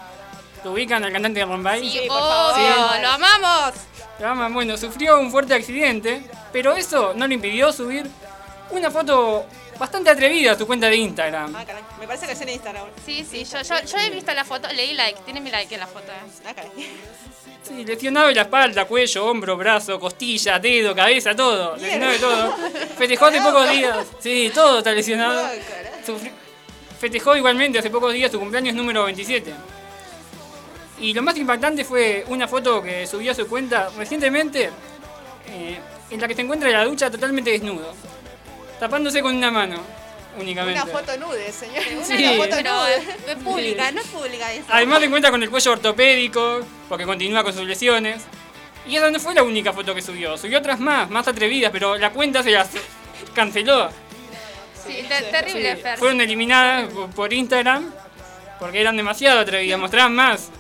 ¿Lo 0.65 0.73
ubican 0.73 1.05
al 1.05 1.13
cantante 1.13 1.41
de 1.41 1.47
Rombay? 1.47 1.89
Sí, 1.89 2.01
por 2.09 2.19
favor. 2.19 3.01
lo 3.01 3.09
amamos. 3.09 3.75
La 4.19 4.35
mamá, 4.35 4.49
bueno, 4.53 4.77
sufrió 4.77 5.21
un 5.21 5.31
fuerte 5.31 5.55
accidente, 5.55 6.23
pero 6.53 6.75
eso 6.75 7.13
no 7.15 7.27
le 7.27 7.35
impidió 7.35 7.71
subir 7.73 8.11
una 8.71 8.91
foto 8.91 9.45
bastante 9.79 10.11
atrevida 10.11 10.53
a 10.53 10.59
su 10.59 10.67
cuenta 10.67 10.89
de 10.89 10.97
Instagram. 10.97 11.55
Ah, 11.57 11.65
caray. 11.65 11.83
Me 12.01 12.07
parece 12.07 12.27
que 12.27 12.33
es 12.33 12.41
en 12.41 12.49
Instagram. 12.51 12.87
Sí, 13.05 13.25
sí, 13.29 13.45
yo, 13.45 13.63
yo, 13.63 13.75
yo 13.85 13.99
he 13.99 14.11
visto 14.11 14.33
la 14.35 14.45
foto, 14.45 14.69
leí 14.73 14.95
like, 14.95 15.21
tiene 15.25 15.41
mi 15.41 15.51
like 15.51 15.73
en 15.75 15.81
la 15.81 15.87
foto. 15.87 16.11
eh. 16.13 16.43
Ah, 16.47 16.55
caray. 16.55 16.71
Sí, 17.63 17.85
lesionado 17.85 18.29
de 18.29 18.35
la 18.35 18.43
espalda, 18.43 18.85
cuello, 18.85 19.27
hombro, 19.27 19.57
brazo, 19.57 19.99
costilla, 19.99 20.59
dedo, 20.59 20.95
cabeza, 20.95 21.35
todo. 21.35 21.77
Lesionado 21.77 22.13
de 22.13 22.19
todo. 22.19 22.57
Festejó 22.97 23.25
hace 23.27 23.41
pocos 23.41 23.71
días. 23.71 24.07
Sí, 24.21 24.51
todo 24.55 24.79
está 24.79 24.93
lesionado. 24.93 25.49
Sufri- 26.07 26.31
Festejó 27.01 27.37
igualmente 27.37 27.79
hace 27.79 27.91
pocos 27.91 28.13
días 28.13 28.31
su 28.31 28.39
cumpleaños 28.39 28.75
número 28.75 29.05
27. 29.05 29.53
Y 31.01 31.13
lo 31.13 31.23
más 31.23 31.37
impactante 31.37 31.85
fue 31.85 32.25
una 32.29 32.49
foto 32.49 32.83
que 32.83 33.07
subió 33.07 33.33
a 33.33 33.35
su 33.35 33.47
cuenta 33.49 33.91
recientemente, 33.99 34.71
eh, 35.49 35.79
en 36.11 36.21
la 36.21 36.27
que 36.29 36.35
se 36.35 36.41
encuentra 36.43 36.71
en 36.71 36.75
la 36.77 36.85
ducha 36.85 37.11
totalmente 37.11 37.51
desnudo, 37.51 37.93
tapándose 38.81 39.23
con 39.23 39.35
una 39.37 39.51
mano 39.51 39.77
únicamente. 40.39 40.81
Una 40.83 40.91
foto 40.93 41.17
nude, 41.19 41.51
señor. 41.53 41.83
Sí. 42.05 42.15
Una 42.25 42.33
foto 42.45 42.57
Pero 42.57 42.75
nude. 42.75 42.97
es 43.29 43.37
pública, 43.43 43.91
no 43.93 44.01
es 44.01 44.07
pública. 44.09 44.47
Además 44.69 44.99
se 45.01 45.05
encuentra 45.07 45.31
con 45.31 45.43
el 45.43 45.51
cuello 45.51 45.73
ortopédico, 45.73 46.61
porque 46.89 47.05
continúa 47.05 47.43
con 47.43 47.53
sus 47.55 47.65
lesiones. 47.67 48.23
Y 48.87 48.97
esa 48.97 49.11
no 49.11 49.19
fue 49.19 49.35
la 49.35 49.43
única 49.43 49.73
foto 49.73 49.95
que 49.95 50.03
subió, 50.03 50.37
subió 50.39 50.59
otras 50.59 50.79
más, 50.79 51.11
más 51.11 51.27
atrevidas, 51.27 51.73
pero 51.73 51.97
la 51.97 52.11
cuenta 52.11 52.43
se 52.43 52.51
las 52.53 52.69
canceló. 53.35 53.89
Sí, 54.87 55.05
te- 55.09 55.23
terrible, 55.23 55.75
Sí, 55.77 55.83
Fer. 55.83 55.99
fueron 55.99 56.21
eliminadas 56.21 56.93
por- 56.93 57.11
por 57.11 57.33
Instagram 57.33 57.93
porque 58.61 58.81
eran 58.81 58.97
demasiado 58.97 59.41
atrevidas, 59.41 59.81
mostraban 59.81 60.15
más. 60.15 60.51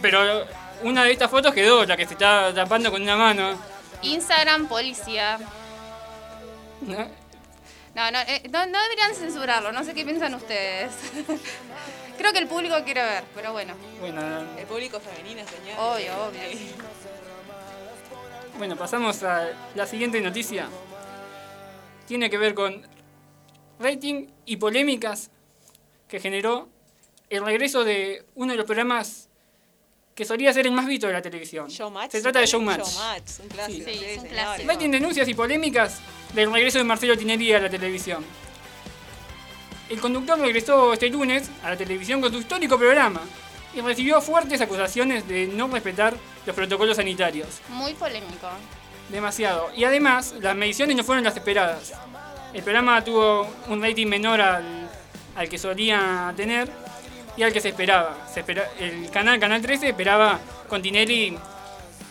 Pero 0.00 0.46
una 0.82 1.04
de 1.04 1.12
estas 1.12 1.30
fotos 1.30 1.52
quedó, 1.52 1.84
la 1.84 1.96
que 1.96 2.06
se 2.06 2.14
está 2.14 2.54
tapando 2.54 2.90
con 2.90 3.02
una 3.02 3.16
mano. 3.16 3.58
Instagram, 4.02 4.68
policía. 4.68 5.38
¿no? 6.82 7.08
No, 7.96 8.10
no, 8.10 8.18
eh, 8.18 8.42
no, 8.52 8.66
no 8.66 8.82
deberían 8.82 9.14
censurarlo, 9.14 9.72
no 9.72 9.82
sé 9.82 9.94
qué 9.94 10.04
piensan 10.04 10.34
ustedes. 10.34 10.92
Creo 12.18 12.30
que 12.30 12.38
el 12.40 12.46
público 12.46 12.76
quiere 12.84 13.02
ver, 13.02 13.24
pero 13.34 13.52
bueno, 13.52 13.74
Bueno, 14.00 14.20
El 14.58 14.66
público 14.66 15.00
femenino, 15.00 15.40
señor. 15.48 15.78
obvio, 15.78 16.12
obvio. 16.26 16.40
bueno, 18.58 18.76
pasamos 18.76 19.22
a 19.22 19.48
la 19.74 19.86
siguiente 19.86 20.20
noticia. 20.20 20.68
Tiene 22.06 22.28
que 22.28 22.36
ver 22.36 22.54
con 22.54 22.86
rating 23.80 24.26
y 24.44 24.56
polémicas 24.58 25.30
que 26.06 26.20
generó 26.20 26.68
el 27.30 27.46
regreso 27.46 27.82
de 27.82 28.26
uno 28.34 28.52
de 28.52 28.58
los 28.58 28.66
programas 28.66 29.30
que 30.16 30.24
solía 30.24 30.50
ser 30.50 30.66
el 30.66 30.72
más 30.72 30.86
visto 30.86 31.06
de 31.06 31.12
la 31.12 31.20
televisión. 31.20 31.68
Showmatch. 31.68 32.10
Se 32.10 32.22
trata 32.22 32.40
de 32.40 32.46
Showmatch. 32.46 32.86
Showmatch, 32.86 33.40
un 33.42 33.48
clásico. 33.48 33.90
Sí, 33.90 34.00
es 34.02 34.18
un 34.18 34.28
clásico. 34.28 34.72
Rating, 34.72 34.90
denuncias 34.90 35.28
y 35.28 35.34
polémicas 35.34 35.98
del 36.34 36.50
regreso 36.50 36.78
de 36.78 36.84
Marcelo 36.84 37.18
Tinelli 37.18 37.52
a 37.52 37.60
la 37.60 37.68
televisión. 37.68 38.24
El 39.90 40.00
conductor 40.00 40.38
regresó 40.38 40.94
este 40.94 41.10
lunes 41.10 41.50
a 41.62 41.70
la 41.70 41.76
televisión 41.76 42.22
con 42.22 42.32
su 42.32 42.38
histórico 42.38 42.78
programa 42.78 43.20
y 43.74 43.82
recibió 43.82 44.22
fuertes 44.22 44.58
acusaciones 44.62 45.28
de 45.28 45.48
no 45.48 45.68
respetar 45.68 46.16
los 46.46 46.56
protocolos 46.56 46.96
sanitarios. 46.96 47.60
Muy 47.68 47.92
polémico. 47.92 48.48
Demasiado. 49.10 49.70
Y 49.76 49.84
además, 49.84 50.34
las 50.40 50.56
mediciones 50.56 50.96
no 50.96 51.04
fueron 51.04 51.24
las 51.24 51.36
esperadas. 51.36 51.92
El 52.54 52.62
programa 52.62 53.04
tuvo 53.04 53.46
un 53.68 53.82
rating 53.82 54.06
menor 54.06 54.40
al, 54.40 54.88
al 55.36 55.48
que 55.50 55.58
solía 55.58 56.32
tener 56.34 56.85
y 57.36 57.42
al 57.42 57.52
que 57.52 57.60
se 57.60 57.68
esperaba. 57.68 58.16
Se 58.32 58.40
espera- 58.40 58.68
el 58.78 59.10
canal, 59.10 59.38
Canal 59.38 59.60
13, 59.62 59.88
esperaba 59.90 60.38
con 60.68 60.82
Tinelli, 60.82 61.36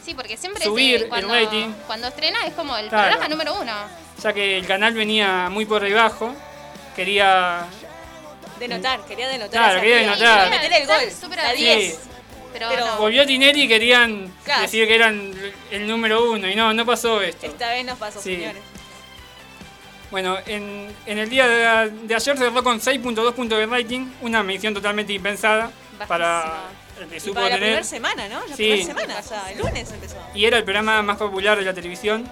Sí, 0.04 0.14
porque 0.14 0.38
siempre 0.38 0.64
Subir 0.64 1.00
se- 1.00 1.04
el 1.06 1.10
cuando, 1.10 1.34
rating. 1.34 1.70
cuando 1.88 2.08
estrena 2.08 2.46
es 2.46 2.54
como 2.54 2.78
el 2.78 2.90
Claro. 2.90 3.10
programa 3.18 3.28
número 3.28 3.60
uno. 3.62 3.74
ya 4.22 4.32
que 4.34 4.58
el 4.60 4.66
canal 4.66 4.94
venía 4.94 5.50
muy 5.52 5.66
por 5.66 5.82
debajo. 5.82 6.34
Quería 6.96 7.66
Denotar, 8.60 9.04
quería 9.06 9.28
denotar. 9.28 9.52
Claro, 9.52 9.82
quería 9.82 9.98
denotar. 9.98 10.50
Meter 10.50 10.74
el 10.74 10.88
gol. 10.88 10.96
La 11.36 11.50
arriba. 11.50 11.76
10. 11.76 12.00
Pero, 12.54 12.70
Pero- 12.70 12.86
no. 12.86 12.98
Volvió 13.00 13.26
Tinelli 13.26 13.64
y 13.64 13.68
querían 13.68 14.34
Claro. 14.46 14.62
decir 14.62 14.88
que 14.88 14.96
eran 14.96 15.34
el 15.72 15.86
número 15.88 16.32
uno 16.32 16.48
y 16.48 16.56
no, 16.56 16.74
no 16.74 16.86
pasó 16.86 17.22
esto. 17.22 17.46
Esta 17.48 17.70
vez 17.72 17.84
nos 17.84 17.98
pasó, 17.98 18.22
Sí. 18.22 18.36
señores. 18.38 18.62
Bueno, 20.16 20.38
en, 20.46 20.88
en 21.08 21.18
el 21.18 21.30
día 21.30 21.46
de, 21.46 21.90
de 22.08 22.16
ayer 22.16 22.38
cerró 22.38 22.64
con 22.64 22.80
6.2 22.80 23.34
puntos 23.34 23.58
de 23.60 23.66
rating, 23.66 24.08
una 24.22 24.44
medición 24.44 24.74
totalmente 24.74 25.12
impensada 25.12 25.70
para 26.08 26.70
el 27.02 27.18
Y 27.22 27.32
para 27.32 27.50
la 27.50 27.56
primera 27.58 27.84
semana, 27.84 28.30
¿no? 28.30 28.40
La 28.48 28.56
Sí. 28.56 28.64
primera 28.64 28.86
semana, 28.86 29.20
o 29.20 29.24
sea, 29.24 29.52
el 29.52 29.58
lunes 29.58 29.92
empezó. 29.92 30.16
Y 30.34 30.46
era 30.46 30.58
el 30.58 30.64
programa 30.64 31.02
más 31.02 31.18
popular 31.18 31.60
de 31.60 31.66
la 31.66 31.74
televisión. 31.74 32.24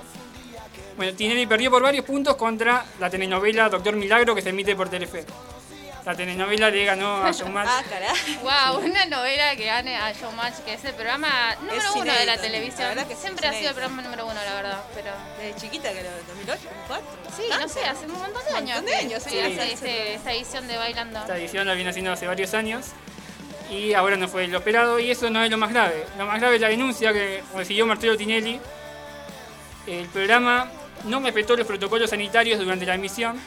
Bueno, 0.95 1.11
Tinelli 1.13 1.45
perdió 1.45 1.69
por 1.71 1.81
varios 1.83 2.05
puntos 2.05 2.37
contra 2.37 2.85
la 3.01 3.09
telenovela 3.09 3.67
Doctor 3.67 3.97
Milagro 3.97 4.33
que 4.33 4.41
se 4.41 4.51
emite 4.51 4.77
por 4.77 4.87
Telefe. 4.87 5.25
La 6.05 6.13
telenovela 6.13 6.69
le 6.69 6.83
ganó 6.83 7.23
a 7.23 7.31
Showmatch. 7.31 7.67
Ah, 7.69 7.81
caray. 7.89 8.09
Wow, 8.41 8.83
una 8.85 9.05
novela 9.05 9.55
que 9.55 9.63
gane 9.65 9.95
a 9.95 10.11
Showmatch, 10.11 10.55
que 10.65 10.73
es 10.73 10.83
el 10.83 10.93
programa 10.95 11.55
número 11.61 11.77
Es 11.77 11.89
uno 11.95 12.13
de 12.13 12.25
la 12.25 12.37
televisión. 12.37 12.81
la 12.81 12.87
verdad 12.89 13.07
que 13.07 13.15
Siempre 13.15 13.47
ha 13.47 13.53
sido 13.53 13.69
el 13.69 13.75
programa 13.75 14.01
número 14.01 14.25
uno, 14.25 14.35
la 14.35 14.53
verdad. 14.53 14.83
Pero 14.93 15.11
Desde 15.39 15.55
chiquita, 15.61 15.93
que 15.93 16.03
lo 16.03 16.09
2008, 16.27 16.59
2004. 16.89 17.05
sí, 17.37 17.43
no 17.57 17.69
sé, 17.69 17.85
hace 17.85 18.05
un 18.05 18.11
montón 18.19 18.43
de 18.43 18.49
Un 18.51 18.55
años. 18.57 18.75
montón 18.75 18.85
de 18.85 18.95
años, 18.95 19.23
sí, 19.23 19.29
sí. 19.29 19.39
hace 19.39 19.73
este- 19.73 20.13
esta 20.15 20.33
edición 20.33 20.67
de 20.67 20.75
Bailando. 20.77 21.19
Esta 21.21 21.37
edición 21.37 21.67
la 21.67 21.73
viene 21.73 21.89
haciendo 21.91 22.11
hace 22.11 22.27
varios 22.27 22.53
años 22.53 22.87
y 23.71 23.93
ahora 23.93 24.17
no 24.17 24.27
fue 24.27 24.45
lo 24.47 24.57
esperado 24.57 24.99
y 24.99 25.09
eso 25.09 25.29
no 25.29 25.41
es 25.41 25.49
lo 25.49 25.57
más 25.57 25.71
grave. 25.71 26.05
Lo 26.17 26.25
más 26.25 26.37
grave 26.41 26.55
es 26.55 26.61
la 26.61 26.67
denuncia 26.67 27.13
que 27.13 27.41
recibió 27.55 27.85
Marcelo 27.85 28.17
Tinelli. 28.17 28.59
El 29.87 30.05
programa 30.07 30.69
no 31.05 31.21
respetó 31.21 31.55
los 31.55 31.65
protocolos 31.65 32.09
sanitarios 32.09 32.59
durante 32.59 32.85
la 32.85 32.95
emisión. 32.95 33.39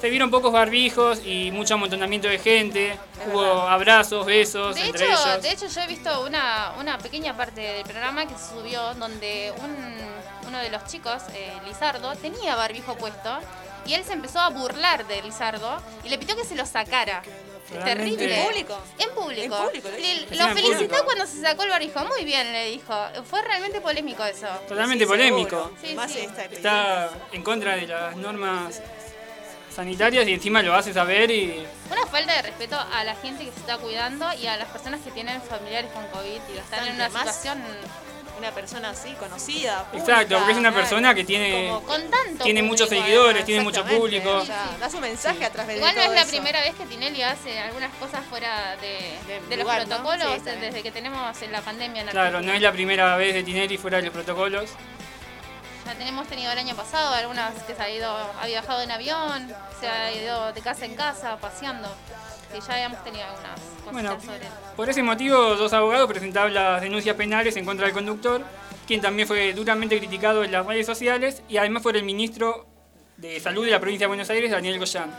Se 0.00 0.10
vieron 0.10 0.30
pocos 0.30 0.52
barbijos 0.52 1.20
y 1.24 1.50
mucho 1.50 1.74
amontonamiento 1.74 2.28
de 2.28 2.38
gente. 2.38 2.98
Hubo 3.32 3.42
abrazos, 3.42 4.26
besos 4.26 4.74
De 4.74 4.82
entre 4.86 5.06
hecho, 5.06 5.14
ellos. 5.28 5.42
de 5.42 5.50
hecho, 5.50 5.66
yo 5.66 5.80
he 5.80 5.86
visto 5.86 6.22
una, 6.26 6.74
una 6.78 6.98
pequeña 6.98 7.34
parte 7.34 7.60
del 7.62 7.84
programa 7.84 8.26
que 8.26 8.34
se 8.34 8.50
subió 8.54 8.92
donde 8.94 9.52
un- 9.62 10.04
uno 10.48 10.58
de 10.58 10.70
los 10.70 10.84
chicos, 10.84 11.22
eh, 11.32 11.52
Lizardo, 11.66 12.14
tenía 12.16 12.54
barbijo 12.54 12.96
puesto 12.96 13.38
y 13.86 13.94
él 13.94 14.04
se 14.04 14.12
empezó 14.12 14.40
a 14.40 14.50
burlar 14.50 15.06
de 15.06 15.22
Lizardo 15.22 15.80
y 16.04 16.10
le 16.10 16.18
pidió 16.18 16.36
que 16.36 16.44
se 16.44 16.54
lo 16.54 16.66
sacara. 16.66 17.22
Realmente- 17.72 18.26
Terrible. 18.28 18.36
¿En 18.36 18.44
público? 18.46 18.78
En 18.98 19.10
público. 19.14 19.56
En 19.56 19.62
público, 19.64 19.88
lo 19.88 19.96
Le- 19.96 20.26
felicitó 20.54 20.76
público. 20.76 21.04
cuando 21.06 21.26
se 21.26 21.40
sacó 21.40 21.62
el 21.62 21.70
barbijo. 21.70 22.04
Muy 22.04 22.24
bien, 22.24 22.52
le 22.52 22.66
dijo. 22.70 22.94
Fue 23.28 23.40
realmente 23.40 23.80
polémico 23.80 24.22
eso. 24.26 24.46
Totalmente 24.68 25.04
Sí, 25.04 25.08
polémico. 25.08 25.48
seguro. 25.48 25.76
Sí, 25.82 25.94
Más 25.94 26.12
sí. 26.12 26.18
esta 26.20 26.44
Está 26.44 27.10
en 27.32 27.42
contra 27.42 27.76
de 27.76 27.86
las 27.86 28.16
normas 28.16 28.82
sanitarias 29.74 30.26
y 30.28 30.32
encima 30.34 30.62
lo 30.62 30.74
hace 30.74 30.92
saber 30.92 31.30
y 31.30 31.66
Una 31.90 32.06
falta 32.06 32.34
de 32.34 32.42
respeto 32.42 32.78
a 32.78 33.04
la 33.04 33.14
gente 33.16 33.44
que 33.44 33.52
se 33.52 33.58
está 33.60 33.78
cuidando 33.78 34.32
y 34.34 34.46
a 34.46 34.56
las 34.56 34.68
personas 34.68 35.00
que 35.00 35.10
tienen 35.10 35.40
familiares 35.42 35.90
con 35.92 36.06
COVID 36.08 36.40
y 36.54 36.58
están 36.58 36.86
en 36.86 36.94
una 36.94 37.08
situación 37.10 37.62
Una 38.36 38.50
persona 38.50 38.90
así, 38.90 39.12
conocida. 39.12 39.84
pública, 39.84 40.12
Exacto, 40.12 40.36
porque 40.36 40.52
es 40.52 40.58
una 40.58 40.70
claro. 40.70 40.82
persona 40.88 41.14
que 41.14 41.24
tiene- 41.24 41.68
Como- 41.68 41.82
con 41.84 42.10
tanto 42.10 42.42
tiene 42.42 42.62
muchos 42.64 42.88
seguidores, 42.88 43.26
además. 43.30 43.44
tiene 43.46 43.62
mucho 43.62 43.84
público. 43.84 44.30
o 44.38 44.44
sea, 44.44 44.76
da 44.80 44.90
su 44.90 44.98
mensaje 44.98 45.44
a 45.44 45.50
través 45.50 45.68
de 45.68 45.76
Igual 45.76 45.94
no 45.94 46.00
todo 46.02 46.10
es 46.10 46.16
la 46.16 46.22
eso. 46.22 46.30
primera 46.30 46.60
vez 46.62 46.74
que 46.74 46.84
Tinelli 46.84 47.22
hace 47.22 47.60
algunas 47.60 47.92
cosas 47.94 48.24
fuera 48.28 48.74
de, 48.78 49.56
los 49.56 49.66
protocolos 49.72 50.44
desde 50.44 50.82
que 50.82 50.90
tenemos 50.90 51.40
la 51.50 51.60
pandemia 51.62 52.02
en 52.02 52.08
Claro, 52.08 52.40
no 52.40 52.52
es 52.52 52.60
la 52.60 52.72
primera 52.72 53.16
vez 53.16 53.34
de 53.34 53.44
Tinelli 53.44 53.78
fuera 53.78 53.98
de 53.98 54.02
los 54.04 54.12
protocolos. 54.12 54.70
Ya 55.84 55.94
tenemos 55.94 56.26
tenido 56.28 56.50
el 56.50 56.58
año 56.58 56.74
pasado 56.74 57.14
algunas 57.14 57.52
que 57.64 57.74
se 57.74 57.82
ha 57.82 57.90
ido, 57.90 58.08
ha 58.08 58.46
viajado 58.46 58.82
en 58.82 58.90
avión, 58.90 59.52
se 59.80 59.86
ha 59.86 60.12
ido 60.12 60.52
de 60.52 60.60
casa 60.62 60.86
en 60.86 60.94
casa, 60.94 61.36
paseando. 61.38 61.88
Que 62.50 62.60
ya 62.60 62.74
habíamos 62.74 63.04
tenido 63.04 63.24
algunas 63.24 63.60
cositas 63.60 63.92
Bueno, 63.92 64.20
sobre 64.20 64.46
por 64.76 64.88
ese 64.88 65.02
motivo, 65.02 65.56
dos 65.56 65.72
abogados 65.72 66.08
presentaron 66.08 66.54
las 66.54 66.80
denuncias 66.80 67.16
penales 67.16 67.56
en 67.56 67.64
contra 67.64 67.86
del 67.86 67.94
conductor, 67.94 68.42
quien 68.86 69.00
también 69.00 69.28
fue 69.28 69.52
duramente 69.52 69.98
criticado 69.98 70.42
en 70.44 70.52
las 70.52 70.64
redes 70.64 70.86
sociales 70.86 71.42
y 71.48 71.56
además 71.58 71.82
fue 71.82 71.92
el 71.92 72.04
ministro 72.04 72.66
de 73.16 73.38
Salud 73.40 73.64
de 73.64 73.72
la 73.72 73.80
provincia 73.80 74.04
de 74.04 74.08
Buenos 74.08 74.30
Aires, 74.30 74.50
Daniel 74.50 74.78
Goyán, 74.78 75.10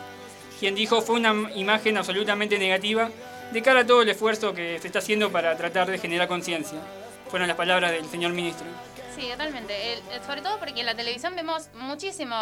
quien 0.60 0.76
dijo 0.76 1.02
fue 1.02 1.16
una 1.16 1.52
imagen 1.56 1.98
absolutamente 1.98 2.58
negativa 2.58 3.10
de 3.52 3.62
cara 3.62 3.82
a 3.82 3.86
todo 3.86 4.02
el 4.02 4.10
esfuerzo 4.10 4.54
que 4.54 4.80
se 4.80 4.88
está 4.88 5.00
haciendo 5.00 5.32
para 5.32 5.56
tratar 5.56 5.92
de 5.92 5.98
generar 5.98 6.28
conciencia. 6.28 6.80
Fueron 7.30 7.48
las 7.48 7.58
palabras 7.58 7.92
del 7.92 8.06
señor 8.06 8.32
ministro. 8.32 8.66
Sí, 9.16 9.32
realmente. 9.38 9.94
El- 9.94 10.02
el- 10.12 10.24
sobre 10.26 10.42
todo 10.42 10.60
porque 10.60 10.80
en 10.80 10.86
la 10.86 10.96
televisión 10.96 11.36
vemos 11.36 11.70
muchísimo, 11.76 12.36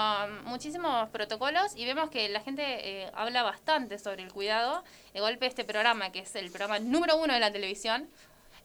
muchísimos 0.45 1.09
protocolos 1.09 1.73
y 1.75 1.85
vemos 1.85 2.09
que 2.09 2.29
la 2.29 2.39
gente 2.41 2.63
eh, 2.65 3.11
habla 3.13 3.43
bastante 3.43 3.99
sobre 3.99 4.23
el 4.23 4.31
cuidado. 4.31 4.83
De 5.13 5.19
golpe 5.19 5.45
este 5.45 5.63
programa, 5.63 6.11
que 6.11 6.19
es 6.19 6.35
el 6.35 6.49
programa 6.49 6.79
número 6.79 7.15
uno 7.17 7.33
de 7.33 7.39
la 7.39 7.51
televisión, 7.51 8.09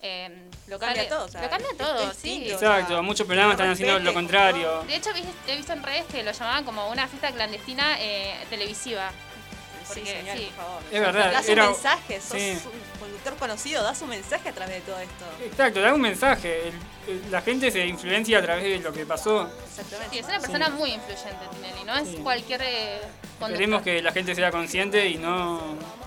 eh, 0.00 0.48
Lo 0.68 0.78
cambia 0.78 1.02
sale- 1.04 1.08
todo, 1.14 1.24
o 1.24 1.28
sea, 1.28 1.42
lo 1.42 1.50
cambia 1.50 1.68
todo, 1.76 2.14
sí. 2.14 2.48
Exacto, 2.50 3.02
muchos 3.02 3.26
programas 3.26 3.54
están 3.54 3.70
haciendo 3.70 3.98
lo 3.98 4.14
contrario. 4.14 4.82
De 4.84 4.94
hecho, 4.96 5.10
he 5.46 5.56
visto 5.56 5.72
en 5.72 5.82
redes 5.82 6.06
que 6.06 6.22
lo 6.22 6.32
llamaban 6.32 6.64
como 6.64 6.88
una 6.88 7.06
fiesta 7.08 7.30
clandestina 7.32 7.96
eh, 8.00 8.34
televisiva. 8.48 9.10
Sí, 9.10 10.00
Porque, 10.00 10.18
señor, 10.18 10.36
sí. 10.36 10.44
por 10.54 10.64
favor. 10.64 10.82
Es 10.92 11.00
verdad, 11.00 11.32
Das 11.32 11.46
un 11.46 11.50
era- 11.52 11.66
mensaje, 11.66 12.20
sos 12.20 12.38
sí. 12.40 12.50
un 12.50 13.00
conductor 13.00 13.36
conocido, 13.36 13.82
das 13.82 14.00
un 14.02 14.10
mensaje 14.10 14.48
a 14.50 14.52
través 14.52 14.74
de 14.76 14.80
todo 14.82 14.98
esto. 15.00 15.24
Exacto, 15.44 15.80
da 15.80 15.94
un 15.94 16.00
mensaje. 16.02 16.68
El- 16.68 16.74
la 17.30 17.40
gente 17.42 17.70
se 17.70 17.86
influencia 17.86 18.38
a 18.38 18.42
través 18.42 18.64
de 18.64 18.78
lo 18.80 18.92
que 18.92 19.06
pasó. 19.06 19.48
Exactamente. 19.68 20.14
Sí, 20.14 20.18
es 20.20 20.26
una 20.26 20.40
persona 20.40 20.68
muy 20.70 20.92
influyente, 20.92 21.46
Tinelli, 21.54 21.84
no 21.84 21.96
es 21.96 22.08
Sí. 22.08 22.16
cualquier 22.22 22.62
eh, 22.62 22.98
conductor. 23.38 23.50
Esperemos 23.52 23.82
que 23.82 24.02
la 24.02 24.12
gente 24.12 24.34
sea 24.34 24.50
consciente 24.50 25.08
y 25.08 25.16
no 25.16 25.60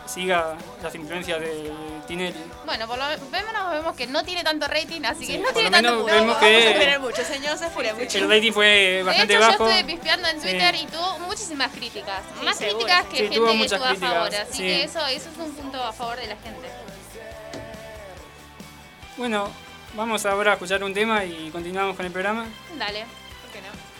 siga 0.06 0.56
las 0.84 0.93
influencias 0.95 1.39
de 1.39 1.72
Tinelli. 2.08 2.36
Bueno, 2.66 2.88
por 2.88 2.97
lo 2.97 3.06
menos 3.32 3.72
vemos 3.72 3.95
que 3.95 4.08
no 4.08 4.24
tiene 4.24 4.43
tanto 4.43 4.68
rating, 4.68 5.02
así 5.06 5.26
Sí, 5.26 5.32
que 5.34 5.38
no 5.39 5.45
por 5.45 5.54
tiene 5.54 5.70
lo 5.70 5.78
menos 5.78 5.91
tanto 5.91 6.06
vemos 6.06 6.38
público. 6.38 6.39
que- 6.39 6.52
Vamos 6.54 6.66
a 6.68 6.72
esperar 6.72 6.99
mucho, 6.99 7.24
señor, 7.24 7.58
se 7.58 7.66
apura 7.66 7.93
mucho. 7.95 8.18
El 8.18 8.30
rating 8.30 8.52
fue 8.52 8.66
De 8.68 9.04
bastante 9.04 9.34
hecho, 9.34 9.41
bajo. 9.41 9.58
yo 9.66 9.70
estuve 9.70 9.93
pispeando 9.93 10.28
en 10.28 10.41
Sí. 10.41 10.47
Twitter 10.49 10.76
y 10.76 10.86
tuvo 10.88 11.20
muchísimas 11.20 11.72
críticas. 11.72 12.22
Más 12.43 12.58
seguro, 12.58 12.78
críticas 12.86 13.06
que 13.06 13.18
Sí, 13.18 13.24
gente 13.24 13.36
tuvo 13.38 13.52
que 13.52 13.64
estuvo 13.66 13.84
a 13.86 13.95
favor. 13.95 14.36
Así 14.36 14.54
sí. 14.58 14.64
que 14.64 14.84
eso, 14.84 14.99
eso 15.08 15.30
es 15.30 15.38
un 15.38 15.52
punto 15.54 15.84
a 15.84 15.93
favor 15.93 16.18
de 16.18 16.28
la 16.28 16.36
gente. 16.36 16.68
Bueno, 19.18 19.49
vamos 19.95 20.25
ahora 20.25 20.51
a 20.51 20.53
escuchar 20.53 20.83
un 20.83 20.93
tema 20.93 21.23
y 21.25 21.49
continuamos 21.51 21.95
con 21.95 22.05
el 22.05 22.11
programa. 22.11 22.45
Dale. 22.77 23.05
¿Por 23.41 23.51
qué 23.51 23.61
no? 23.61 23.91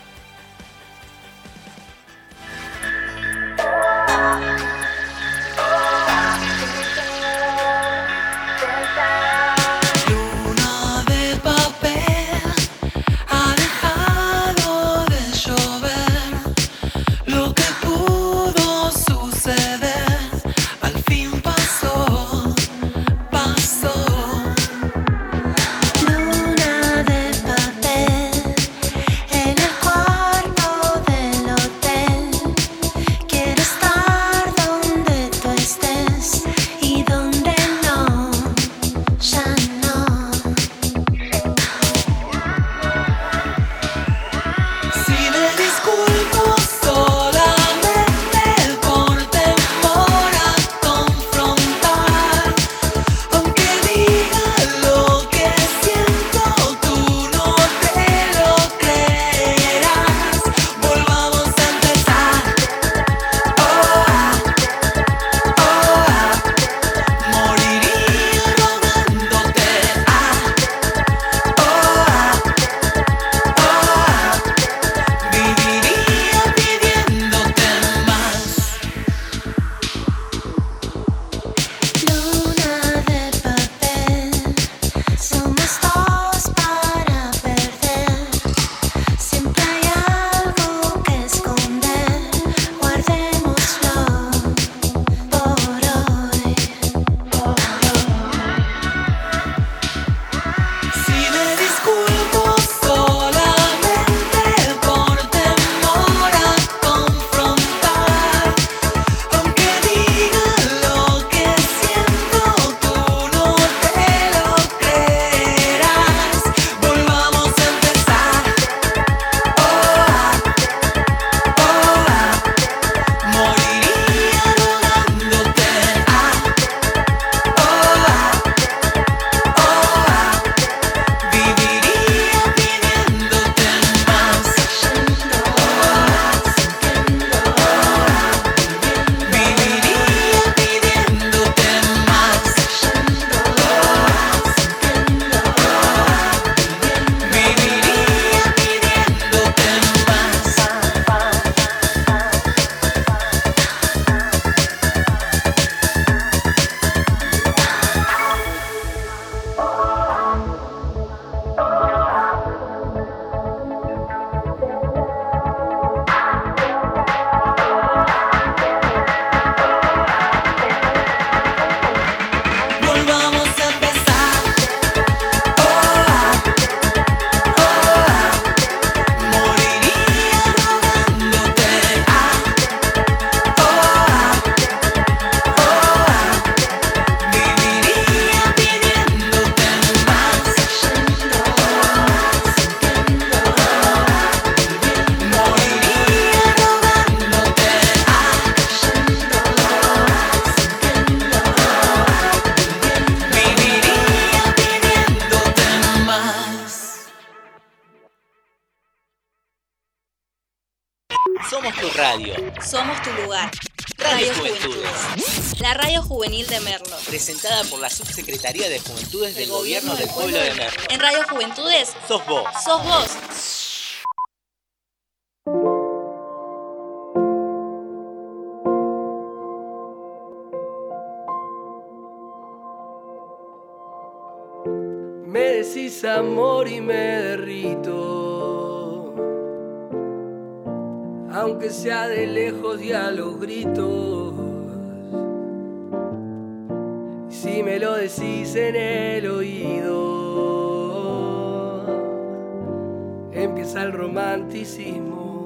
Empieza 253.34 253.84
el 253.84 253.94
romanticismo. 253.94 255.41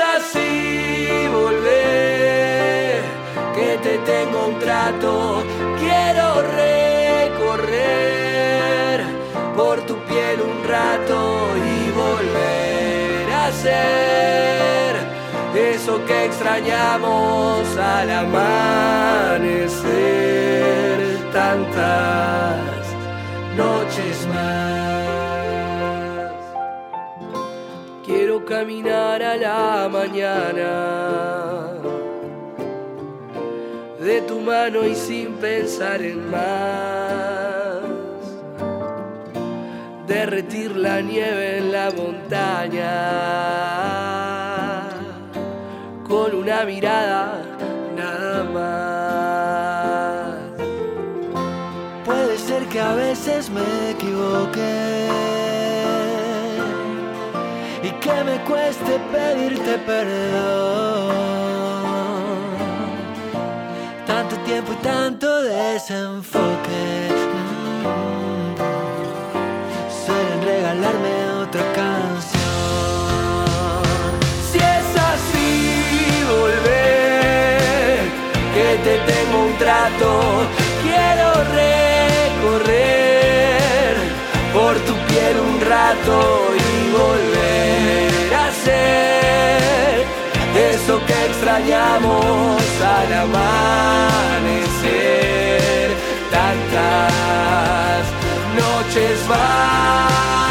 Si 0.00 0.06
es 0.06 0.08
así, 0.16 1.28
volver, 1.28 3.02
que 3.54 3.70
te 3.82 3.98
tengo 3.98 4.38
un 4.46 4.58
trato, 4.58 5.44
quiero 5.78 6.40
recorrer 7.42 8.00
por 9.54 9.76
tu 9.82 9.96
piel 10.04 10.40
un 10.40 10.64
rato 10.66 11.50
y 11.54 11.90
volver 11.90 13.30
a 13.30 13.52
ser 13.52 14.96
eso 15.54 16.02
que 16.06 16.24
extrañamos 16.24 17.76
al 17.76 18.10
amanecer. 18.10 19.50
Tantas 21.30 22.86
noches 23.54 24.09
caminar 28.50 29.22
a 29.22 29.36
la 29.36 29.88
mañana 29.88 30.72
de 34.00 34.20
tu 34.22 34.40
mano 34.40 34.84
y 34.84 34.96
sin 34.96 35.34
pensar 35.34 36.02
en 36.02 36.28
más. 36.28 37.84
Derretir 40.08 40.74
la 40.74 41.00
nieve 41.00 41.58
en 41.58 41.70
la 41.70 41.92
montaña 41.92 42.90
con 46.08 46.34
una 46.34 46.64
mirada 46.64 47.40
nada 47.96 48.42
más. 48.56 50.40
Puede 52.04 52.36
ser 52.36 52.64
que 52.64 52.80
a 52.80 52.94
veces 52.96 53.48
me 53.48 53.90
equivoque 53.92 55.09
que 58.10 58.24
me 58.24 58.36
cueste 58.44 58.98
pedirte 59.12 59.78
perdón. 59.78 61.14
Tanto 64.06 64.36
tiempo 64.38 64.72
y 64.72 64.76
tanto 64.76 65.42
desenfoque. 65.42 67.08
Mm. 67.84 68.54
Suelen 70.04 70.42
regalarme 70.44 71.12
otra 71.42 71.62
canción. 71.72 72.40
Te 78.84 78.96
tengo 78.98 79.36
un 79.44 79.52
trato, 79.58 80.10
quiero 80.82 81.28
recorrer 82.42 82.80
por 84.54 84.74
tu 84.86 84.94
piel 85.06 85.34
un 85.38 85.60
rato 85.60 86.59
ser 88.64 90.04
eso 90.72 90.94
que 91.06 91.26
extrañamos 91.26 92.62
al 92.98 93.12
amanecer 93.24 94.40
tantas 96.30 98.02
noches 98.56 99.16
más. 99.28 100.49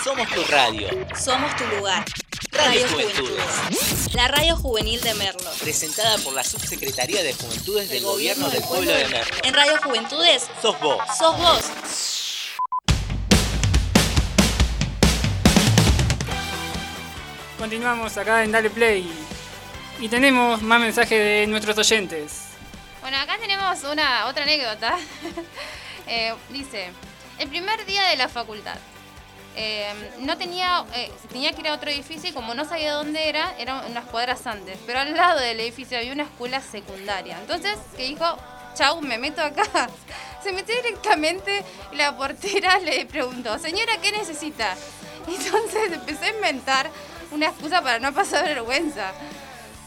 Somos 0.04 0.28
tu 0.30 0.42
radio. 0.50 0.88
Somos 1.14 1.54
tu 1.56 1.64
lugar. 1.76 2.04
Radio 2.62 2.86
Radio 2.86 2.88
Juventudes. 2.88 3.44
Juventudes. 3.44 4.14
La 4.14 4.28
radio 4.28 4.56
juvenil 4.56 5.00
de 5.00 5.14
Merlo. 5.14 5.50
Presentada 5.62 6.18
por 6.18 6.34
la 6.34 6.44
Subsecretaría 6.44 7.22
de 7.22 7.32
Juventudes 7.32 7.88
del 7.88 8.02
Gobierno 8.04 8.50
del 8.50 8.62
Pueblo 8.62 8.92
de 8.92 9.08
Merlo. 9.08 9.36
En 9.44 9.54
Radio 9.54 9.78
Juventudes, 9.82 10.46
Sos 10.60 10.78
vos. 10.80 10.98
sos 11.18 11.38
vos. 11.38 11.62
Continuamos 17.58 18.16
acá 18.16 18.44
en 18.44 18.52
Dale 18.52 18.70
Play. 18.70 19.10
Y 19.98 20.08
tenemos 20.08 20.62
más 20.62 20.80
mensajes 20.80 21.18
de 21.18 21.46
nuestros 21.46 21.76
oyentes. 21.78 22.48
Bueno, 23.00 23.18
acá 23.18 23.38
tenemos 23.38 23.82
una 23.84 24.26
otra 24.26 24.42
anécdota. 24.42 24.96
Eh, 26.12 26.34
dice, 26.48 26.90
el 27.38 27.48
primer 27.48 27.86
día 27.86 28.02
de 28.08 28.16
la 28.16 28.28
facultad. 28.28 28.74
Eh, 29.62 29.92
no 30.20 30.38
tenía, 30.38 30.86
eh, 30.94 31.12
tenía 31.30 31.52
que 31.52 31.60
ir 31.60 31.68
a 31.68 31.74
otro 31.74 31.90
edificio 31.90 32.30
y 32.30 32.32
como 32.32 32.54
no 32.54 32.64
sabía 32.64 32.94
dónde 32.94 33.28
era, 33.28 33.54
eran 33.58 33.84
unas 33.90 34.06
cuadras 34.06 34.46
antes. 34.46 34.78
Pero 34.86 35.00
al 35.00 35.14
lado 35.14 35.38
del 35.38 35.60
edificio 35.60 35.98
había 35.98 36.14
una 36.14 36.22
escuela 36.22 36.62
secundaria. 36.62 37.36
Entonces, 37.38 37.76
que 37.94 38.04
dijo, 38.04 38.24
chau, 38.74 39.02
me 39.02 39.18
meto 39.18 39.42
acá. 39.42 39.90
Se 40.42 40.52
metió 40.52 40.74
directamente 40.76 41.62
y 41.92 41.96
la 41.96 42.16
portera 42.16 42.78
le 42.78 43.04
preguntó, 43.04 43.58
señora, 43.58 43.98
¿qué 44.00 44.12
necesita? 44.12 44.74
Entonces 45.28 45.92
empecé 45.92 46.24
a 46.24 46.30
inventar 46.30 46.90
una 47.30 47.48
excusa 47.48 47.82
para 47.82 47.98
no 47.98 48.14
pasar 48.14 48.44
vergüenza. 48.44 49.12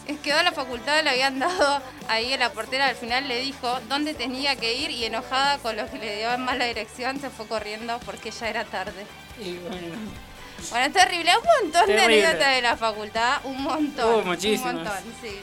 Es 0.08 0.20
quedó 0.20 0.38
a 0.40 0.44
la 0.44 0.52
facultad, 0.52 1.02
le 1.04 1.12
habían 1.12 1.40
dado 1.40 1.82
ahí 2.10 2.34
a 2.34 2.38
la 2.38 2.52
portera, 2.52 2.88
al 2.88 2.96
final 2.96 3.28
le 3.28 3.40
dijo 3.40 3.80
dónde 3.88 4.14
tenía 4.14 4.56
que 4.56 4.74
ir 4.74 4.92
y 4.92 5.06
enojada 5.06 5.58
con 5.60 5.78
lo 5.78 5.90
que 5.90 5.98
le 5.98 6.18
dio 6.18 6.34
en 6.34 6.42
mala 6.42 6.66
dirección 6.66 7.20
se 7.22 7.30
fue 7.30 7.48
corriendo 7.48 8.00
porque 8.06 8.32
ya 8.32 8.50
era 8.50 8.66
tarde. 8.66 9.06
Y 9.40 9.54
bueno, 9.58 9.78
Bueno, 10.70 10.86
es 10.86 10.94
terrible, 10.94 11.32
un 11.38 11.64
montón 11.64 11.88
de 11.88 12.02
anécdotas 12.02 12.56
de 12.56 12.62
la 12.62 12.76
facultad, 12.78 13.42
un 13.46 13.64
montón. 13.64 14.20
Uh, 14.20 14.26
muchísimas. 14.26 14.74
Un 14.74 14.84
montón, 14.84 15.04
sí. 15.22 15.40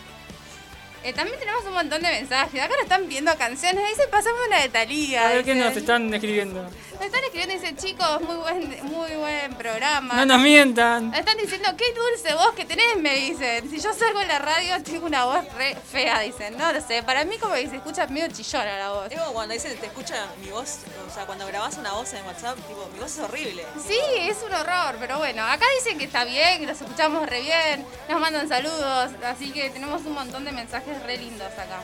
Eh, 1.03 1.15
también 1.15 1.39
tenemos 1.39 1.65
un 1.65 1.73
montón 1.73 2.03
de 2.03 2.11
mensajes. 2.11 2.61
Acá 2.61 2.75
nos 2.75 2.83
están 2.83 3.05
pidiendo 3.07 3.35
canciones. 3.39 3.83
Ahí 3.83 3.95
se 3.95 4.07
pasamos 4.09 4.39
una 4.47 4.61
de 4.61 4.69
Talía. 4.69 5.29
a 5.29 5.33
ver 5.33 5.45
qué 5.45 5.55
nos 5.55 5.75
están 5.75 6.13
escribiendo. 6.13 6.69
Nos 7.01 7.07
están 7.07 7.25
escribiendo 7.25 7.55
y 7.55 7.59
dicen, 7.59 7.77
chicos, 7.79 8.21
muy 8.21 8.37
buen, 8.37 8.85
muy 8.85 9.11
buen 9.13 9.55
programa. 9.55 10.17
No 10.17 10.27
nos 10.27 10.39
mientan. 10.41 11.09
Me 11.09 11.21
están 11.21 11.39
diciendo, 11.39 11.71
qué 11.75 11.95
dulce 11.95 12.35
voz 12.35 12.53
que 12.55 12.67
tenés, 12.67 12.95
me 12.99 13.15
dicen. 13.15 13.71
Si 13.71 13.81
yo 13.81 13.95
salgo 13.95 14.21
en 14.21 14.29
la 14.29 14.39
radio, 14.39 14.83
tengo 14.83 15.07
una 15.07 15.25
voz 15.25 15.51
re 15.55 15.75
fea, 15.77 16.21
dicen. 16.21 16.59
No 16.59 16.71
lo 16.71 16.79
sé, 16.83 17.03
para 17.03 17.25
mí 17.25 17.39
como 17.39 17.55
que 17.55 17.67
se 17.71 17.77
escucha 17.77 18.07
medio 18.09 18.29
chillona 18.29 18.77
la 18.77 18.91
voz. 18.91 19.09
Digo, 19.09 19.25
cuando 19.33 19.55
dicen 19.55 19.79
te 19.79 19.87
escucha 19.87 20.27
mi 20.45 20.51
voz, 20.51 20.81
o 21.09 21.15
sea, 21.15 21.25
cuando 21.25 21.47
grabás 21.47 21.79
una 21.79 21.93
voz 21.93 22.13
en 22.13 22.23
WhatsApp, 22.27 22.57
tipo, 22.69 22.87
mi 22.93 22.99
voz 22.99 23.17
es 23.17 23.19
horrible. 23.21 23.65
Sí, 23.83 23.99
es 24.19 24.37
un 24.47 24.53
horror, 24.53 24.97
pero 25.01 25.17
bueno, 25.17 25.43
acá 25.43 25.65
dicen 25.79 25.97
que 25.97 26.05
está 26.05 26.27
bien, 26.27 26.61
que 26.61 26.67
los 26.67 26.79
escuchamos 26.79 27.27
re 27.27 27.41
bien, 27.41 27.87
nos 28.11 28.21
mandan 28.21 28.47
saludos, 28.47 29.11
así 29.25 29.53
que 29.53 29.71
tenemos 29.71 30.03
un 30.03 30.13
montón 30.13 30.45
de 30.45 30.53
mensajes 30.53 31.03
re 31.05 31.17
lindos 31.17 31.51
acá. 31.55 31.81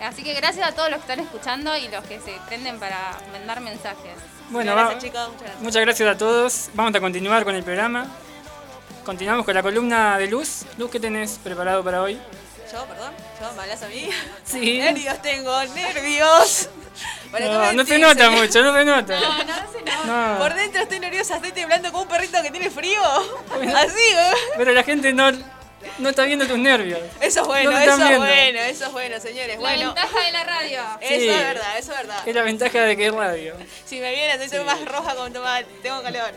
Así 0.00 0.22
que 0.22 0.34
gracias 0.34 0.68
a 0.68 0.72
todos 0.72 0.88
los 0.88 1.02
que 1.02 1.12
están 1.12 1.24
escuchando 1.24 1.76
y 1.76 1.88
los 1.88 2.04
que 2.04 2.20
se 2.20 2.32
prenden 2.46 2.78
para 2.78 3.18
mandar 3.32 3.60
mensajes. 3.60 4.35
Bueno, 4.50 4.72
Muchas 4.72 4.86
gracias, 4.90 5.02
chicos, 5.02 5.28
muchas 5.28 5.40
gracias. 5.42 5.62
muchas 5.62 5.82
gracias 5.82 6.08
a 6.08 6.18
todos. 6.18 6.70
Vamos 6.74 6.94
a 6.94 7.00
continuar 7.00 7.44
con 7.44 7.54
el 7.54 7.64
programa. 7.64 8.06
Continuamos 9.04 9.44
con 9.44 9.54
la 9.54 9.62
columna 9.62 10.18
de 10.18 10.28
Luz. 10.28 10.64
Luz, 10.78 10.90
¿qué 10.90 11.00
tenés 11.00 11.38
preparado 11.42 11.82
para 11.82 12.02
hoy? 12.02 12.14
Yo, 12.72 12.84
perdón, 12.86 13.12
yo, 13.40 13.52
¿me 13.54 13.62
hablas 13.62 13.82
a 13.82 13.88
mí? 13.88 14.08
Sí. 14.44 14.78
Nervios 14.82 15.20
tengo, 15.22 15.62
nervios. 15.74 16.68
No, 17.38 17.72
no 17.74 17.84
se 17.84 17.98
nota 17.98 18.30
mucho, 18.30 18.62
no 18.62 18.72
se 18.72 18.84
nota. 18.84 19.20
No, 19.20 19.38
no 19.38 19.72
se 19.72 19.82
nota. 19.82 20.32
No. 20.32 20.38
Por 20.38 20.54
dentro 20.54 20.80
estoy 20.82 20.98
nerviosa, 21.00 21.36
estoy 21.36 21.52
temblando 21.52 21.90
como 21.92 22.04
un 22.04 22.08
perrito 22.08 22.40
que 22.40 22.50
tiene 22.50 22.70
frío. 22.70 23.02
Así, 23.76 23.98
¿eh? 24.14 24.32
Pero 24.56 24.72
la 24.72 24.82
gente 24.82 25.12
no, 25.12 25.30
no 25.98 26.08
está 26.10 26.24
viendo 26.24 26.46
tus 26.46 26.58
nervios. 26.58 27.00
Eso 27.20 27.40
es 27.42 27.46
bueno, 27.46 27.70
No 27.70 27.78
eso 27.78 27.90
es 27.92 28.18
bueno, 28.18 28.58
eso 28.60 28.86
es 28.86 28.92
bueno, 28.92 29.20
señores. 29.20 29.54
La 29.56 29.60
Bueno, 29.60 29.86
ventaja 29.94 30.20
de 30.20 30.32
la 30.32 30.44
radio. 30.44 30.80
eso 31.00 31.20
Sí. 31.20 31.28
es 31.28 31.38
verdad, 31.42 31.78
eso 31.78 31.92
es 31.92 31.98
verdad. 31.98 32.22
Es 32.28 32.34
la 32.34 32.42
ventaja 32.42 32.80
de 32.82 32.96
que 32.96 33.06
es 33.06 33.14
radio. 33.14 33.54
Si 33.84 34.00
me 34.00 34.10
viene, 34.14 34.42
estoy 34.44 34.64
más 34.64 34.84
roja 34.84 35.14
como 35.14 35.30
tomate, 35.30 35.66
tengo 35.82 36.02
calor. 36.02 36.32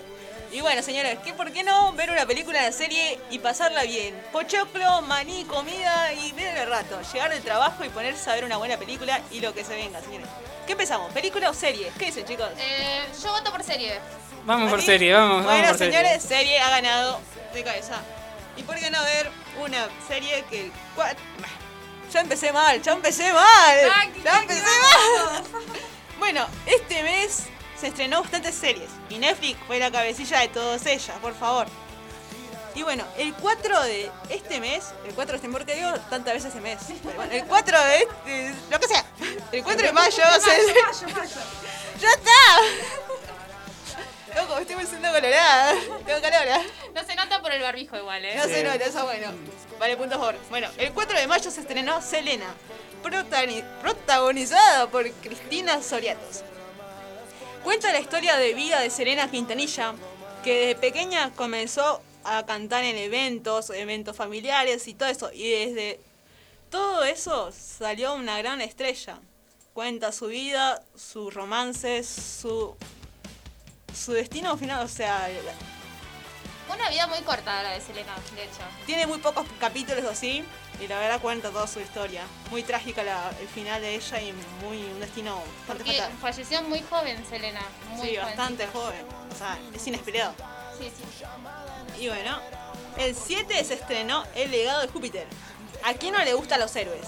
Y 0.51 0.61
bueno, 0.61 0.81
señores, 0.81 1.19
¿qué, 1.23 1.31
¿por 1.33 1.51
qué 1.51 1.61
no 1.61 1.93
ver 1.93 2.09
una 2.09 2.25
película 2.25 2.63
de 2.63 2.71
serie 2.71 3.19
y 3.29 3.37
pasarla 3.37 3.83
bien? 3.83 4.19
Pochoclo, 4.31 5.03
maní, 5.03 5.43
comida 5.45 6.11
y 6.13 6.31
ver 6.31 6.57
el 6.57 6.67
rato. 6.69 6.99
Llegar 7.13 7.29
del 7.31 7.43
trabajo 7.43 7.85
y 7.85 7.89
ponerse 7.89 8.31
a 8.31 8.33
ver 8.33 8.45
una 8.45 8.57
buena 8.57 8.75
película 8.77 9.21
y 9.29 9.41
lo 9.41 9.53
que 9.53 9.63
se 9.63 9.75
venga, 9.75 10.01
señores. 10.01 10.27
¿Qué 10.65 10.71
empezamos? 10.71 11.11
¿Película 11.13 11.51
o 11.51 11.53
serie? 11.53 11.91
¿Qué 11.99 12.05
dicen, 12.05 12.25
chicos? 12.25 12.47
Eh, 12.57 13.01
yo 13.21 13.31
voto 13.31 13.51
por 13.51 13.63
serie. 13.63 13.99
Vamos 14.45 14.71
por 14.71 14.81
serie, 14.81 15.13
vamos, 15.13 15.43
Bueno, 15.43 15.61
vamos 15.61 15.77
por 15.77 15.85
señores, 15.85 16.23
serie. 16.23 16.37
serie 16.45 16.59
ha 16.59 16.69
ganado 16.71 17.21
de 17.53 17.63
cabeza. 17.63 18.01
¿Y 18.57 18.63
por 18.63 18.75
qué 18.79 18.89
no 18.89 19.03
ver 19.03 19.29
una 19.57 19.87
serie 20.07 20.43
que... 20.49 20.71
Ya 22.11 22.21
empecé 22.21 22.51
mal, 22.51 22.81
ya 22.81 22.93
empecé 22.93 23.31
mal. 23.31 23.77
Ah, 23.91 24.05
ya 24.23 24.41
empecé 24.41 24.61
mal. 24.63 25.43
Bueno, 26.19 26.45
este 26.65 27.01
mes 27.01 27.43
se 27.79 27.87
estrenó 27.87 28.21
bastantes 28.21 28.53
series 28.53 28.89
y 29.09 29.17
Netflix 29.19 29.57
fue 29.65 29.79
la 29.79 29.89
cabecilla 29.89 30.41
de 30.41 30.49
todas 30.49 30.85
ellas, 30.85 31.17
por 31.21 31.33
favor. 31.33 31.65
Y 32.75 32.83
bueno, 32.83 33.05
el 33.17 33.33
4 33.33 33.83
de 33.83 34.11
este 34.29 34.59
mes, 34.59 34.89
el 35.05 35.13
4 35.13 35.31
de 35.31 35.35
este 35.37 35.47
mes, 35.47 35.57
¿por 35.57 35.65
qué 35.65 35.75
digo 35.75 35.91
tantas 36.09 36.33
veces 36.33 36.49
este 36.49 36.61
mes? 36.61 36.77
Pero 37.03 37.15
bueno, 37.15 37.31
el 37.31 37.45
4 37.45 37.79
de 37.79 37.97
este, 37.97 38.55
lo 38.69 38.79
que 38.79 38.87
sea, 38.87 39.05
el 39.51 39.63
4 39.63 39.87
de 39.87 39.93
mayo 39.93 40.23
se... 40.41 40.73
¡Ya 42.01 42.09
está! 42.11 43.28
Loco, 44.36 44.55
me 44.55 44.61
estoy 44.61 44.75
poniendo 44.75 45.11
colorada. 45.11 45.73
Tengo 46.05 46.21
calor. 46.21 46.47
¿eh? 46.47 46.67
No 46.93 47.03
se 47.03 47.15
nota 47.15 47.41
por 47.41 47.51
el 47.51 47.61
barbijo 47.61 47.97
igual, 47.97 48.23
¿eh? 48.25 48.36
No 48.36 48.43
se 48.43 48.63
nota, 48.63 48.86
eso 48.86 48.99
es 48.99 49.03
bueno. 49.03 49.27
Vale, 49.80 49.97
puntos 49.97 50.17
por. 50.17 50.36
Bueno, 50.49 50.67
el 50.77 50.91
4 50.93 51.17
de 51.19 51.27
mayo 51.27 51.49
se 51.51 51.61
estrenó 51.61 52.01
Selena, 52.01 52.53
protagoni- 53.03 53.63
protagonizada 53.82 54.89
por 54.89 55.09
Cristina 55.13 55.82
Soriatos. 55.82 56.43
Cuenta 57.63 57.91
la 57.91 57.99
historia 57.99 58.38
de 58.38 58.53
vida 58.53 58.80
de 58.80 58.89
Selena 58.89 59.30
Quintanilla, 59.30 59.93
que 60.43 60.59
desde 60.67 60.75
pequeña 60.75 61.32
comenzó 61.36 62.01
a 62.23 62.45
cantar 62.45 62.84
en 62.84 62.97
eventos, 62.97 63.69
eventos 63.71 64.15
familiares 64.15 64.88
y 64.88 64.93
todo 64.93 65.09
eso. 65.09 65.32
Y 65.34 65.49
desde 65.49 65.99
todo 66.69 67.03
eso 67.03 67.51
salió 67.51 68.13
una 68.13 68.38
gran 68.38 68.61
estrella. 68.61 69.19
Cuenta 69.73 70.11
su 70.11 70.27
vida, 70.27 70.84
sus 70.95 71.34
romances, 71.34 72.07
su, 72.07 72.75
su 73.95 74.13
destino 74.13 74.55
final, 74.57 74.83
o 74.85 74.87
sea, 74.87 75.29
Una 76.71 76.89
vida 76.89 77.07
muy 77.07 77.19
corta 77.21 77.63
la 77.63 77.71
de 77.71 77.81
Selena, 77.81 78.13
de 78.35 78.43
hecho. 78.43 78.59
tiene 78.85 79.07
muy 79.07 79.17
pocos 79.19 79.45
capítulos 79.59 80.03
así 80.05 80.43
y 80.79 80.87
la 80.87 80.99
verdad 80.99 81.19
cuenta 81.19 81.49
toda 81.49 81.65
su 81.67 81.79
historia. 81.79 82.21
Muy 82.51 82.61
trágica 82.63 83.03
la- 83.03 83.31
el 83.41 83.47
final 83.47 83.81
de 83.81 83.95
ella 83.95 84.21
y 84.21 84.33
muy 84.63 84.77
un 84.83 84.99
destino 84.99 85.35
bastante 85.35 85.83
Porque 85.83 85.93
fatal. 85.99 86.11
falleció 86.21 86.61
muy 86.63 86.81
joven 86.87 87.25
Selena. 87.27 87.61
Muy 87.95 88.09
Sí, 88.09 88.17
bastante 88.17 88.67
jovencita. 88.67 89.05
joven. 89.11 89.31
O 89.33 89.35
sea, 89.35 89.57
es 89.73 89.87
inesperado. 89.87 90.33
Sí, 90.77 90.91
sí. 90.95 92.01
Y 92.03 92.07
bueno, 92.07 92.39
el 92.97 93.15
7 93.15 93.63
se 93.65 93.73
estrenó 93.73 94.23
El 94.35 94.51
legado 94.51 94.81
de 94.81 94.87
Júpiter. 94.89 95.27
¿A 95.83 95.93
quién 95.95 96.13
no 96.13 96.23
le 96.23 96.33
gustan 96.33 96.59
los 96.59 96.75
héroes? 96.75 97.07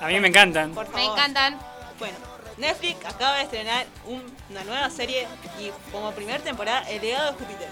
A 0.00 0.06
mí 0.06 0.18
me 0.20 0.28
encantan. 0.28 0.72
Por 0.74 0.86
favor. 0.86 1.00
Me 1.00 1.04
encantan. 1.06 1.60
Bueno, 1.98 2.16
Netflix 2.62 3.04
acaba 3.04 3.38
de 3.38 3.42
estrenar 3.42 3.86
un- 4.06 4.34
una 4.48 4.62
nueva 4.62 4.88
serie 4.88 5.26
y 5.58 5.70
como 5.90 6.12
primera 6.12 6.38
temporada 6.38 6.88
El 6.88 7.02
legado 7.02 7.32
de 7.32 7.38
Júpiter. 7.38 7.68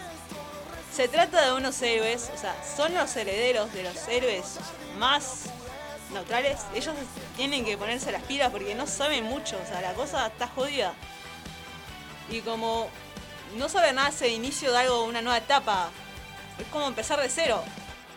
Se 0.92 1.06
trata 1.06 1.46
de 1.46 1.52
unos 1.52 1.80
héroes, 1.80 2.28
o 2.34 2.36
sea, 2.36 2.54
son 2.76 2.92
los 2.92 3.14
herederos 3.14 3.72
de 3.72 3.84
los 3.84 4.08
héroes 4.08 4.58
más 4.98 5.44
neutrales. 6.12 6.58
Ellos 6.74 6.92
tienen 7.36 7.64
que 7.64 7.78
ponerse 7.78 8.10
las 8.10 8.22
pilas 8.24 8.50
porque 8.50 8.74
no 8.74 8.88
saben 8.88 9.24
mucho, 9.24 9.56
o 9.62 9.66
sea, 9.66 9.80
la 9.80 9.94
cosa 9.94 10.26
está 10.26 10.48
jodida. 10.48 10.92
Y 12.28 12.40
como 12.40 12.88
no 13.56 13.68
saben 13.68 13.94
nada 13.94 14.08
es 14.08 14.22
inicio 14.22 14.72
de 14.72 14.78
algo, 14.78 15.04
una 15.04 15.22
nueva 15.22 15.38
etapa, 15.38 15.90
es 16.58 16.66
como 16.72 16.88
empezar 16.88 17.20
de 17.20 17.28
cero. 17.28 17.62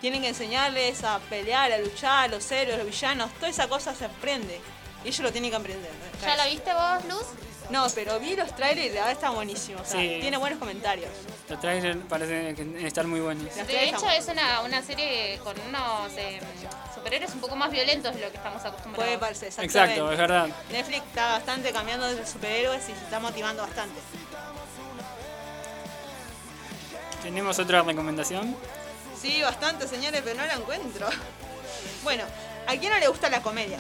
Tienen 0.01 0.23
que 0.23 0.29
enseñarles 0.29 1.03
a 1.03 1.19
pelear, 1.29 1.71
a 1.71 1.77
luchar, 1.77 2.31
los 2.31 2.51
héroes, 2.51 2.79
los 2.79 2.87
villanos, 2.87 3.31
toda 3.35 3.49
esa 3.49 3.67
cosa 3.69 3.93
se 3.93 4.05
aprende. 4.05 4.59
Y 5.03 5.07
ellos 5.09 5.19
lo 5.19 5.31
tienen 5.31 5.49
que 5.51 5.57
aprender. 5.57 5.91
¿no? 5.91 6.25
¿Ya 6.27 6.35
la 6.35 6.45
viste 6.47 6.71
vos, 6.73 7.05
Luz? 7.05 7.25
No, 7.69 7.87
pero 7.95 8.19
vi 8.19 8.35
los 8.35 8.53
trailers 8.55 8.87
y 8.87 8.89
la 8.89 9.01
verdad 9.01 9.11
están 9.13 9.35
buenísimos. 9.35 9.81
O 9.81 9.85
sea, 9.85 9.99
Sí. 9.99 10.17
tiene 10.21 10.37
buenos 10.37 10.59
comentarios. 10.59 11.09
Los 11.49 11.59
trailers 11.61 11.97
parecen 12.09 12.77
estar 12.85 13.07
muy 13.07 13.21
buenos. 13.21 13.55
De 13.55 13.83
hecho, 13.89 14.09
es 14.09 14.27
una, 14.27 14.61
una 14.61 14.81
serie 14.81 15.39
con 15.43 15.55
unos 15.69 16.11
eh, 16.17 16.39
superhéroes 16.93 17.33
un 17.33 17.39
poco 17.39 17.55
más 17.55 17.71
violentos 17.71 18.13
de 18.15 18.21
lo 18.21 18.29
que 18.31 18.37
estamos 18.37 18.63
acostumbrados. 18.63 19.05
Puede 19.07 19.17
parecer, 19.17 19.47
exactamente. 19.47 19.93
Exacto, 19.93 20.11
es 20.11 20.17
verdad. 20.17 20.47
Netflix 20.71 21.03
está 21.07 21.31
bastante 21.33 21.71
cambiando 21.71 22.05
de 22.13 22.25
superhéroes 22.27 22.83
y 22.83 22.93
se 22.93 23.03
está 23.03 23.19
motivando 23.19 23.63
bastante. 23.63 23.99
¿Tenemos 27.21 27.57
otra 27.59 27.81
recomendación? 27.81 28.55
Sí, 29.19 29.41
bastante, 29.41 29.87
señores, 29.87 30.21
pero 30.23 30.35
no 30.39 30.45
la 30.45 30.53
encuentro. 30.53 31.07
Bueno, 32.03 32.23
¿a 32.67 32.75
quién 32.75 32.91
no 32.91 32.99
le 32.99 33.07
gusta 33.07 33.29
la 33.29 33.41
comedia? 33.41 33.79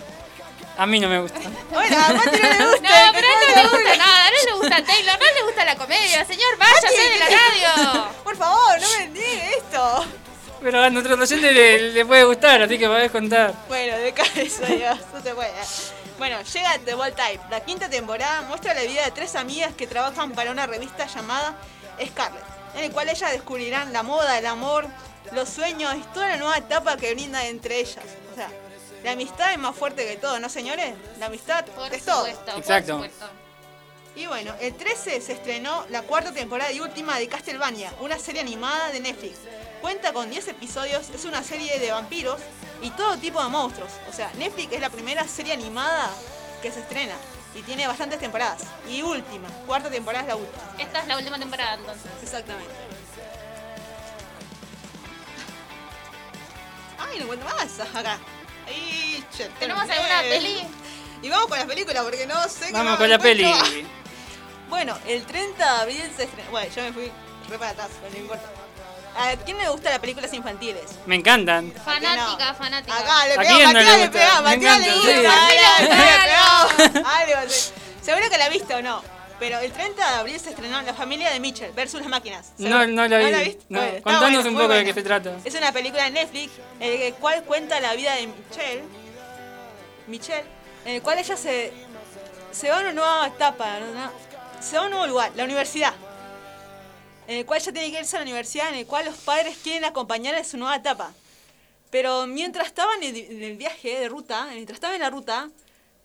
A 0.77 0.85
mí 0.85 0.99
no 0.99 1.07
me 1.07 1.19
gusta. 1.19 1.39
Bueno, 1.71 1.97
a 1.97 2.13
Mati 2.13 2.39
no 2.41 2.49
le 2.49 2.65
gusta. 2.71 3.05
No, 3.05 3.11
pero 3.13 3.27
no 3.27 3.61
le 3.61 3.69
gusta 3.69 3.95
nada, 3.97 4.25
no 4.25 4.51
le 4.51 4.59
gusta 4.59 4.83
Taylor, 4.83 5.19
no 5.19 5.25
le 5.25 5.43
gusta 5.43 5.65
la 5.65 5.75
comedia, 5.75 6.25
señor, 6.25 6.57
váyase 6.57 7.09
de 7.09 7.19
la 7.19 7.25
radio. 7.25 8.07
Por 8.23 8.35
favor, 8.35 8.81
no 8.81 8.87
me 8.97 9.07
niegue 9.07 9.57
esto. 9.57 10.05
Pero 10.61 10.81
a 10.81 10.89
nuestro 10.89 11.15
oyente 11.15 11.51
le, 11.51 11.91
le 11.91 12.05
puede 12.05 12.23
gustar, 12.23 12.61
así 12.63 12.79
que 12.79 12.87
podés 12.87 13.11
contar. 13.11 13.53
Bueno, 13.67 13.97
de 13.97 14.13
cabeza, 14.13 14.65
Dios, 14.65 14.97
no 15.13 15.21
se 15.21 15.35
puede. 15.35 15.51
Bueno, 16.17 16.41
llega 16.41 16.79
The 16.85 16.93
Ball 16.95 17.13
Type. 17.13 17.43
La 17.49 17.59
quinta 17.59 17.89
temporada 17.89 18.43
muestra 18.43 18.73
la 18.73 18.81
vida 18.81 19.03
de 19.03 19.11
tres 19.11 19.35
amigas 19.35 19.73
que 19.75 19.87
trabajan 19.87 20.31
para 20.31 20.51
una 20.51 20.65
revista 20.65 21.05
llamada 21.05 21.55
Scarlet, 22.03 22.43
en 22.75 22.85
el 22.85 22.91
cual 22.91 23.09
ellas 23.09 23.31
descubrirán 23.31 23.91
la 23.91 24.03
moda, 24.03 24.37
el 24.37 24.45
amor, 24.45 24.87
los 25.33 25.49
sueños 25.49 25.93
y 25.95 26.01
toda 26.13 26.29
la 26.29 26.37
nueva 26.37 26.57
etapa 26.57 26.97
que 26.97 27.13
brinda 27.13 27.45
entre 27.45 27.79
ellas. 27.79 28.05
O 28.31 28.35
sea, 28.35 28.49
la 29.03 29.11
amistad 29.11 29.51
es 29.51 29.59
más 29.59 29.75
fuerte 29.75 30.07
que 30.07 30.17
todo, 30.17 30.39
¿no, 30.39 30.49
señores? 30.49 30.93
La 31.19 31.27
amistad 31.27 31.65
Por 31.65 31.93
es 31.93 32.03
todo. 32.03 32.25
Exacto. 32.27 32.97
por 32.97 33.09
supuesto. 33.09 33.43
Y 34.15 34.27
bueno, 34.27 34.53
el 34.59 34.75
13 34.75 35.21
se 35.21 35.33
estrenó 35.33 35.85
la 35.89 36.03
cuarta 36.03 36.31
temporada 36.31 36.71
y 36.71 36.79
última 36.79 37.17
de 37.17 37.27
Castlevania, 37.27 37.91
una 37.99 38.19
serie 38.19 38.41
animada 38.41 38.91
de 38.91 38.99
Netflix. 38.99 39.39
Cuenta 39.81 40.13
con 40.13 40.29
10 40.29 40.49
episodios, 40.49 41.09
es 41.09 41.25
una 41.25 41.43
serie 41.43 41.79
de 41.79 41.91
vampiros 41.91 42.39
y 42.81 42.91
todo 42.91 43.17
tipo 43.17 43.43
de 43.43 43.49
monstruos. 43.49 43.91
O 44.09 44.13
sea, 44.13 44.31
Netflix 44.37 44.71
es 44.71 44.81
la 44.81 44.91
primera 44.91 45.27
serie 45.27 45.53
animada 45.53 46.11
que 46.61 46.71
se 46.71 46.81
estrena 46.81 47.15
y 47.55 47.63
tiene 47.63 47.87
bastantes 47.87 48.19
temporadas. 48.19 48.61
Y 48.87 49.01
última, 49.01 49.47
cuarta 49.65 49.89
temporada 49.89 50.23
es 50.23 50.27
la 50.27 50.35
última. 50.35 50.63
Esta 50.77 50.99
es 50.99 51.07
la 51.07 51.17
última 51.17 51.39
temporada 51.39 51.73
entonces. 51.73 52.11
Exactamente. 52.21 52.73
Ay, 56.99 57.17
no 57.17 57.23
encuentro 57.23 57.49
más 57.49 57.79
acá. 57.95 58.19
Che, 58.65 59.45
¿Tenemos 59.59 59.87
terminé. 59.87 60.11
alguna 60.13 60.21
peli? 60.29 60.67
Y 61.21 61.29
vamos 61.29 61.47
con 61.47 61.57
las 61.57 61.67
películas 61.67 62.03
porque 62.03 62.25
no 62.27 62.43
sé 62.47 62.67
qué 62.67 62.71
Vamos 62.73 62.97
con 62.97 63.09
la 63.09 63.19
peli. 63.19 63.45
Bueno, 64.69 64.97
el 65.07 65.23
30 65.23 65.63
de 65.63 65.81
abril 65.81 66.11
se 66.17 66.23
estrenó. 66.23 66.49
Bueno, 66.49 66.71
yo 66.75 66.81
me 66.81 66.93
fui 66.93 67.11
re 67.47 67.59
para 67.59 67.71
atrás, 67.71 67.89
pero 68.01 68.11
no 68.11 68.17
importa. 68.19 68.43
¿A 69.15 69.35
quién 69.43 69.57
le 69.59 69.69
gustan 69.69 69.91
las 69.91 69.99
películas 69.99 70.33
infantiles? 70.33 70.83
Me 71.05 71.15
encantan. 71.15 71.71
Fanática, 71.85 72.55
fanática. 72.55 72.97
Acá 72.97 73.27
le 73.27 73.33
¿A 73.33 73.37
pegamos, 73.37 73.57
quién 73.57 73.73
no 73.73 73.79
Matías 73.79 73.85
le 73.85 73.97
le 73.97 74.07
gusta? 74.07 74.19
pegamos, 74.19 74.43
Matías 74.43 74.79
le. 74.79 75.27
Matías 75.27 76.19
pegamos. 76.23 77.73
Seguro 78.01 78.29
que 78.31 78.37
la 78.39 78.49
viste 78.49 78.73
o 78.73 78.81
no. 78.81 79.03
Pero 79.43 79.59
el 79.59 79.73
30 79.73 80.01
de 80.01 80.15
abril 80.19 80.39
se 80.39 80.51
estrenó 80.51 80.81
La 80.83 80.93
familia 80.93 81.29
de 81.29 81.41
Mitchell 81.41 81.73
versus 81.73 81.99
las 81.99 82.09
máquinas. 82.09 82.53
No, 82.59 82.87
no 82.87 83.05
la 83.09 83.17
vi. 83.17 83.25
viste? 83.25 83.65
No, 83.67 83.81
Bueno, 83.81 84.01
contanos 84.01 84.31
buena, 84.31 84.39
un 84.39 84.55
poco 84.55 84.61
de 84.61 84.67
buena. 84.67 84.85
qué 84.85 84.93
se 84.93 85.03
trata. 85.03 85.37
Es 85.43 85.53
una 85.55 85.73
película 85.73 86.05
de 86.05 86.11
Netflix 86.11 86.53
en 86.79 87.01
el 87.01 87.13
cual 87.15 87.43
cuenta 87.43 87.77
la 87.81 87.93
vida 87.93 88.15
de 88.15 88.27
Michelle. 88.27 88.83
Michelle, 90.07 90.45
en 90.85 90.95
el 90.95 91.01
cual 91.01 91.19
ella 91.19 91.35
se, 91.35 91.73
se 92.53 92.69
va 92.69 92.77
a 92.77 92.79
una 92.79 92.93
nueva 92.93 93.27
etapa, 93.27 93.79
¿no? 93.81 94.11
se 94.61 94.77
va 94.77 94.83
a 94.83 94.85
un 94.85 94.91
nuevo 94.91 95.07
lugar, 95.07 95.33
la 95.35 95.43
universidad. 95.43 95.93
En 97.27 97.39
el 97.39 97.45
cual 97.45 97.59
ella 97.59 97.73
tiene 97.73 97.91
que 97.91 97.99
irse 97.99 98.15
a 98.15 98.19
la 98.19 98.23
universidad, 98.23 98.69
en 98.69 98.75
el 98.75 98.87
cual 98.87 99.03
los 99.03 99.17
padres 99.17 99.57
quieren 99.61 99.83
acompañarla 99.83 100.39
en 100.39 100.45
su 100.45 100.55
nueva 100.55 100.77
etapa. 100.77 101.11
Pero 101.91 102.27
mientras 102.27 102.67
estaban 102.67 103.03
en 103.03 103.43
el, 103.43 103.57
viaje 103.57 103.99
de 103.99 104.07
ruta, 104.07 104.47
mientras 104.53 104.77
estaba 104.77 104.95
en 104.95 105.01
la 105.01 105.09
ruta, 105.09 105.49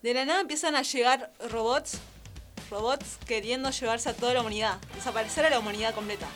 de 0.02 0.12
la 0.12 0.24
nada 0.24 0.40
empiezan 0.40 0.74
a 0.74 0.82
llegar 0.82 1.30
robots, 1.50 1.98
robots 2.70 3.18
queriendo 3.26 3.70
llevarse 3.70 4.08
a 4.10 4.14
toda 4.14 4.34
la 4.34 4.40
humanidad, 4.40 4.78
desaparecer 4.94 5.46
a 5.46 5.50
la 5.50 5.58
humanidad 5.58 5.94
completa 5.94 6.26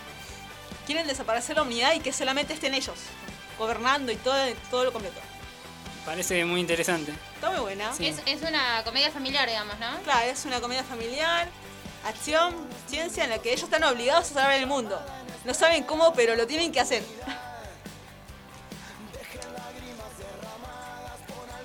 quieren 0.86 1.06
desaparecer 1.06 1.56
la 1.56 1.62
humanidad 1.62 1.94
y 1.94 2.00
que 2.00 2.12
solamente 2.12 2.52
estén 2.54 2.74
ellos, 2.74 2.96
gobernando 3.58 4.12
y 4.12 4.16
todo, 4.16 4.36
todo 4.70 4.84
lo 4.84 4.92
completo. 4.92 5.18
Parece 6.04 6.44
muy 6.44 6.60
interesante. 6.60 7.14
Está 7.34 7.50
muy 7.50 7.60
buena. 7.60 7.92
Sí. 7.94 8.06
Es, 8.06 8.20
es 8.26 8.42
una 8.42 8.82
comedia 8.84 9.10
familiar, 9.10 9.48
digamos, 9.48 9.78
¿no? 9.78 10.02
Claro, 10.02 10.26
es 10.26 10.44
una 10.44 10.60
comedia 10.60 10.82
familiar, 10.82 11.48
acción, 12.04 12.54
ciencia 12.88 13.24
en 13.24 13.30
la 13.30 13.38
que 13.38 13.52
ellos 13.52 13.64
están 13.64 13.84
obligados 13.84 14.30
a 14.30 14.34
salvar 14.34 14.52
el 14.54 14.66
mundo. 14.66 15.00
No 15.44 15.54
saben 15.54 15.84
cómo, 15.84 16.12
pero 16.12 16.34
lo 16.34 16.46
tienen 16.46 16.72
que 16.72 16.80
hacer. 16.80 17.04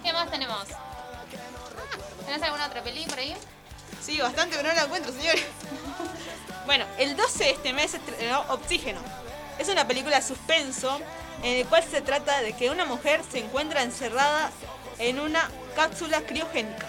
¿Qué 0.03 0.13
más 0.13 0.29
tenemos? 0.29 0.67
¿Tenés 2.25 2.41
alguna 2.43 2.67
otra 2.67 2.83
peli 2.83 3.05
por 3.05 3.19
ahí? 3.19 3.35
Sí, 4.07 4.21
bastante, 4.21 4.55
pero 4.55 4.69
no 4.69 4.73
la 4.73 4.83
encuentro, 4.83 5.11
señores. 5.11 5.43
bueno, 6.65 6.85
el 6.97 7.17
12 7.17 7.43
de 7.43 7.49
este 7.49 7.73
mes 7.73 7.97
Oxígeno. 8.47 9.01
Es 9.59 9.67
una 9.67 9.85
película 9.85 10.21
suspenso 10.21 11.01
en 11.43 11.57
el 11.57 11.65
cual 11.65 11.83
se 11.83 11.99
trata 11.99 12.41
de 12.41 12.53
que 12.53 12.69
una 12.69 12.85
mujer 12.85 13.21
se 13.29 13.39
encuentra 13.39 13.83
encerrada 13.83 14.49
en 14.97 15.19
una 15.19 15.51
cápsula 15.75 16.21
criogénica. 16.21 16.87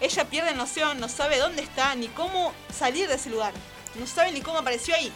Ella 0.00 0.24
pierde 0.24 0.54
noción, 0.54 0.98
no 0.98 1.10
sabe 1.10 1.36
dónde 1.36 1.60
está 1.60 1.94
ni 1.94 2.08
cómo 2.08 2.54
salir 2.74 3.06
de 3.06 3.16
ese 3.16 3.28
lugar. 3.28 3.52
No 3.96 4.06
sabe 4.06 4.32
ni 4.32 4.40
cómo 4.40 4.56
apareció 4.56 4.94
ahí. 4.94 5.12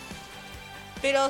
Pero 1.01 1.26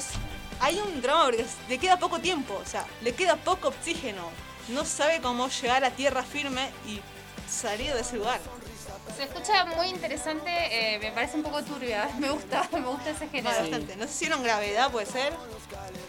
hay 0.58 0.76
un 0.80 1.00
drama 1.02 1.26
porque 1.26 1.46
le 1.68 1.78
queda 1.78 2.00
poco 2.00 2.18
tiempo, 2.18 2.60
o 2.60 2.66
sea, 2.66 2.84
le 3.02 3.14
queda 3.14 3.36
poco 3.36 3.68
oxígeno. 3.68 4.28
No 4.70 4.84
sabe 4.84 5.20
cómo 5.20 5.48
llegar 5.48 5.84
a 5.84 5.92
tierra 5.92 6.24
firme 6.24 6.68
y 6.84 7.00
salir 7.48 7.94
de 7.94 8.00
ese 8.00 8.16
lugar. 8.16 8.40
Se 9.16 9.24
escucha 9.24 9.64
muy 9.66 9.88
interesante, 9.88 10.50
eh, 10.50 10.98
me 10.98 11.12
parece 11.12 11.36
un 11.36 11.42
poco 11.42 11.62
turbia. 11.62 12.08
Me 12.18 12.30
gusta, 12.30 12.68
me 12.72 12.80
gusta 12.80 13.10
ese 13.10 13.28
género. 13.28 13.56
Bastante. 13.56 13.96
No 13.96 14.04
sé 14.04 14.08
si 14.08 14.14
hicieron 14.24 14.42
gravedad, 14.42 14.90
puede 14.90 15.06
ser. 15.06 15.32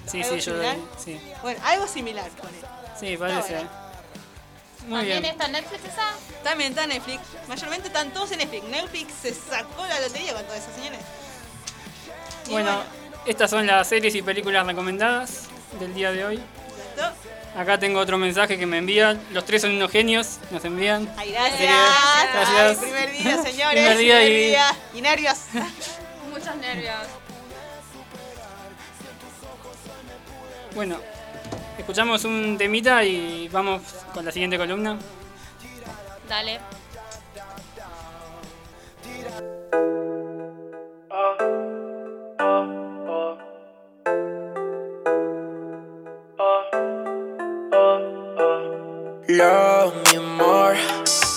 Sí, 0.08 0.22
¿Algo 0.24 0.36
sí, 0.36 0.42
yo. 0.42 0.54
similar? 0.54 0.78
Sí, 1.04 1.22
Bueno, 1.42 1.60
algo 1.64 1.88
similar 1.88 2.30
con 2.32 2.50
él. 2.50 2.62
sí 3.00 3.18
parece. 3.18 3.54
bueno. 3.56 3.70
Muy 4.88 4.98
También 5.00 5.22
bien. 5.22 5.32
está 5.34 5.48
Netflix 5.48 5.84
esa. 5.86 6.10
También 6.44 6.72
está 6.72 6.88
Netflix. 6.88 7.22
Mayormente 7.48 7.88
están 7.88 8.12
todos 8.12 8.32
en 8.32 8.40
Netflix. 8.40 8.64
Netflix 8.66 9.14
se 9.22 9.34
sacó 9.34 9.86
la 9.86 10.00
lotería 10.00 10.34
con 10.34 10.44
todo 10.44 10.56
eso, 10.56 10.68
señores. 10.76 11.00
Bueno, 12.50 12.82
estas 13.26 13.50
son 13.52 13.68
las 13.68 13.88
series 13.88 14.16
y 14.16 14.22
películas 14.24 14.66
recomendadas 14.66 15.44
del 15.80 15.94
día 15.94 16.12
de 16.12 16.26
hoy. 16.26 16.44
Acá 17.56 17.78
tengo 17.78 18.00
otro 18.00 18.18
mensaje 18.18 18.58
que 18.58 18.66
me 18.66 18.78
envían. 18.78 19.20
Los 19.32 19.46
tres 19.46 19.62
son 19.62 19.72
unos 19.76 19.92
genios, 19.92 20.40
nos 20.52 20.64
envían. 20.64 21.14
Ay, 21.18 21.32
gracias. 21.32 21.60
Gracias. 22.34 22.78
Ay, 22.80 22.90
primer 22.92 23.12
día, 23.12 23.44
señores. 23.44 23.74
Primer 23.82 23.98
día 23.98 24.24
y- 24.28 24.48
día. 24.48 24.76
Y 24.94 25.02
nervios. 25.02 25.38
Muchos 26.32 26.56
nervios. 26.58 26.96
Bueno, 30.76 30.98
escuchamos 31.78 32.24
un 32.24 32.58
temita 32.58 33.04
y 33.04 33.50
vamos 33.50 33.82
con 34.14 34.24
la 34.26 34.32
siguiente 34.32 34.58
columna. 34.58 34.98
Dale. 36.30 36.60
Love 49.42 49.96
me 50.14 50.20
more. 50.38 50.78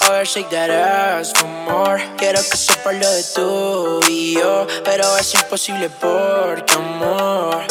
A 0.05 0.11
ver, 0.11 0.27
shake 0.27 0.51
that 0.51 0.69
ass 0.69 1.33
for 1.33 1.49
more. 1.49 1.99
Quiero 2.19 2.39
que 2.39 2.57
sepa 2.59 2.93
lo 2.93 3.11
de 3.11 3.25
tú 3.35 4.01
y 4.11 4.35
yo, 4.35 4.67
pero 4.85 5.05
es 5.17 5.33
imposible 5.33 5.89
porque 5.89 6.75
amor. 6.75 7.65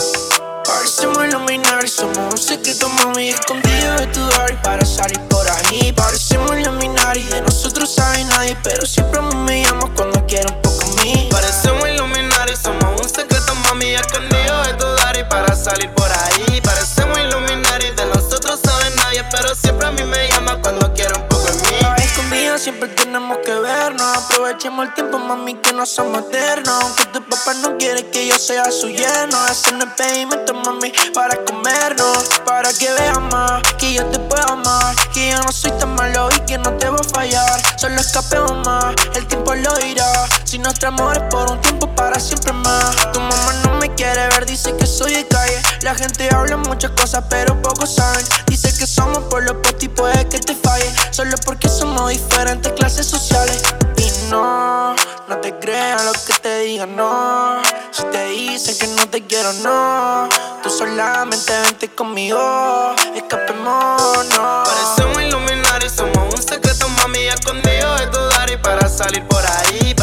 Parecemos 0.66 1.24
iluminar, 1.28 1.88
somos 1.88 2.18
un 2.18 2.38
secreto, 2.40 2.90
mami, 2.90 3.30
escondido 3.30 3.96
de 3.98 4.08
tu 4.08 4.22
y 4.22 4.56
para 4.64 4.84
salir 4.84 5.20
por 5.30 5.48
ahí. 5.48 5.94
Parecemos 5.94 6.58
iluminar 6.58 7.16
y 7.16 7.24
de 7.26 7.42
nosotros 7.44 7.94
sabe 7.94 8.24
nadie, 8.24 8.58
pero 8.64 8.88
siempre 8.88 9.20
a 9.20 9.22
mí 9.22 9.36
me 9.36 9.64
llamas 9.64 9.92
cuando 9.96 10.26
quiero 10.26 10.50
un 10.50 10.62
poco 10.64 10.82
a 10.82 11.04
mí. 11.04 11.28
Parecemos 11.30 11.88
iluminar 11.88 12.24
somos 12.64 13.02
un 13.02 13.10
secreto, 13.10 13.54
mami, 13.56 13.94
escondido 13.94 14.63
siempre 19.56 19.88
a 19.88 19.92
mí 19.92 20.04
me 20.04 20.30
llama 20.30 20.60
cuando 20.62 20.92
quiere 20.94 21.14
un 21.14 21.28
poco 21.28 21.44
de 21.44 21.54
mí. 21.54 22.04
Escondidas 22.04 22.62
siempre 22.62 22.90
tenemos 22.90 23.38
que 23.46 23.54
vernos. 23.54 24.18
Aprovechemos 24.18 24.88
el 24.88 24.94
tiempo, 24.94 25.20
mami, 25.20 25.56
que 25.56 25.74
no 25.74 25.86
somos 25.86 26.24
eternos. 26.24 26.84
Aunque 26.84 27.06
tu 27.06 27.22
papá 27.24 27.54
no 27.62 27.78
quiere 27.78 28.10
que 28.10 28.28
yo 28.28 28.38
sea 28.38 28.72
su 28.72 28.90
yerno. 28.90 29.38
Hacer 29.46 29.74
no 29.74 29.86
es 29.86 29.92
pedimento, 29.92 30.54
mami, 30.54 30.92
para 31.14 31.36
comernos. 31.46 32.30
Para 32.46 32.74
que 32.74 32.92
veas 32.92 33.22
más 33.32 33.62
que 33.78 33.94
yo 33.94 34.06
te 34.08 34.20
puedo 34.20 34.48
amar. 34.48 34.96
Que 35.14 35.32
yo 35.32 35.44
no 35.44 35.52
soy 35.52 35.72
tan 35.72 35.96
malo 35.96 36.30
y 36.36 36.40
que 36.42 36.58
no 36.58 36.72
te 36.78 36.90
voy 36.90 37.00
a 37.00 37.10
fallar. 37.10 37.62
Solo 37.78 37.96
escapemos 37.96 38.66
más, 38.66 38.96
el 39.16 39.28
tiempo 39.28 39.54
lo 39.54 39.76
dirá. 39.78 40.28
Si 40.46 40.58
nuestro 40.58 40.90
amor 40.90 41.18
es 41.18 41.24
por 41.24 41.52
un 41.52 41.60
tiempo, 41.62 41.88
para 41.96 42.20
siempre 42.20 42.54
más. 42.54 42.96
Tu 43.12 43.20
mamá 43.20 43.54
no 43.66 43.73
quiere 43.96 44.28
ver, 44.30 44.46
dice 44.46 44.76
que 44.76 44.86
soy 44.86 45.14
de 45.14 45.28
calle. 45.28 45.62
La 45.82 45.96
gente 45.96 46.30
habla 46.34 46.58
muchas 46.58 46.92
cosas, 46.92 47.24
pero 47.30 47.62
pocos 47.62 47.96
saben. 47.96 48.26
Dice 48.48 48.76
que 48.78 48.88
somos 48.88 49.20
por 49.24 49.44
los 49.44 49.56
postos 49.58 49.84
y 49.84 49.90
puede 49.90 50.28
que 50.28 50.40
te 50.40 50.56
falle. 50.56 50.92
Solo 51.12 51.36
porque 51.46 51.70
somos 51.70 52.10
diferentes 52.10 52.72
clases 52.74 53.08
sociales. 53.08 53.62
Y 53.98 54.30
no, 54.30 54.96
no 55.28 55.38
te 55.42 55.58
creas 55.60 56.04
lo 56.06 56.14
que 56.14 56.34
te 56.42 56.60
digan, 56.60 56.96
no. 56.96 57.62
Si 57.92 58.04
te 58.04 58.26
dicen 58.26 58.78
que 58.78 58.88
no 58.88 59.08
te 59.10 59.26
quiero, 59.26 59.52
no. 59.64 60.30
Tú 60.62 60.70
solamente 60.70 61.54
vente 61.62 61.90
conmigo. 61.90 62.96
Escapemos, 63.16 64.26
no. 64.36 64.64
Parecemos 64.64 65.22
iluminar 65.22 65.84
y 65.84 65.90
somos 65.90 66.34
un 66.34 66.42
secreto, 66.42 66.88
mami, 66.90 67.28
escondido 67.28 67.96
de 67.98 68.08
tu 68.08 68.20
y 68.54 68.58
para 68.58 68.90
salir 68.90 69.24
por 69.28 69.44
ahí. 69.46 69.94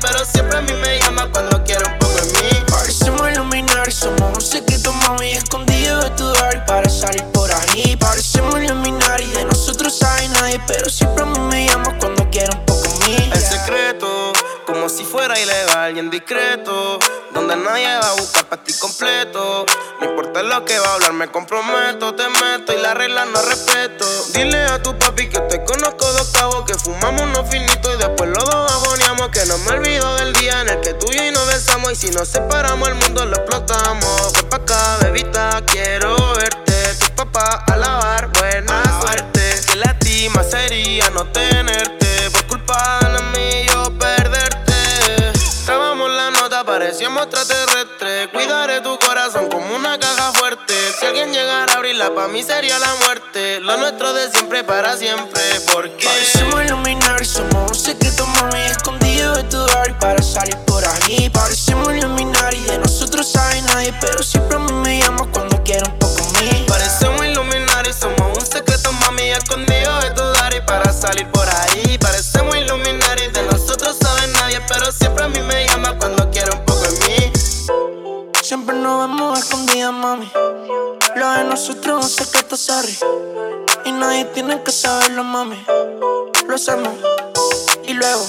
Pero 0.00 0.24
siempre 0.24 0.58
a 0.58 0.62
mí 0.62 0.72
me 0.82 0.98
llama 1.00 1.30
cuando 1.30 1.62
quiere 1.64 1.84
un 1.84 1.98
poco 1.98 2.14
de 2.14 2.32
mí. 2.42 2.64
Parecemos 2.70 3.30
iluminar 3.30 3.92
somos 3.92 4.34
un 4.34 4.40
secreto, 4.40 4.92
mami, 4.92 5.32
escondido 5.32 6.00
de 6.02 6.10
tu 6.10 6.24
y 6.30 6.66
para 6.66 6.88
salir 6.88 7.24
por 7.32 7.50
ahí. 7.52 7.96
Parecemos 7.96 8.60
iluminar 8.60 9.20
y 9.20 9.26
de 9.26 9.44
nosotros 9.44 9.96
sabe 9.96 10.28
nadie, 10.28 10.60
pero 10.66 10.88
siempre 10.88 11.22
a 11.22 11.26
mí 11.26 11.38
me 11.50 11.66
llamas 11.68 11.94
cuando 11.98 12.28
quiero 12.30 12.56
un 12.56 12.69
como 14.80 14.88
si 14.88 15.04
fuera 15.04 15.38
ilegal 15.38 15.94
y 15.94 15.98
en 15.98 16.08
discreto. 16.08 16.98
Donde 17.34 17.54
nadie 17.54 17.86
va 17.98 18.12
a 18.12 18.14
buscar 18.14 18.46
para 18.46 18.64
ti 18.64 18.72
completo. 18.80 19.66
No 20.00 20.08
importa 20.08 20.42
lo 20.42 20.64
que 20.64 20.78
va 20.78 20.86
a 20.86 20.94
hablar, 20.94 21.12
me 21.12 21.28
comprometo, 21.28 22.14
te 22.14 22.26
meto 22.28 22.72
y 22.72 22.80
la 22.80 22.94
regla 22.94 23.26
no 23.26 23.42
respeto. 23.42 24.06
Dile 24.32 24.58
a 24.64 24.82
tu 24.82 24.98
papi 24.98 25.28
que 25.28 25.38
te 25.40 25.62
conozco 25.64 26.10
de 26.14 26.20
octavo, 26.22 26.64
que 26.64 26.74
fumamos 26.74 27.20
unos 27.20 27.50
finitos 27.50 27.94
y 27.94 27.98
después 27.98 28.30
los 28.30 28.42
dos 28.42 28.72
agoneamos. 28.72 29.28
Que 29.28 29.44
no 29.44 29.58
me 29.58 29.72
olvido 29.72 30.16
del 30.16 30.32
día 30.32 30.62
en 30.62 30.70
el 30.70 30.80
que 30.80 30.94
tú 30.94 31.08
y 31.12 31.16
yo 31.16 31.32
nos 31.32 31.46
besamos. 31.46 31.92
Y 31.92 31.96
si 31.96 32.10
nos 32.12 32.28
separamos, 32.28 32.88
el 32.88 32.94
mundo 32.94 33.26
lo 33.26 33.36
explotamos. 33.36 34.32
Ven 34.32 34.48
pa' 34.48 34.56
acá, 34.56 34.96
bebita, 35.02 35.62
quiero 35.66 36.16
verte. 36.36 36.94
Tu 37.00 37.14
papá 37.16 37.64
a 37.66 37.76
lavar, 37.76 38.28
buena 38.28 38.82
suerte. 39.02 39.60
Que 39.66 39.76
lastima 39.76 40.42
sería 40.42 41.10
no 41.10 41.26
tenerte. 41.26 41.99
Parecíamos 47.20 47.26
extraterrestres. 47.26 48.28
Cuidaré 48.28 48.80
tu 48.80 48.98
corazón 48.98 49.48
como 49.48 49.74
una 49.74 49.98
caja 49.98 50.32
fuerte. 50.32 50.74
Si 50.98 51.06
alguien 51.06 51.32
llegara 51.32 51.72
a 51.72 51.76
abrirla, 51.76 52.14
pa' 52.14 52.28
mí 52.28 52.42
sería 52.42 52.78
la 52.78 52.94
muerte. 53.04 53.60
Lo 53.60 53.76
nuestro 53.76 54.12
de 54.12 54.30
siempre 54.30 54.64
para 54.64 54.96
siempre. 54.96 55.42
Porque 55.72 56.06
Parecemos 56.06 56.64
iluminar, 56.64 57.24
somos 57.24 57.70
un 57.70 57.74
secreto, 57.74 58.26
mami, 58.26 58.60
escondido 58.60 59.34
de 59.36 59.44
tu 59.44 59.58
y 59.88 59.92
para 60.00 60.22
salir 60.22 60.56
por 60.66 60.84
ahí. 60.84 61.30
Parecemos 61.30 61.94
iluminar 61.94 62.54
y 62.54 62.62
de 62.64 62.78
nosotros 62.78 63.30
sabe 63.30 63.60
nadie, 63.62 63.94
pero 64.00 64.22
siempre 64.22 64.56
a 64.56 64.60
mí 64.60 64.72
me 64.72 65.00
llamas 65.00 65.28
cuando 65.32 65.62
quiero 65.62 65.99
mami. 79.92 80.30
Lo 81.16 81.32
de 81.32 81.44
nosotros 81.44 81.98
es 81.98 82.04
un 82.04 82.26
secreto, 82.26 82.56
sorry. 82.56 82.98
Y 83.84 83.92
nadie 83.92 84.24
tiene 84.26 84.62
que 84.62 84.70
saberlo, 84.70 85.24
mami. 85.24 85.64
Lo 86.48 86.54
hacemos 86.54 86.92
y 87.84 87.92
luego. 87.92 88.24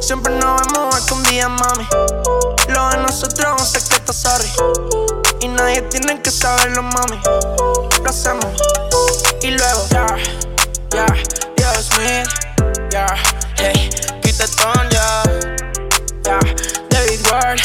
Siempre 0.00 0.34
nos 0.36 0.60
vemos 0.66 0.96
escondidas, 0.96 1.50
mami. 1.50 1.86
Lo 2.68 2.88
de 2.90 2.96
nosotros 2.98 3.54
es 3.56 3.60
un 3.60 3.80
secreto, 3.80 4.12
sorry. 4.12 4.50
Y 5.40 5.48
nadie 5.48 5.82
tiene 5.82 6.20
que 6.22 6.30
saberlo, 6.30 6.82
mami. 6.82 7.20
Lo 8.02 8.10
hacemos 8.10 8.46
y 9.42 9.50
luego. 9.50 9.86
Ya, 9.90 10.06
ya, 10.90 11.06
Dios 11.56 11.90
mío. 11.98 12.50
Ya, 12.90 13.06
hey, 13.56 13.90
ton 14.56 14.90
ya, 14.90 15.22
ya, 16.24 16.38
David 16.88 17.20
Ward. 17.30 17.60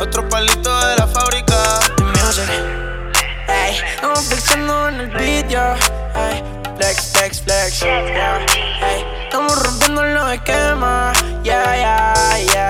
otro 0.00 0.28
palito 0.28 0.86
de 0.86 0.96
la 0.96 1.06
fábrica 1.06 1.99
noche. 2.30 2.42
Ey, 3.48 3.76
estamos 3.94 4.20
flexando 4.26 4.88
en 4.88 5.00
el 5.00 5.10
vídeo. 5.10 5.74
Ey, 6.14 6.42
flex, 6.76 7.12
flex, 7.12 7.40
flex. 7.42 7.82
Ey, 7.82 9.04
estamos 9.24 9.60
rompiendo 9.60 10.04
los 10.04 10.32
esquemas. 10.32 11.18
Yeah, 11.42 11.76
yeah, 11.76 12.38
yeah. 12.52 12.69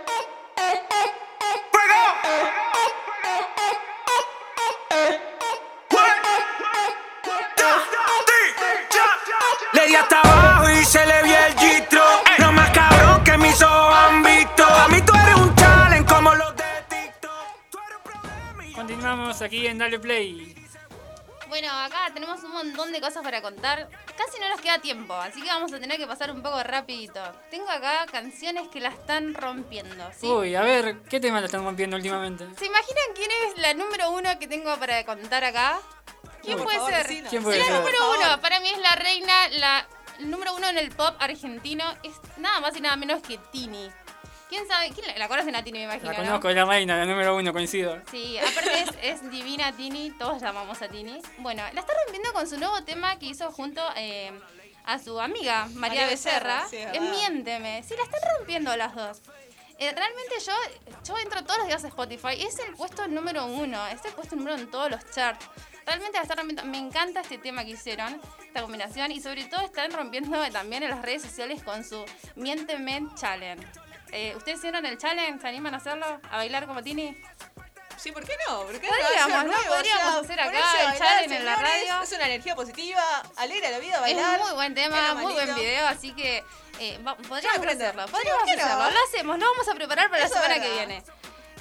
Continuamos 19.11 19.41
aquí 19.41 19.67
en 19.67 19.77
Dale 19.77 19.99
Play. 19.99 20.55
Bueno, 21.49 21.67
acá 21.69 22.11
tenemos 22.13 22.41
un 22.45 22.51
montón 22.53 22.93
de 22.93 23.01
cosas 23.01 23.21
para 23.21 23.41
contar. 23.41 23.89
Casi 24.15 24.39
no 24.39 24.47
nos 24.47 24.61
queda 24.61 24.79
tiempo, 24.79 25.13
así 25.13 25.41
que 25.41 25.49
vamos 25.49 25.73
a 25.73 25.81
tener 25.81 25.97
que 25.97 26.07
pasar 26.07 26.31
un 26.31 26.41
poco 26.41 26.63
rapidito. 26.63 27.21
Tengo 27.49 27.69
acá 27.69 28.05
canciones 28.09 28.69
que 28.69 28.79
la 28.79 28.87
están 28.87 29.33
rompiendo, 29.33 30.09
¿sí? 30.17 30.27
Uy, 30.27 30.55
a 30.55 30.61
ver, 30.61 31.01
¿qué 31.09 31.19
tema 31.19 31.41
lo 31.41 31.47
están 31.47 31.65
rompiendo 31.65 31.97
últimamente? 31.97 32.47
¿Se 32.57 32.65
imaginan 32.67 33.03
quién 33.13 33.29
es 33.49 33.57
la 33.57 33.73
número 33.73 34.11
uno 34.11 34.29
que 34.39 34.47
tengo 34.47 34.79
para 34.79 35.03
contar 35.03 35.43
acá? 35.43 35.81
¿Quién 36.41 36.55
Por 36.55 36.67
puede 36.67 36.77
favor, 36.77 36.93
ser? 36.93 37.27
¿Quién 37.29 37.43
puede 37.43 37.59
la 37.59 37.65
ser? 37.65 37.73
número 37.73 37.97
Por 37.97 38.15
favor. 38.15 38.27
uno, 38.27 38.41
para 38.41 38.61
mí 38.61 38.69
es 38.69 38.77
la 38.79 38.95
reina, 38.95 39.49
la 39.49 39.87
el 40.19 40.29
número 40.29 40.53
uno 40.55 40.69
en 40.69 40.77
el 40.77 40.91
pop 40.91 41.15
argentino 41.19 41.83
es 42.03 42.13
nada 42.37 42.59
más 42.61 42.77
y 42.77 42.79
nada 42.79 42.95
menos 42.95 43.21
que 43.23 43.37
Tini. 43.51 43.89
¿Quién 44.51 44.67
sabe? 44.67 44.89
¿Quién 44.93 45.07
la, 45.07 45.17
la 45.17 45.27
conocen 45.29 45.55
a 45.55 45.63
Tini, 45.63 45.79
me 45.79 45.85
imagino, 45.85 46.11
La 46.11 46.17
no? 46.17 46.25
conozco, 46.25 46.49
es 46.49 46.55
la 46.57 46.65
reina, 46.65 46.97
la 46.97 47.05
número 47.05 47.37
uno, 47.37 47.53
coincido. 47.53 48.01
Sí, 48.11 48.37
aparte 48.37 48.81
es, 48.81 49.21
es 49.21 49.31
divina 49.31 49.71
Tini, 49.71 50.11
todos 50.11 50.41
llamamos 50.41 50.81
a 50.81 50.89
Tini. 50.89 51.21
Bueno, 51.37 51.63
la 51.73 51.79
está 51.79 51.93
rompiendo 52.03 52.33
con 52.33 52.49
su 52.49 52.57
nuevo 52.57 52.83
tema 52.83 53.17
que 53.17 53.27
hizo 53.27 53.49
junto 53.53 53.81
eh, 53.95 54.29
a 54.83 54.99
su 54.99 55.21
amiga 55.21 55.67
María, 55.67 55.79
María 55.79 56.07
Becerra. 56.07 56.63
Becerra, 56.63 56.91
sí, 56.91 56.97
es. 56.97 57.01
Miénteme. 57.01 57.81
Sí, 57.83 57.93
la 57.97 58.03
están 58.03 58.19
rompiendo 58.37 58.75
las 58.75 58.93
dos. 58.93 59.21
Eh, 59.79 59.93
realmente 59.95 60.35
yo, 60.45 60.53
yo 61.05 61.17
entro 61.17 61.43
todos 61.45 61.59
los 61.59 61.67
días 61.67 61.83
a 61.85 61.87
Spotify 61.87 62.33
y 62.37 62.43
es 62.43 62.59
el 62.59 62.75
puesto 62.75 63.07
número 63.07 63.45
uno, 63.45 63.87
es 63.87 64.03
el 64.03 64.11
puesto 64.11 64.35
número 64.35 64.55
uno 64.55 64.63
en 64.65 64.69
todos 64.69 64.91
los 64.91 65.09
charts. 65.11 65.45
Realmente 65.85 66.17
la 66.17 66.23
están 66.23 66.37
rompiendo. 66.37 66.65
Me 66.65 66.77
encanta 66.77 67.21
este 67.21 67.37
tema 67.37 67.63
que 67.63 67.71
hicieron, 67.71 68.19
esta 68.45 68.61
combinación, 68.61 69.11
y 69.13 69.21
sobre 69.21 69.45
todo 69.45 69.61
están 69.61 69.91
rompiendo 69.91 70.37
también 70.51 70.83
en 70.83 70.89
las 70.89 71.01
redes 71.01 71.21
sociales 71.21 71.63
con 71.63 71.85
su 71.85 72.03
Miénteme 72.35 73.07
Challenge. 73.15 73.65
Eh, 74.11 74.33
¿Ustedes 74.35 74.57
hicieron 74.59 74.85
el 74.85 74.97
challenge? 74.97 75.41
¿Se 75.41 75.47
animan 75.47 75.73
a 75.73 75.77
hacerlo? 75.77 76.19
¿A 76.29 76.37
bailar 76.37 76.67
como 76.67 76.81
Tini? 76.83 77.15
Sí, 77.97 78.11
¿por 78.11 78.25
qué 78.25 78.33
no? 78.49 78.63
¿Por 78.63 78.79
qué 78.79 78.87
Podríamos, 78.87 79.45
no? 79.45 79.53
Podríamos 79.69 80.15
hacer 80.23 80.39
acá 80.41 80.91
el 80.91 80.97
challenge 80.97 81.35
en 81.35 81.45
la 81.45 81.55
radio. 81.55 82.01
Es 82.01 82.11
una 82.11 82.25
energía 82.25 82.55
positiva, 82.55 83.03
alegra 83.37 83.69
la 83.69 83.77
vida, 83.79 83.95
Es 83.95 84.01
bailar. 84.01 84.39
muy 84.39 84.51
buen 84.53 84.73
tema, 84.73 85.13
muy 85.13 85.33
buen 85.33 85.53
video, 85.53 85.87
así 85.87 86.11
que 86.13 86.43
eh, 86.79 86.99
podríamos 87.29 87.67
hacerlo. 87.67 88.05
Podríamos 88.07 88.41
¿por 88.41 88.45
qué 88.49 88.55
no? 88.57 88.63
hacerlo. 88.63 88.89
Lo 88.91 89.03
hacemos, 89.07 89.39
lo 89.39 89.45
vamos 89.51 89.67
a 89.67 89.75
preparar 89.75 90.09
para 90.09 90.23
Eso 90.25 90.33
la 90.33 90.39
es 90.39 90.45
semana 90.47 90.63
que 90.65 90.73
viene. 90.73 91.03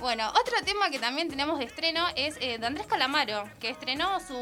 Bueno, 0.01 0.31
otro 0.31 0.57
tema 0.65 0.89
que 0.91 0.99
también 0.99 1.29
tenemos 1.29 1.59
de 1.59 1.67
estreno 1.67 2.07
es 2.17 2.37
eh, 2.41 2.59
de 2.59 2.67
Andrés 2.67 2.87
Calamaro, 2.87 3.45
que 3.61 3.69
estrenó 3.69 4.19
su, 4.21 4.35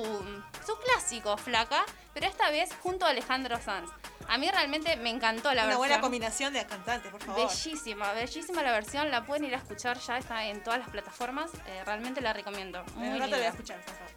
su 0.64 0.76
clásico, 0.78 1.36
Flaca, 1.36 1.85
pero 2.14 2.26
esta 2.26 2.48
vez 2.51 2.70
junto 2.80 3.05
a 3.05 3.09
Alejandro 3.10 3.60
Sanz. 3.60 3.90
A 4.28 4.39
mí 4.39 4.48
realmente 4.51 4.94
me 4.97 5.10
encantó 5.10 5.48
la 5.48 5.62
Una 5.62 5.62
versión. 5.62 5.78
buena 5.78 6.01
combinación 6.01 6.52
de 6.52 6.64
cantantes, 6.64 7.10
por 7.10 7.22
favor. 7.22 7.48
Bellísima, 7.48 8.12
bellísima 8.12 8.62
la 8.62 8.72
versión, 8.72 9.10
la 9.10 9.24
pueden 9.26 9.47
ir 9.47 9.55
a 9.55 9.59
escuchar, 9.59 9.98
ya 9.98 10.18
está 10.18 10.44
en 10.47 10.62
todas 10.62 10.78
las 10.78 10.90
plataformas, 10.90 11.51
eh, 11.66 11.82
realmente 11.85 12.20
la 12.20 12.32
recomiendo. 12.32 12.85
Muy 12.94 13.09
rato 13.09 13.12
linda. 13.14 13.26
la 13.28 13.36
voy 13.39 13.47
a 13.47 13.51
escuchar, 13.51 13.80
por 13.85 13.94
favor. 13.94 14.12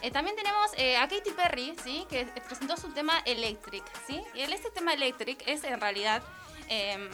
Eh, 0.00 0.10
también 0.10 0.34
tenemos 0.34 0.72
eh, 0.78 0.96
a 0.96 1.06
Katy 1.06 1.30
Perry, 1.30 1.76
¿sí? 1.84 2.04
que 2.10 2.26
presentó 2.44 2.76
su 2.76 2.92
tema 2.92 3.22
Electric. 3.24 3.84
¿sí? 4.06 4.20
Y 4.34 4.40
este 4.40 4.70
tema 4.70 4.94
Electric 4.94 5.46
es 5.46 5.62
en 5.62 5.80
realidad 5.80 6.22
eh, 6.68 7.08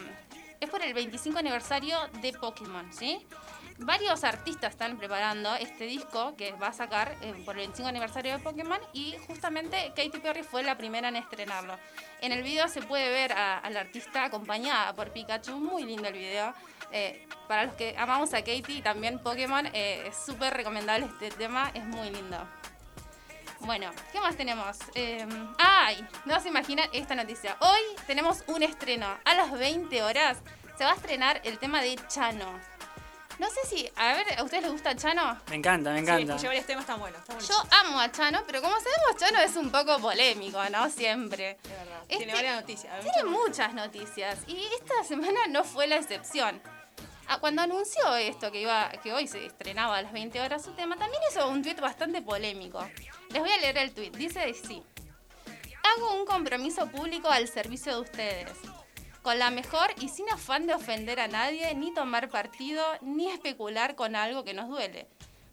es 0.60 0.70
por 0.70 0.82
el 0.82 0.94
25 0.94 1.38
aniversario 1.38 1.98
de 2.22 2.32
Pokémon. 2.32 2.90
¿sí? 2.92 3.26
Varios 3.80 4.24
artistas 4.24 4.72
están 4.72 4.98
preparando 4.98 5.54
este 5.54 5.84
disco 5.84 6.34
que 6.36 6.50
va 6.52 6.68
a 6.68 6.72
sacar 6.72 7.16
eh, 7.22 7.32
por 7.44 7.54
el 7.54 7.60
25 7.60 7.88
aniversario 7.88 8.32
de 8.32 8.38
Pokémon 8.40 8.80
y 8.92 9.14
justamente 9.28 9.92
Katy 9.94 10.18
Perry 10.18 10.42
fue 10.42 10.64
la 10.64 10.76
primera 10.76 11.08
en 11.08 11.16
estrenarlo. 11.16 11.78
En 12.20 12.32
el 12.32 12.42
video 12.42 12.66
se 12.66 12.82
puede 12.82 13.08
ver 13.08 13.32
a, 13.32 13.58
a 13.58 13.70
la 13.70 13.80
artista 13.80 14.24
acompañada 14.24 14.92
por 14.94 15.12
Pikachu, 15.12 15.58
muy 15.58 15.84
lindo 15.84 16.08
el 16.08 16.14
video. 16.14 16.52
Eh, 16.90 17.24
para 17.46 17.66
los 17.66 17.74
que 17.74 17.94
amamos 17.96 18.34
a 18.34 18.38
Katy 18.38 18.78
y 18.78 18.82
también 18.82 19.20
Pokémon, 19.20 19.66
eh, 19.66 20.08
es 20.08 20.16
súper 20.16 20.54
recomendable 20.54 21.06
este 21.06 21.30
tema, 21.30 21.70
es 21.72 21.84
muy 21.84 22.10
lindo. 22.10 22.36
Bueno, 23.60 23.90
¿qué 24.12 24.20
más 24.20 24.36
tenemos? 24.36 24.78
Eh, 24.94 25.26
¡Ay! 25.58 26.04
No 26.24 26.40
se 26.40 26.48
imaginan 26.48 26.88
esta 26.92 27.14
noticia. 27.14 27.56
Hoy 27.60 27.80
tenemos 28.08 28.42
un 28.48 28.64
estreno. 28.64 29.06
A 29.24 29.34
las 29.34 29.52
20 29.52 30.02
horas 30.02 30.38
se 30.76 30.84
va 30.84 30.92
a 30.92 30.94
estrenar 30.94 31.40
el 31.44 31.58
tema 31.58 31.80
de 31.80 31.96
Chano. 32.08 32.77
No 33.38 33.48
sé 33.50 33.60
si, 33.68 33.88
a 33.94 34.14
ver, 34.14 34.38
¿a 34.38 34.42
ustedes 34.42 34.64
les 34.64 34.72
gusta 34.72 34.96
Chano? 34.96 35.38
Me 35.48 35.56
encanta, 35.56 35.90
me 35.90 35.98
Sí, 35.98 36.02
encanta. 36.04 36.32
escuché 36.34 36.46
varios 36.48 36.66
temas 36.66 36.86
tan 36.86 36.98
buenos. 36.98 37.20
Está 37.20 37.38
Yo 37.38 37.54
amo 37.84 38.00
a 38.00 38.10
Chano, 38.10 38.42
pero 38.46 38.60
como 38.60 38.74
sabemos, 38.76 39.16
Chano 39.16 39.38
es 39.40 39.54
un 39.56 39.70
poco 39.70 39.98
polémico, 40.00 40.58
¿no? 40.70 40.90
Siempre. 40.90 41.56
De 41.62 41.68
verdad. 41.70 42.00
Este- 42.08 42.16
Tiene 42.16 42.32
varias 42.34 42.60
noticias. 42.60 43.00
Tiene 43.00 43.28
muchas 43.30 43.74
noticias 43.74 44.38
y 44.48 44.60
esta 44.80 45.04
semana 45.04 45.46
no 45.48 45.62
fue 45.62 45.86
la 45.86 45.96
excepción. 45.96 46.60
Ah, 47.28 47.38
Cuando 47.38 47.62
anunció 47.62 48.16
esto, 48.16 48.50
que 48.50 48.62
iba 48.62 48.88
que 49.02 49.12
hoy 49.12 49.28
se 49.28 49.44
estrenaba 49.46 49.98
a 49.98 50.02
las 50.02 50.12
20 50.12 50.40
horas 50.40 50.64
su 50.64 50.72
tema, 50.72 50.96
también 50.96 51.22
hizo 51.30 51.46
un 51.48 51.62
tuit 51.62 51.78
bastante 51.78 52.22
polémico. 52.22 52.80
Les 53.30 53.40
voy 53.40 53.50
a 53.50 53.56
leer 53.58 53.76
el 53.78 53.92
tuit. 53.92 54.16
Dice 54.16 54.40
así. 54.40 54.82
Hago 55.96 56.14
un 56.14 56.26
compromiso 56.26 56.86
público 56.88 57.28
al 57.30 57.46
servicio 57.46 57.92
de 57.94 58.00
ustedes. 58.00 58.52
Con 59.28 59.38
la 59.38 59.50
mejor 59.50 59.90
y 60.00 60.08
sin 60.08 60.26
afán 60.30 60.66
de 60.66 60.72
ofender 60.72 61.20
a 61.20 61.28
nadie, 61.28 61.74
ni 61.74 61.92
tomar 61.92 62.30
partido, 62.30 62.82
ni 63.02 63.30
especular 63.30 63.94
con 63.94 64.16
algo 64.16 64.42
que 64.42 64.54
nos 64.54 64.70
duele. 64.70 65.06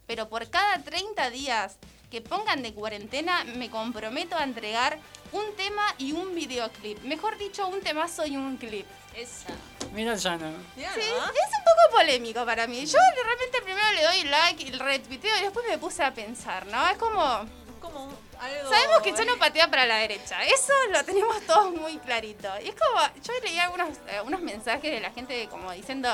Pero 0.06 0.30
por 0.30 0.48
cada 0.48 0.82
30 0.82 1.28
días 1.28 1.76
que 2.10 2.22
pongan 2.22 2.62
de 2.62 2.72
cuarentena, 2.72 3.44
me 3.44 3.68
comprometo 3.68 4.34
a 4.34 4.44
entregar 4.44 4.98
un 5.30 5.54
tema 5.56 5.94
y 5.98 6.12
un 6.12 6.34
videoclip. 6.34 7.02
Mejor 7.02 7.36
dicho, 7.36 7.68
un 7.68 7.82
temazo 7.82 8.24
y 8.24 8.38
un 8.38 8.56
clip. 8.56 8.86
Esa. 9.14 9.52
Mira 9.92 10.14
el 10.14 10.20
llano. 10.20 10.50
Sí, 10.74 10.80
es 10.82 10.96
un 10.96 11.64
poco 11.64 11.98
polémico 11.98 12.46
para 12.46 12.66
mí. 12.66 12.86
Yo 12.86 12.98
de 13.14 13.30
repente 13.30 13.60
primero 13.62 13.92
le 13.92 14.04
doy 14.04 14.24
like 14.24 14.62
y 14.62 14.70
retuiteo 14.70 15.36
y 15.36 15.42
después 15.42 15.66
me 15.68 15.76
puse 15.76 16.02
a 16.02 16.14
pensar, 16.14 16.64
¿no? 16.68 16.88
Es 16.88 16.96
como... 16.96 17.44
Como 17.92 18.12
algo. 18.38 18.70
Sabemos 18.70 19.02
que 19.02 19.14
Chano 19.14 19.36
patea 19.38 19.68
para 19.70 19.86
la 19.86 19.96
derecha. 19.96 20.44
Eso 20.44 20.72
lo 20.90 21.04
tenemos 21.04 21.40
todos 21.46 21.72
muy 21.74 21.98
clarito. 21.98 22.48
Y 22.62 22.68
es 22.68 22.74
como, 22.74 23.00
yo 23.22 23.32
leí 23.42 23.58
algunos 23.58 23.88
eh, 24.08 24.20
unos 24.24 24.40
mensajes 24.40 24.90
de 24.90 25.00
la 25.00 25.10
gente 25.10 25.48
como 25.48 25.72
diciendo, 25.72 26.08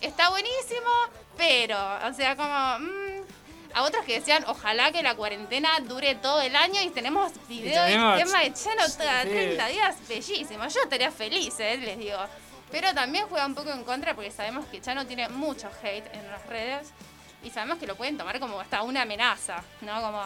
está 0.00 0.30
buenísimo, 0.30 0.90
pero, 1.36 1.76
o 2.06 2.12
sea, 2.12 2.36
como... 2.36 2.78
mm, 2.78 3.24
a 3.74 3.82
otros 3.82 4.04
que 4.04 4.20
decían, 4.20 4.44
ojalá 4.46 4.92
que 4.92 5.02
la 5.02 5.16
cuarentena 5.16 5.80
dure 5.80 6.14
todo 6.14 6.40
el 6.40 6.54
año 6.54 6.80
y 6.80 6.90
tenemos 6.90 7.32
video 7.48 7.88
y, 7.88 8.22
tema 8.22 8.40
de 8.40 8.52
Chano 8.52 8.84
cada 8.96 9.24
Sí. 9.24 9.30
30 9.30 9.66
días, 9.66 9.96
bellísimo. 10.08 10.68
Yo 10.68 10.80
estaría 10.82 11.10
feliz, 11.10 11.58
eh, 11.58 11.76
les 11.78 11.98
digo. 11.98 12.18
Pero 12.70 12.94
también 12.94 13.26
juega 13.28 13.46
un 13.46 13.54
poco 13.54 13.70
en 13.70 13.84
contra 13.84 14.14
porque 14.14 14.30
sabemos 14.30 14.66
que 14.66 14.80
Chano 14.80 15.06
tiene 15.06 15.28
mucho 15.28 15.68
hate 15.82 16.06
en 16.14 16.30
las 16.30 16.46
redes 16.46 16.88
y 17.42 17.50
sabemos 17.50 17.78
que 17.78 17.86
lo 17.86 17.96
pueden 17.96 18.16
tomar 18.16 18.38
como 18.40 18.60
hasta 18.60 18.82
una 18.82 19.02
amenaza, 19.02 19.62
¿no? 19.80 20.00
Como, 20.00 20.22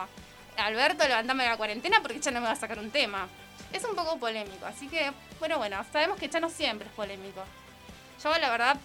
Alberto, 0.58 1.06
levantame 1.06 1.44
la 1.44 1.56
cuarentena 1.56 2.00
porque 2.02 2.20
Chano 2.20 2.40
me 2.40 2.46
va 2.46 2.52
a 2.52 2.56
sacar 2.56 2.78
un 2.78 2.90
tema. 2.90 3.28
Es 3.72 3.84
un 3.84 3.94
poco 3.94 4.18
polémico, 4.18 4.66
así 4.66 4.88
que, 4.88 5.12
bueno, 5.38 5.58
bueno, 5.58 5.84
sabemos 5.92 6.18
que 6.18 6.28
Chano 6.28 6.50
siempre 6.50 6.88
es 6.88 6.94
polémico. 6.94 7.42
Yo, 8.22 8.36
la 8.38 8.50
verdad, 8.50 8.76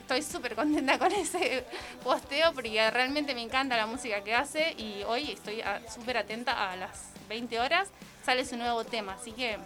estoy 0.00 0.22
súper 0.22 0.54
contenta 0.54 0.98
con 0.98 1.12
ese 1.12 1.64
posteo 2.02 2.52
porque 2.54 2.90
realmente 2.90 3.34
me 3.34 3.42
encanta 3.42 3.76
la 3.76 3.86
música 3.86 4.22
que 4.24 4.34
hace 4.34 4.72
y 4.78 5.02
hoy 5.06 5.32
estoy 5.32 5.62
súper 5.92 6.16
atenta 6.18 6.70
a 6.70 6.76
las 6.76 7.12
20 7.28 7.60
horas. 7.60 7.88
Sale 8.24 8.44
su 8.44 8.56
nuevo 8.56 8.84
tema, 8.84 9.14
así 9.14 9.32
que 9.32 9.58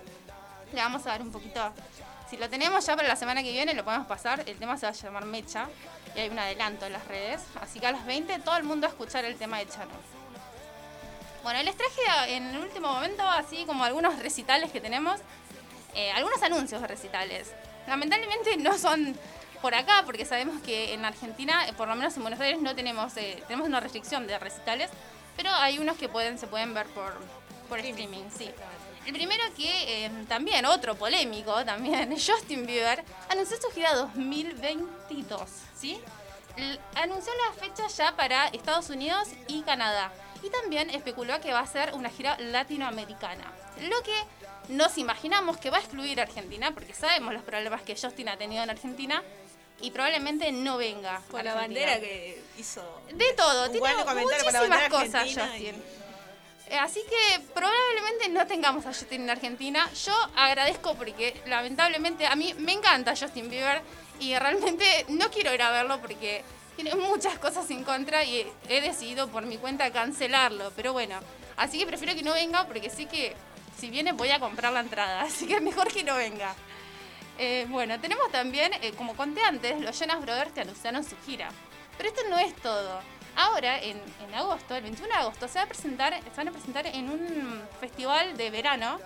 le 0.73 0.81
vamos 0.81 1.07
a 1.07 1.11
dar 1.11 1.23
un 1.23 1.31
poquito. 1.31 1.73
Si 2.29 2.37
lo 2.39 2.49
tenemos 2.49 2.87
ya 2.87 2.97
para 2.97 3.07
la 3.09 3.17
semana 3.17 3.43
que 3.43 3.53
viene, 3.53 3.75
lo 3.75 3.85
podemos 3.85 4.07
pasar. 4.07 4.43
El 4.47 4.57
tema 4.57 4.79
se 4.79 4.87
va 4.87 4.91
a 4.91 4.95
llamar 4.95 5.27
Mecha. 5.27 5.69
Y 6.17 6.21
hay 6.21 6.29
un 6.29 6.39
adelanto 6.39 6.87
en 6.87 6.95
las 6.95 7.07
redes. 7.07 7.43
Así 7.61 7.79
que 7.79 7.87
a 7.87 7.93
las 7.93 8.07
20 8.07 8.39
todo 8.39 8.57
el 8.57 8.65
mundo 8.65 8.87
a 8.87 8.91
escuchar 8.91 9.25
el 9.25 9.37
tema 9.37 9.59
de 9.59 9.69
Chano. 9.69 10.22
Bueno, 11.43 11.61
les 11.65 11.77
traje 11.77 12.37
en 12.37 12.55
el 12.55 12.59
último 12.61 12.93
momento, 12.93 13.23
así 13.23 13.65
como 13.65 13.83
algunos 13.83 14.17
recitales 14.21 14.71
que 14.71 14.81
tenemos, 14.81 15.21
eh, 15.95 16.13
algunos 16.13 16.41
anuncios 16.43 16.81
de 16.81 16.87
recitales. 16.87 17.53
Lamentablemente 17.89 18.57
no 18.59 18.79
son 18.79 19.17
por 19.61 19.75
acá, 19.75 20.03
porque 20.05 20.25
sabemos 20.25 20.63
que 20.63 20.95
en 20.95 21.05
Argentina, 21.05 21.67
eh, 21.69 21.73
por 21.73 21.89
lo 21.89 21.97
menos 21.97 22.17
en 22.17 22.23
Buenos 22.23 22.41
Aires, 22.41 22.61
no 22.61 22.77
tenemos, 22.77 23.17
eh, 23.17 23.43
tenemos 23.49 23.67
una 23.67 23.81
restricción 23.81 24.27
de 24.29 24.39
recitales, 24.39 24.89
pero 25.37 25.51
hay 25.51 25.79
unos 25.81 25.97
que 25.97 26.09
pueden, 26.09 26.39
se 26.39 26.47
pueden 26.47 26.75
ver 26.75 26.87
por, 26.89 27.13
por 27.69 27.81
streaming, 27.81 28.31
sí. 28.37 28.49
El 29.05 29.13
primero 29.13 29.43
que 29.57 30.09
también, 30.29 30.65
otro 30.65 30.95
polémico 30.95 31.65
también, 31.65 32.13
Justin 32.13 32.67
Bieber, 32.67 33.03
anunció 33.29 33.61
su 33.61 33.69
gira 33.71 33.95
2022, 33.97 35.41
¿sí? 35.77 36.01
anunció 36.95 37.33
la 37.49 37.61
fecha 37.61 37.89
ya 37.89 38.15
para 38.15 38.49
Estados 38.49 38.91
Unidos 38.91 39.29
y 39.49 39.63
Canadá 39.63 40.13
y 40.43 40.51
también 40.51 40.91
especuló 40.91 41.41
que 41.41 41.53
va 41.53 41.61
a 41.61 41.67
ser 41.67 41.95
una 41.95 42.11
gira 42.11 42.37
latinoamericana. 42.39 43.53
Lo 43.81 44.03
que 44.03 44.15
nos 44.69 44.99
imaginamos 44.99 45.57
que 45.57 45.71
va 45.71 45.79
a 45.79 45.81
excluir 45.81 46.21
a 46.21 46.25
Argentina, 46.25 46.73
porque 46.73 46.95
sabemos 46.95 47.33
los 47.33 47.43
problemas 47.43 47.83
que 47.83 47.97
Justin 47.97 48.29
ha 48.29 48.37
tenido 48.37 48.63
en 48.63 48.71
Argentina 48.71 49.23
y 49.81 49.91
probablemente 49.91 50.51
no 50.53 50.77
venga. 50.77 51.21
Con 51.31 51.45
la 51.45 51.55
bandera 51.55 51.99
que 52.01 52.43
hizo. 52.59 53.03
De 53.13 53.33
todo, 53.35 53.71
tiene 53.71 53.95
muchísimas 54.05 54.89
cosas 54.89 55.25
Justin. 55.25 55.83
Eh, 56.69 56.79
así 56.79 57.01
que 57.03 57.41
probablemente 57.53 58.29
no 58.31 58.47
tengamos 58.47 58.87
a 58.87 58.89
Justin 58.89 59.23
en 59.23 59.31
Argentina. 59.31 59.91
Yo 60.07 60.15
agradezco 60.37 60.95
porque 60.95 61.41
lamentablemente 61.47 62.27
a 62.27 62.35
mí 62.35 62.55
me 62.59 62.73
encanta 62.73 63.15
Justin 63.15 63.51
Bieber 63.51 63.83
y 64.21 64.35
realmente 64.39 65.05
no 65.09 65.31
quiero 65.31 65.53
ir 65.53 65.61
a 65.61 65.71
verlo 65.71 66.01
porque 66.01 66.43
tiene 66.77 66.95
muchas 66.95 67.39
cosas 67.39 67.71
en 67.71 67.85
contra 67.85 68.25
y 68.25 68.47
he 68.69 68.81
decidido 68.81 69.29
por 69.29 69.45
mi 69.45 69.57
cuenta 69.57 69.91
cancelarlo. 69.91 70.73
Pero 70.77 70.93
bueno, 70.93 71.17
así 71.57 71.79
que 71.79 71.87
prefiero 71.87 72.15
que 72.15 72.23
no 72.23 72.33
venga 72.33 72.67
porque 72.67 72.91
sé 72.91 73.07
que 73.07 73.35
si 73.79 73.91
viene 73.91 74.13
voy 74.13 74.31
a 74.31 74.39
comprar 74.39 74.73
la 74.73 74.81
entrada. 74.81 75.23
Así 75.27 75.47
que 75.47 75.61
mejor 75.61 75.89
que 75.93 76.05
no 76.05 76.15
venga. 76.15 76.55
Eh, 77.39 77.67
bueno, 77.69 77.99
tenemos 78.01 78.31
también, 78.31 78.73
eh, 78.75 78.93
como 78.97 79.17
conté 79.17 79.43
antes, 79.43 79.81
los 79.81 79.99
Jonas 79.99 80.21
Brothers 80.21 80.53
que 80.53 80.61
anunciaron 80.61 81.03
su 81.03 81.17
gira. 81.27 81.49
Pero 81.97 82.09
esto 82.09 82.21
no 82.29 82.39
es 82.39 82.55
todo. 82.57 83.01
Ahora, 83.35 83.83
en, 83.83 84.01
en, 84.25 84.35
agosto, 84.35 84.77
el 84.77 84.83
21 84.83 85.09
de 85.13 85.21
agosto, 85.21 85.49
se, 85.49 85.59
va 85.59 85.65
a 85.65 85.67
presentar, 85.67 86.15
se 86.23 86.37
van 86.37 86.49
a 86.49 86.53
presentar 86.53 86.87
en 86.87 87.11
un 87.11 87.63
festival 87.81 88.37
de 88.37 88.51
verano. 88.51 89.01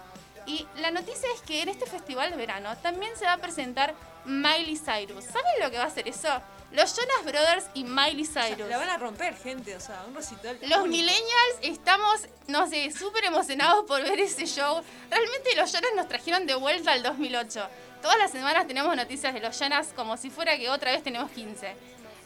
Y 0.47 0.67
la 0.77 0.91
noticia 0.91 1.29
es 1.35 1.41
que 1.43 1.63
en 1.63 1.69
este 1.69 1.87
festival 1.87 2.31
de 2.31 2.37
verano 2.37 2.77
también 2.79 3.17
se 3.17 3.25
va 3.25 3.35
a 3.35 3.39
presentar 3.39 3.95
Miley 4.25 4.77
Cyrus. 4.77 5.25
¿Saben 5.25 5.53
lo 5.63 5.71
que 5.71 5.79
va 5.79 5.85
a 5.85 5.87
hacer 5.87 6.07
eso? 6.09 6.29
Los 6.77 6.95
Jonas 6.95 7.25
Brothers 7.25 7.65
y 7.73 7.85
Miley 7.85 8.27
Cyrus. 8.27 8.69
la 8.69 8.77
van 8.77 8.91
a 8.91 8.99
romper, 8.99 9.35
gente, 9.35 9.75
o 9.75 9.81
sea, 9.81 10.05
un 10.07 10.15
recital. 10.15 10.59
Los 10.61 10.87
millennials 10.87 11.57
estamos, 11.63 12.29
no 12.49 12.69
sé, 12.69 12.93
súper 12.93 13.25
emocionados 13.25 13.87
por 13.87 14.03
ver 14.03 14.21
ese 14.21 14.45
show. 14.45 14.83
Realmente 15.11 15.57
los 15.57 15.73
Jonas 15.73 15.91
nos 15.97 16.07
trajeron 16.07 16.45
de 16.45 16.55
vuelta 16.55 16.93
al 16.93 17.03
2008. 17.03 17.67
Todas 18.03 18.19
las 18.19 18.31
semanas 18.31 18.67
tenemos 18.67 18.95
noticias 18.95 19.33
de 19.33 19.41
los 19.41 19.59
Jonas 19.59 19.95
como 19.97 20.19
si 20.19 20.29
fuera 20.29 20.55
que 20.59 20.69
otra 20.69 20.93
vez 20.93 21.03
tenemos 21.03 21.31
15. 21.31 21.75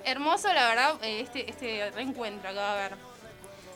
Hermoso, 0.03 0.53
la 0.53 0.67
verdad, 0.67 0.97
eh, 1.05 1.21
este, 1.21 1.49
este 1.49 1.93
reencuentro 1.93 2.51
que 2.51 2.57
va 2.57 2.71
a 2.71 2.73
haber. 2.73 2.97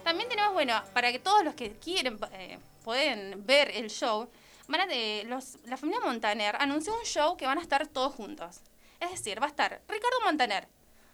También 0.02 0.28
tenemos, 0.28 0.54
bueno, 0.54 0.82
para 0.92 1.12
que 1.12 1.20
todos 1.20 1.44
los 1.44 1.54
que 1.54 1.74
quieren 1.74 2.18
eh, 2.32 2.58
pueden 2.82 3.46
ver 3.46 3.70
el 3.70 3.90
show, 3.90 4.28
van 4.66 4.80
a, 4.80 4.86
los, 5.26 5.56
la 5.66 5.76
familia 5.76 6.00
Montaner 6.00 6.56
anunció 6.58 6.98
un 6.98 7.04
show 7.04 7.36
que 7.36 7.46
van 7.46 7.58
a 7.58 7.62
estar 7.62 7.86
todos 7.86 8.12
juntos. 8.12 8.60
Es 9.00 9.10
decir, 9.10 9.40
va 9.40 9.46
a 9.46 9.50
estar 9.50 9.80
Ricardo 9.88 10.20
Montaner, 10.24 10.68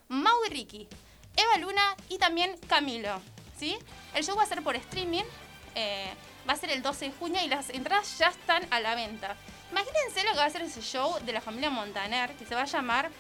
Mau 0.08 0.44
y 0.46 0.50
Ricky, 0.50 0.88
Eva 1.36 1.58
Luna 1.58 1.96
y 2.08 2.18
también 2.18 2.56
Camilo. 2.68 3.20
¿sí? 3.58 3.78
El 4.14 4.24
show 4.24 4.36
va 4.36 4.42
a 4.42 4.46
ser 4.46 4.62
por 4.62 4.76
streaming, 4.76 5.24
eh, 5.74 6.12
va 6.48 6.54
a 6.54 6.56
ser 6.56 6.70
el 6.70 6.82
12 6.82 7.06
de 7.06 7.12
junio 7.12 7.40
y 7.44 7.48
las 7.48 7.70
entradas 7.70 8.18
ya 8.18 8.28
están 8.28 8.66
a 8.70 8.80
la 8.80 8.94
venta. 8.94 9.36
Imagínense 9.70 10.24
lo 10.24 10.32
que 10.32 10.38
va 10.38 10.44
a 10.44 10.50
ser 10.50 10.62
ese 10.62 10.82
show 10.82 11.18
de 11.24 11.32
la 11.32 11.40
familia 11.40 11.70
Montaner, 11.70 12.34
que 12.36 12.44
se 12.44 12.54
va 12.54 12.62
a 12.62 12.66
llamar 12.66 13.10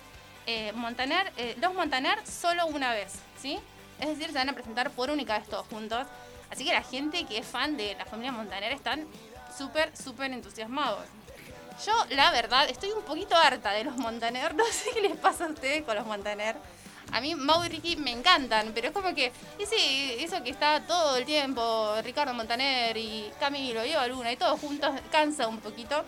eh, 0.46 0.72
Montaner, 0.72 1.32
eh, 1.36 1.56
Los 1.60 1.74
Montaner 1.74 2.26
solo 2.26 2.66
una 2.66 2.92
vez. 2.92 3.12
¿sí? 3.40 3.58
Es 4.00 4.08
decir, 4.08 4.28
se 4.28 4.38
van 4.38 4.48
a 4.48 4.52
presentar 4.52 4.90
por 4.90 5.10
única 5.10 5.38
vez 5.38 5.48
todos 5.48 5.66
juntos. 5.68 6.06
Así 6.50 6.64
que 6.64 6.72
la 6.72 6.82
gente 6.82 7.24
que 7.26 7.38
es 7.38 7.46
fan 7.46 7.76
de 7.76 7.94
la 7.94 8.04
familia 8.04 8.32
Montaner 8.32 8.72
están 8.72 9.06
súper, 9.56 9.96
súper 9.96 10.32
entusiasmados. 10.32 11.04
Yo, 11.86 11.92
la 12.10 12.30
verdad, 12.30 12.68
estoy 12.68 12.90
un 12.90 13.02
poquito 13.02 13.34
harta 13.34 13.72
de 13.72 13.84
los 13.84 13.96
Montaner. 13.96 14.54
No 14.54 14.64
sé 14.66 14.90
qué 14.92 15.00
les 15.00 15.16
pasa 15.16 15.46
a 15.46 15.48
ustedes 15.48 15.82
con 15.82 15.96
los 15.96 16.04
Montaner. 16.04 16.56
A 17.12 17.20
mí 17.20 17.34
Mau 17.34 17.64
y 17.64 17.68
Ricky 17.68 17.96
me 17.96 18.10
encantan, 18.12 18.72
pero 18.74 18.88
es 18.88 18.92
como 18.92 19.14
que 19.14 19.32
ese, 19.58 20.22
eso 20.22 20.42
que 20.44 20.50
está 20.50 20.86
todo 20.86 21.16
el 21.16 21.24
tiempo, 21.24 21.94
Ricardo 22.04 22.34
Montaner 22.34 22.96
y 22.96 23.32
Camilo 23.40 23.84
y 23.84 23.90
Eva 23.90 24.06
Luna 24.06 24.30
y 24.30 24.36
todos 24.36 24.60
juntos, 24.60 24.90
cansa 25.10 25.48
un 25.48 25.58
poquito. 25.58 26.04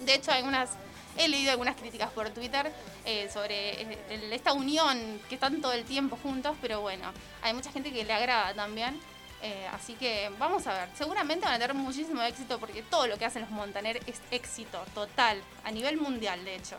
De 0.00 0.14
hecho, 0.14 0.32
algunas, 0.32 0.70
he 1.16 1.28
leído 1.28 1.52
algunas 1.52 1.76
críticas 1.76 2.10
por 2.10 2.30
Twitter 2.30 2.72
eh, 3.04 3.30
sobre 3.32 3.82
eh, 3.82 4.30
esta 4.32 4.52
unión 4.52 5.20
que 5.28 5.36
están 5.36 5.60
todo 5.60 5.74
el 5.74 5.84
tiempo 5.84 6.18
juntos, 6.20 6.56
pero 6.60 6.80
bueno, 6.80 7.12
hay 7.42 7.52
mucha 7.52 7.70
gente 7.70 7.92
que 7.92 8.02
le 8.02 8.12
agrada 8.12 8.52
también. 8.54 8.98
Eh, 9.46 9.68
así 9.72 9.94
que 9.94 10.28
vamos 10.40 10.66
a 10.66 10.72
ver. 10.72 10.88
Seguramente 10.94 11.46
van 11.46 11.54
a 11.54 11.58
tener 11.58 11.74
muchísimo 11.74 12.20
éxito 12.22 12.58
porque 12.58 12.82
todo 12.82 13.06
lo 13.06 13.16
que 13.16 13.26
hacen 13.26 13.42
los 13.42 13.50
Montaner 13.50 14.00
es 14.08 14.20
éxito 14.32 14.82
total, 14.92 15.40
a 15.62 15.70
nivel 15.70 15.98
mundial, 15.98 16.44
de 16.44 16.56
hecho. 16.56 16.76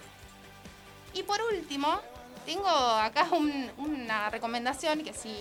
Y 1.13 1.23
por 1.23 1.39
último, 1.53 2.01
tengo 2.45 2.67
acá 2.67 3.25
una 3.77 4.29
recomendación 4.29 5.01
que 5.01 5.13
si 5.13 5.33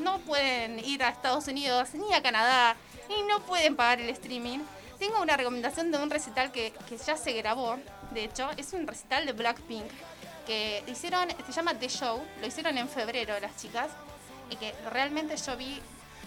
no 0.00 0.18
pueden 0.20 0.84
ir 0.84 1.04
a 1.04 1.10
Estados 1.10 1.46
Unidos 1.46 1.94
ni 1.94 2.12
a 2.14 2.20
Canadá 2.20 2.74
y 3.08 3.22
no 3.28 3.38
pueden 3.42 3.76
pagar 3.76 4.00
el 4.00 4.08
streaming, 4.10 4.58
tengo 4.98 5.22
una 5.22 5.36
recomendación 5.36 5.92
de 5.92 5.98
un 5.98 6.10
recital 6.10 6.50
que, 6.50 6.72
que 6.88 6.96
ya 6.96 7.16
se 7.16 7.32
grabó. 7.34 7.78
De 8.10 8.24
hecho, 8.24 8.50
es 8.56 8.72
un 8.72 8.88
recital 8.88 9.24
de 9.24 9.32
Blackpink 9.32 9.86
que 10.46 10.82
hicieron, 10.88 11.28
se 11.46 11.52
llama 11.52 11.78
The 11.78 11.88
Show, 11.88 12.20
lo 12.40 12.46
hicieron 12.48 12.76
en 12.76 12.88
febrero 12.88 13.38
las 13.38 13.56
chicas 13.56 13.92
y 14.50 14.56
que 14.56 14.74
realmente 14.90 15.36
yo 15.36 15.56
vi 15.56 15.80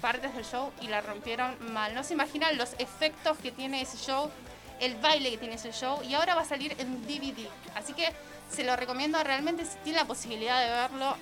partes 0.06 0.36
del 0.36 0.46
show 0.46 0.72
y 0.82 0.88
la 0.88 1.02
rompieron 1.02 1.58
mal. 1.74 1.96
No 1.96 2.04
se 2.04 2.14
imaginan 2.14 2.56
los 2.60 2.74
efectos 2.78 3.40
que 3.40 3.52
tiene 3.52 3.82
ese 3.82 3.98
show, 3.98 4.30
el 4.80 4.94
baile 4.98 5.32
que 5.32 5.40
tiene 5.40 5.56
ese 5.56 5.72
show 5.72 6.04
y 6.04 6.14
ahora 6.14 6.36
va 6.36 6.42
a 6.42 6.46
salir 6.46 6.76
en 6.78 7.02
DVD. 7.08 7.50
Así 7.74 7.94
que 7.94 8.14
se 8.48 8.64
lo 8.64 8.76
recomiendo 8.76 9.18
realmente 9.24 9.66
si 9.66 9.76
tienen 9.84 10.04
la 10.04 10.08
posibilidad 10.08 10.62
de 10.62 10.70
verlo. 10.70 11.18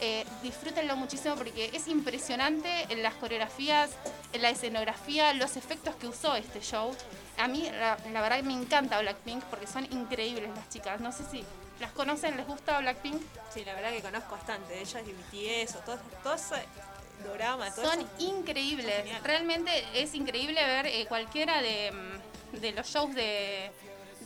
Eh, 0.00 0.26
disfrútenlo 0.42 0.96
muchísimo 0.96 1.34
porque 1.34 1.70
es 1.72 1.88
impresionante 1.88 2.68
en 2.90 3.02
las 3.02 3.14
coreografías, 3.14 3.92
en 4.34 4.42
la 4.42 4.50
escenografía, 4.50 5.32
los 5.32 5.56
efectos 5.56 5.94
que 5.94 6.06
usó 6.06 6.36
este 6.36 6.60
show. 6.60 6.94
A 7.38 7.48
mí, 7.48 7.66
la, 7.70 8.20
verdad, 8.20 8.42
me 8.42 8.52
encanta 8.52 9.00
Blackpink 9.00 9.44
porque 9.44 9.66
son 9.66 9.86
increíbles 9.90 10.50
las 10.54 10.68
chicas. 10.68 11.00
No 11.00 11.10
sé 11.10 11.24
si 11.30 11.42
las 11.80 11.90
conocen, 11.92 12.36
les 12.36 12.46
gusta 12.46 12.80
Blackpink. 12.80 13.22
Sí, 13.54 13.64
la 13.64 13.72
verdad 13.72 13.92
que 13.92 14.02
conozco 14.02 14.32
bastante 14.32 14.78
ellas 14.78 15.02
y 15.06 15.12
BTS 15.12 15.76
o 15.76 15.80
todo 17.74 17.92
son 17.92 18.06
increíbles. 18.18 19.22
Realmente 19.22 19.70
es 19.94 20.14
increíble 20.14 20.64
ver 20.64 20.86
eh, 20.86 21.06
cualquiera 21.08 21.60
de, 21.62 21.92
mm, 21.92 22.56
de, 22.56 22.72
los 22.72 22.86
shows 22.86 23.14
de, 23.14 23.70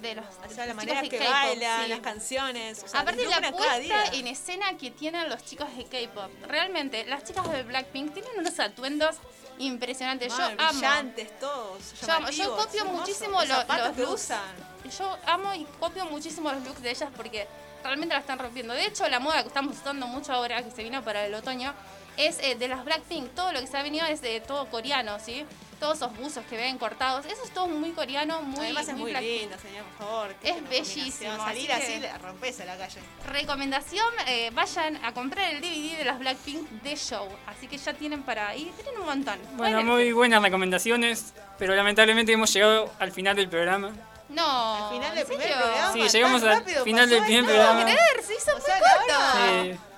de 0.01 0.15
los 0.15 0.25
o 0.27 0.55
sea, 0.55 0.67
la 0.67 0.75
manera 0.75 1.03
que 1.03 1.19
bailan, 1.19 1.89
las 1.89 2.01
canciones. 2.01 2.85
O 2.85 2.97
Aparte 2.97 3.27
la 3.27 3.51
puesta 3.53 4.05
en 4.13 4.27
escena 4.27 4.77
que 4.77 4.91
tienen 4.91 5.29
los 5.29 5.45
chicos 5.45 5.69
de 5.77 5.85
K-pop. 5.85 6.31
Realmente, 6.47 7.05
las 7.07 7.25
chicas 7.25 7.51
de 7.51 7.63
Blackpink 7.63 8.13
tienen 8.15 8.33
unos 8.39 8.59
atuendos 8.59 9.17
impresionantes. 9.59 10.37
yo 10.37 10.45
amo. 10.45 10.71
Brillantes 10.71 11.39
todos. 11.39 12.01
Yo, 12.01 12.31
yo, 12.31 12.57
copio 12.57 12.85
muchísimo 12.87 13.41
los, 13.45 13.69
los 13.69 13.97
looks. 13.97 14.25
Usan. 14.25 14.71
Yo 14.99 15.17
amo 15.27 15.55
y 15.55 15.65
copio 15.79 16.07
muchísimo 16.07 16.51
los 16.51 16.65
looks 16.65 16.83
de 16.83 16.91
ellas 16.91 17.11
porque 17.17 17.47
realmente 17.83 18.15
la 18.15 18.21
están 18.21 18.39
rompiendo. 18.39 18.75
De 18.75 18.87
hecho, 18.87 19.09
la 19.09 19.21
moda 19.21 19.43
que 19.43 19.49
estamos 19.49 19.77
usando 19.77 20.07
mucho 20.07 20.33
ahora, 20.33 20.63
que 20.63 20.71
se 20.71 20.83
vino 20.83 21.03
para 21.03 21.27
el 21.27 21.35
otoño, 21.35 21.75
es 22.17 22.39
eh, 22.41 22.55
de 22.55 22.69
las 22.69 22.85
Blackpink. 22.85 23.35
Todo 23.35 23.53
lo 23.53 23.61
que 23.61 23.67
se 23.67 23.77
ha 23.77 23.83
venido 23.83 24.07
es 24.07 24.21
de 24.21 24.41
todo 24.41 24.67
coreano, 24.67 25.19
¿sí? 25.19 25.45
Todos 25.79 25.97
esos 25.97 26.15
buzos 26.17 26.45
que 26.45 26.57
ven 26.57 26.77
cortados. 26.77 27.25
Eso 27.25 27.43
es 27.43 27.51
todo 27.53 27.67
muy 27.67 27.93
coreano, 27.93 28.43
muy 28.43 28.67
Además 28.67 28.89
es 28.89 28.97
muy, 28.97 29.13
lindo, 29.15 29.57
señor, 29.59 29.85
por 29.97 30.07
favor. 30.07 30.35
Es 30.43 30.69
bellísimo. 30.69 31.37
Salir 31.39 31.73
así, 31.73 31.95
así 31.95 32.19
rompes 32.21 32.61
a 32.61 32.67
la 32.67 32.77
calle. 32.77 33.01
Recomendación, 33.27 34.13
eh, 34.27 34.51
vayan 34.53 35.03
a 35.03 35.15
comprar 35.15 35.55
el 35.55 35.61
DVD 35.63 35.97
de 35.99 36.05
las 36.05 36.19
Blackpink 36.19 36.69
de 36.83 36.97
Show. 36.97 37.27
Así 37.47 37.67
que 37.67 37.79
ya 37.79 37.95
tienen 37.95 38.23
para 38.23 38.55
ir. 38.55 38.71
Tienen 38.73 39.01
un 39.01 39.07
montón. 39.07 39.39
Bueno, 39.55 39.83
muy 39.83 40.13
buenas 40.13 40.43
recomendaciones, 40.43 41.33
pero 41.59 41.75
lamentablemente 41.75 42.33
hemos 42.33 42.53
llegado 42.53 42.93
al 42.99 43.13
final 43.13 43.37
del 43.37 43.49
programa. 43.49 43.93
No. 44.31 44.87
¿Al 44.87 44.95
final 44.95 45.15
del 45.15 45.27
primer 45.27 45.49
programa? 45.49 45.93
Sí, 45.93 46.09
llegamos 46.09 46.43
al 46.43 46.65
final 46.65 47.09
del 47.09 47.25
primer 47.25 47.45
programa. 47.45 47.81
No 47.81 47.87
puedo 47.87 47.97
creer, 47.97 48.23
se 48.23 48.35
hizo 48.35 48.53
muy 48.53 48.63
corto. 48.63 49.90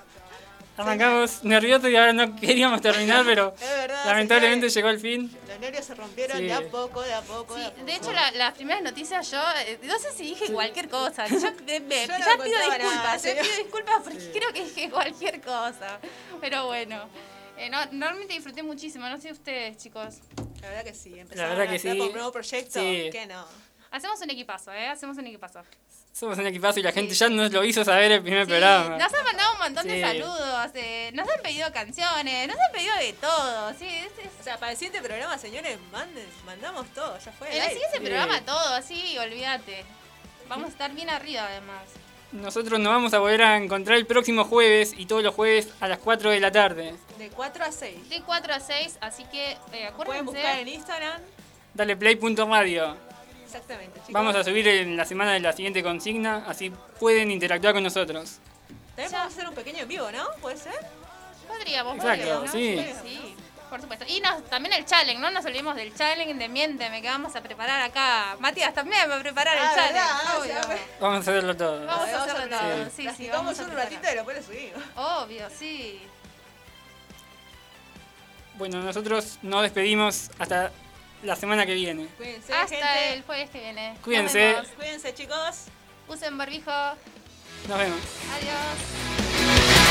Sí. 0.74 0.80
Arrancamos 0.80 1.44
nerviosos 1.44 1.90
y 1.90 1.96
ahora 1.96 2.12
no 2.14 2.34
queríamos 2.36 2.80
terminar, 2.80 3.24
pero 3.26 3.54
verdad, 3.60 4.06
lamentablemente 4.06 4.68
llegó 4.70 4.88
el 4.88 4.98
fin. 4.98 5.30
Los 5.46 5.60
nervios 5.60 5.84
se 5.84 5.94
rompieron 5.94 6.38
Sí. 6.38 6.44
de 6.44 6.52
a 6.54 6.62
poco, 6.70 7.02
de 7.02 7.12
a 7.12 7.20
poco. 7.20 7.54
de 7.56 7.62
a 7.64 7.66
Sí, 7.68 7.72
poco. 7.74 7.84
de 7.86 7.94
hecho, 7.94 8.12
la- 8.12 8.30
las 8.32 8.54
primeras 8.54 8.82
noticias 8.82 9.30
yo, 9.30 9.38
eh, 9.66 9.78
no 9.82 9.98
sé 9.98 10.12
si 10.12 10.22
dije 10.24 10.50
cualquier 10.52 10.88
cosa. 10.88 11.26
Yo, 11.28 11.36
me- 11.36 12.06
Yo 12.06 12.12
no 12.12 12.18
ya 12.18 12.36
contaba 12.36 12.44
pido 12.44 12.58
disculpas, 12.58 13.24
eh, 13.26 13.38
pido 13.42 13.56
disculpas 13.64 14.02
porque 14.02 14.30
creo 14.32 14.52
que 14.54 14.64
dije 14.64 14.90
cualquier 14.90 15.40
cosa. 15.42 16.00
Pero 16.40 16.66
bueno, 16.66 17.06
eh, 17.58 17.68
no, 17.68 17.78
realmente 17.92 18.32
disfruté 18.32 18.62
muchísimo, 18.62 19.06
no 19.08 19.18
sé 19.20 19.30
ustedes, 19.30 19.76
chicos. 19.76 20.20
La 20.62 20.68
verdad 20.70 20.84
que 20.84 20.94
sí, 20.94 21.10
verdad 21.48 21.66
a 21.66 21.70
que 21.70 21.76
hacer 21.76 21.92
sí. 21.92 21.98
con 21.98 22.06
un 22.08 22.12
nuevo 22.14 22.32
proyecto. 22.32 22.80
Sí. 22.80 23.08
¿Qué 23.12 23.26
no? 23.26 23.44
Hacemos 23.90 24.18
un 24.22 24.30
equipazo, 24.30 24.72
¿eh? 24.72 24.88
Hacemos 24.88 25.18
un 25.18 25.26
equipazo. 25.26 25.62
Somos 26.12 26.36
un 26.39 26.47
equipazo 26.47 26.78
y 26.78 26.82
la 26.82 26.93
gente 26.93 27.14
ya 27.14 27.28
nos 27.30 27.51
lo 27.52 27.64
hizo 27.64 27.82
saber 27.84 28.12
el 28.12 28.22
primer 28.22 28.47
programa. 28.47 28.98
Nos 28.98 29.14
han 29.14 29.24
mandado 29.24 29.52
un 29.55 29.59
montón 29.60 29.89
de 29.89 29.94
Sí. 29.94 30.01
saludos, 30.02 30.70
eh, 30.74 31.10
nos 31.14 31.26
han 31.28 31.40
pedido 31.43 31.72
canciones, 31.72 32.47
nos 32.48 32.56
han 32.56 32.72
pedido 32.72 32.94
de 32.97 33.12
todo. 33.14 33.72
Sí, 33.78 33.86
es- 33.89 34.24
es- 34.26 34.30
O 34.40 34.44
sea, 34.44 34.59
para 34.59 34.72
el 34.72 34.78
siguiente 34.78 35.01
programa, 35.01 35.39
señores, 35.39 35.78
manden, 35.90 36.26
mandamos 36.44 36.86
todo, 36.94 37.18
ya 37.18 37.32
fue. 37.32 37.48
en 37.56 37.62
el 37.62 37.70
siguiente 37.70 37.97
Sí. 37.98 38.05
programa 38.05 38.40
todo, 38.43 38.74
así, 38.74 39.16
olvídate. 39.18 39.84
Vamos 40.48 40.66
a 40.66 40.72
estar 40.72 40.90
bien 40.93 41.09
arriba 41.09 41.47
además. 41.47 41.82
Nosotros 42.32 42.78
nos 42.78 42.93
vamos 42.93 43.14
a 43.14 43.18
volver 43.18 43.43
a 43.43 43.56
encontrar 43.56 43.97
el 43.97 44.06
próximo 44.06 44.44
jueves 44.44 44.93
y 44.97 45.06
todos 45.06 45.22
los 45.22 45.34
jueves 45.34 45.68
a 45.80 45.89
las 45.89 45.98
4 45.98 46.30
de 46.30 46.40
la 46.40 46.51
tarde. 46.52 46.94
De 47.18 47.28
4 47.30 47.64
a 47.64 47.72
6. 47.72 48.09
De 48.10 48.20
4 48.22 48.52
a 48.55 48.60
6, 48.60 48.97
así 49.01 49.24
que 49.24 49.52
eh, 49.72 49.86
acuérdense. 49.86 49.94
Pueden 50.05 50.26
buscar 50.26 50.59
en 50.59 50.68
Instagram. 50.68 51.20
Dale 51.74 51.97
play.radio. 51.97 52.97
Exactamente, 53.54 53.94
chicos. 54.00 54.12
Vamos 54.12 54.34
a 54.34 54.44
subir 54.44 54.66
en 54.68 54.96
la 54.96 55.04
semana 55.04 55.32
de 55.32 55.40
la 55.40 55.52
siguiente 55.52 55.82
consigna, 55.82 56.44
así 56.46 56.72
pueden 56.98 57.30
interactuar 57.30 57.74
con 57.74 57.82
nosotros. 57.82 58.38
También 58.96 59.10
podemos 59.10 59.32
hacer 59.32 59.48
un 59.48 59.54
pequeño 59.54 59.78
en 59.80 59.88
vivo, 59.88 60.10
¿no? 60.10 60.26
¿Puede 60.40 60.56
ser? 60.56 60.74
Podríamos, 61.48 61.96
Exacto, 61.96 62.16
podríamos, 62.18 62.44
¿no? 62.46 62.52
sí. 62.52 62.84
sí. 63.02 63.36
Por 63.68 63.80
supuesto. 63.80 64.04
Y 64.06 64.20
nos- 64.20 64.44
también 64.50 64.74
el 64.74 64.84
challenge, 64.84 65.18
no 65.20 65.30
nos 65.30 65.44
olvidemos 65.46 65.74
del 65.76 65.94
challenge 65.94 66.34
de 66.34 66.48
Miénteme 66.48 67.00
que 67.00 67.08
vamos 67.08 67.34
a 67.36 67.40
preparar 67.42 67.80
acá. 67.80 68.36
Matías 68.38 68.74
también 68.74 69.08
va 69.10 69.16
a 69.16 69.20
preparar 69.20 69.56
Ah, 69.58 69.62
el 69.62 69.74
challenge. 69.74 69.92
verdad, 69.94 70.10
ah, 70.12 70.38
obvio. 70.38 70.78
Vamos 71.00 71.16
a 71.16 71.20
hacerlo 71.30 71.56
todo. 71.56 71.86
Vamos 71.86 71.90
a 72.08 72.12
Vamos 72.12 72.12
a 72.12 72.22
hacerlo 72.24 72.40
preparar. 72.48 72.74
todo. 72.76 72.90
Sí, 72.94 73.08
sí, 73.16 73.28
vamos 73.32 73.58
a 73.58 73.62
un 73.64 73.70
ratito 73.70 74.08
y 74.12 74.16
lo 74.16 74.42
subimos. 74.42 74.82
Obvio, 74.96 75.48
sí. 75.58 76.02
Bueno, 78.58 78.82
nosotros 78.82 79.38
nos 79.40 79.62
despedimos 79.62 80.30
hasta 80.38 80.70
la 81.22 81.36
semana 81.36 81.66
que 81.66 81.74
viene. 81.74 82.08
Cuídense, 82.16 82.52
Hasta 82.52 82.76
gente. 82.76 83.12
el 83.14 83.22
jueves 83.22 83.50
que 83.50 83.60
viene. 83.60 83.96
Cuídense. 84.02 84.56
Cuídense, 84.76 85.14
chicos. 85.14 85.66
Usen 86.08 86.36
barbijo. 86.36 86.70
Nos 87.68 87.78
vemos. 87.78 88.00
Adiós. 88.34 89.82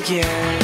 Again. 0.00 0.60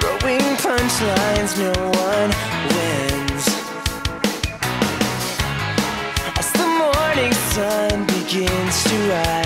Throwing 0.00 0.56
punchlines, 0.56 1.56
no 1.56 1.72
one 1.90 2.43
sun 7.64 8.04
begins 8.04 8.84
to 8.84 8.96
rise, 9.08 9.43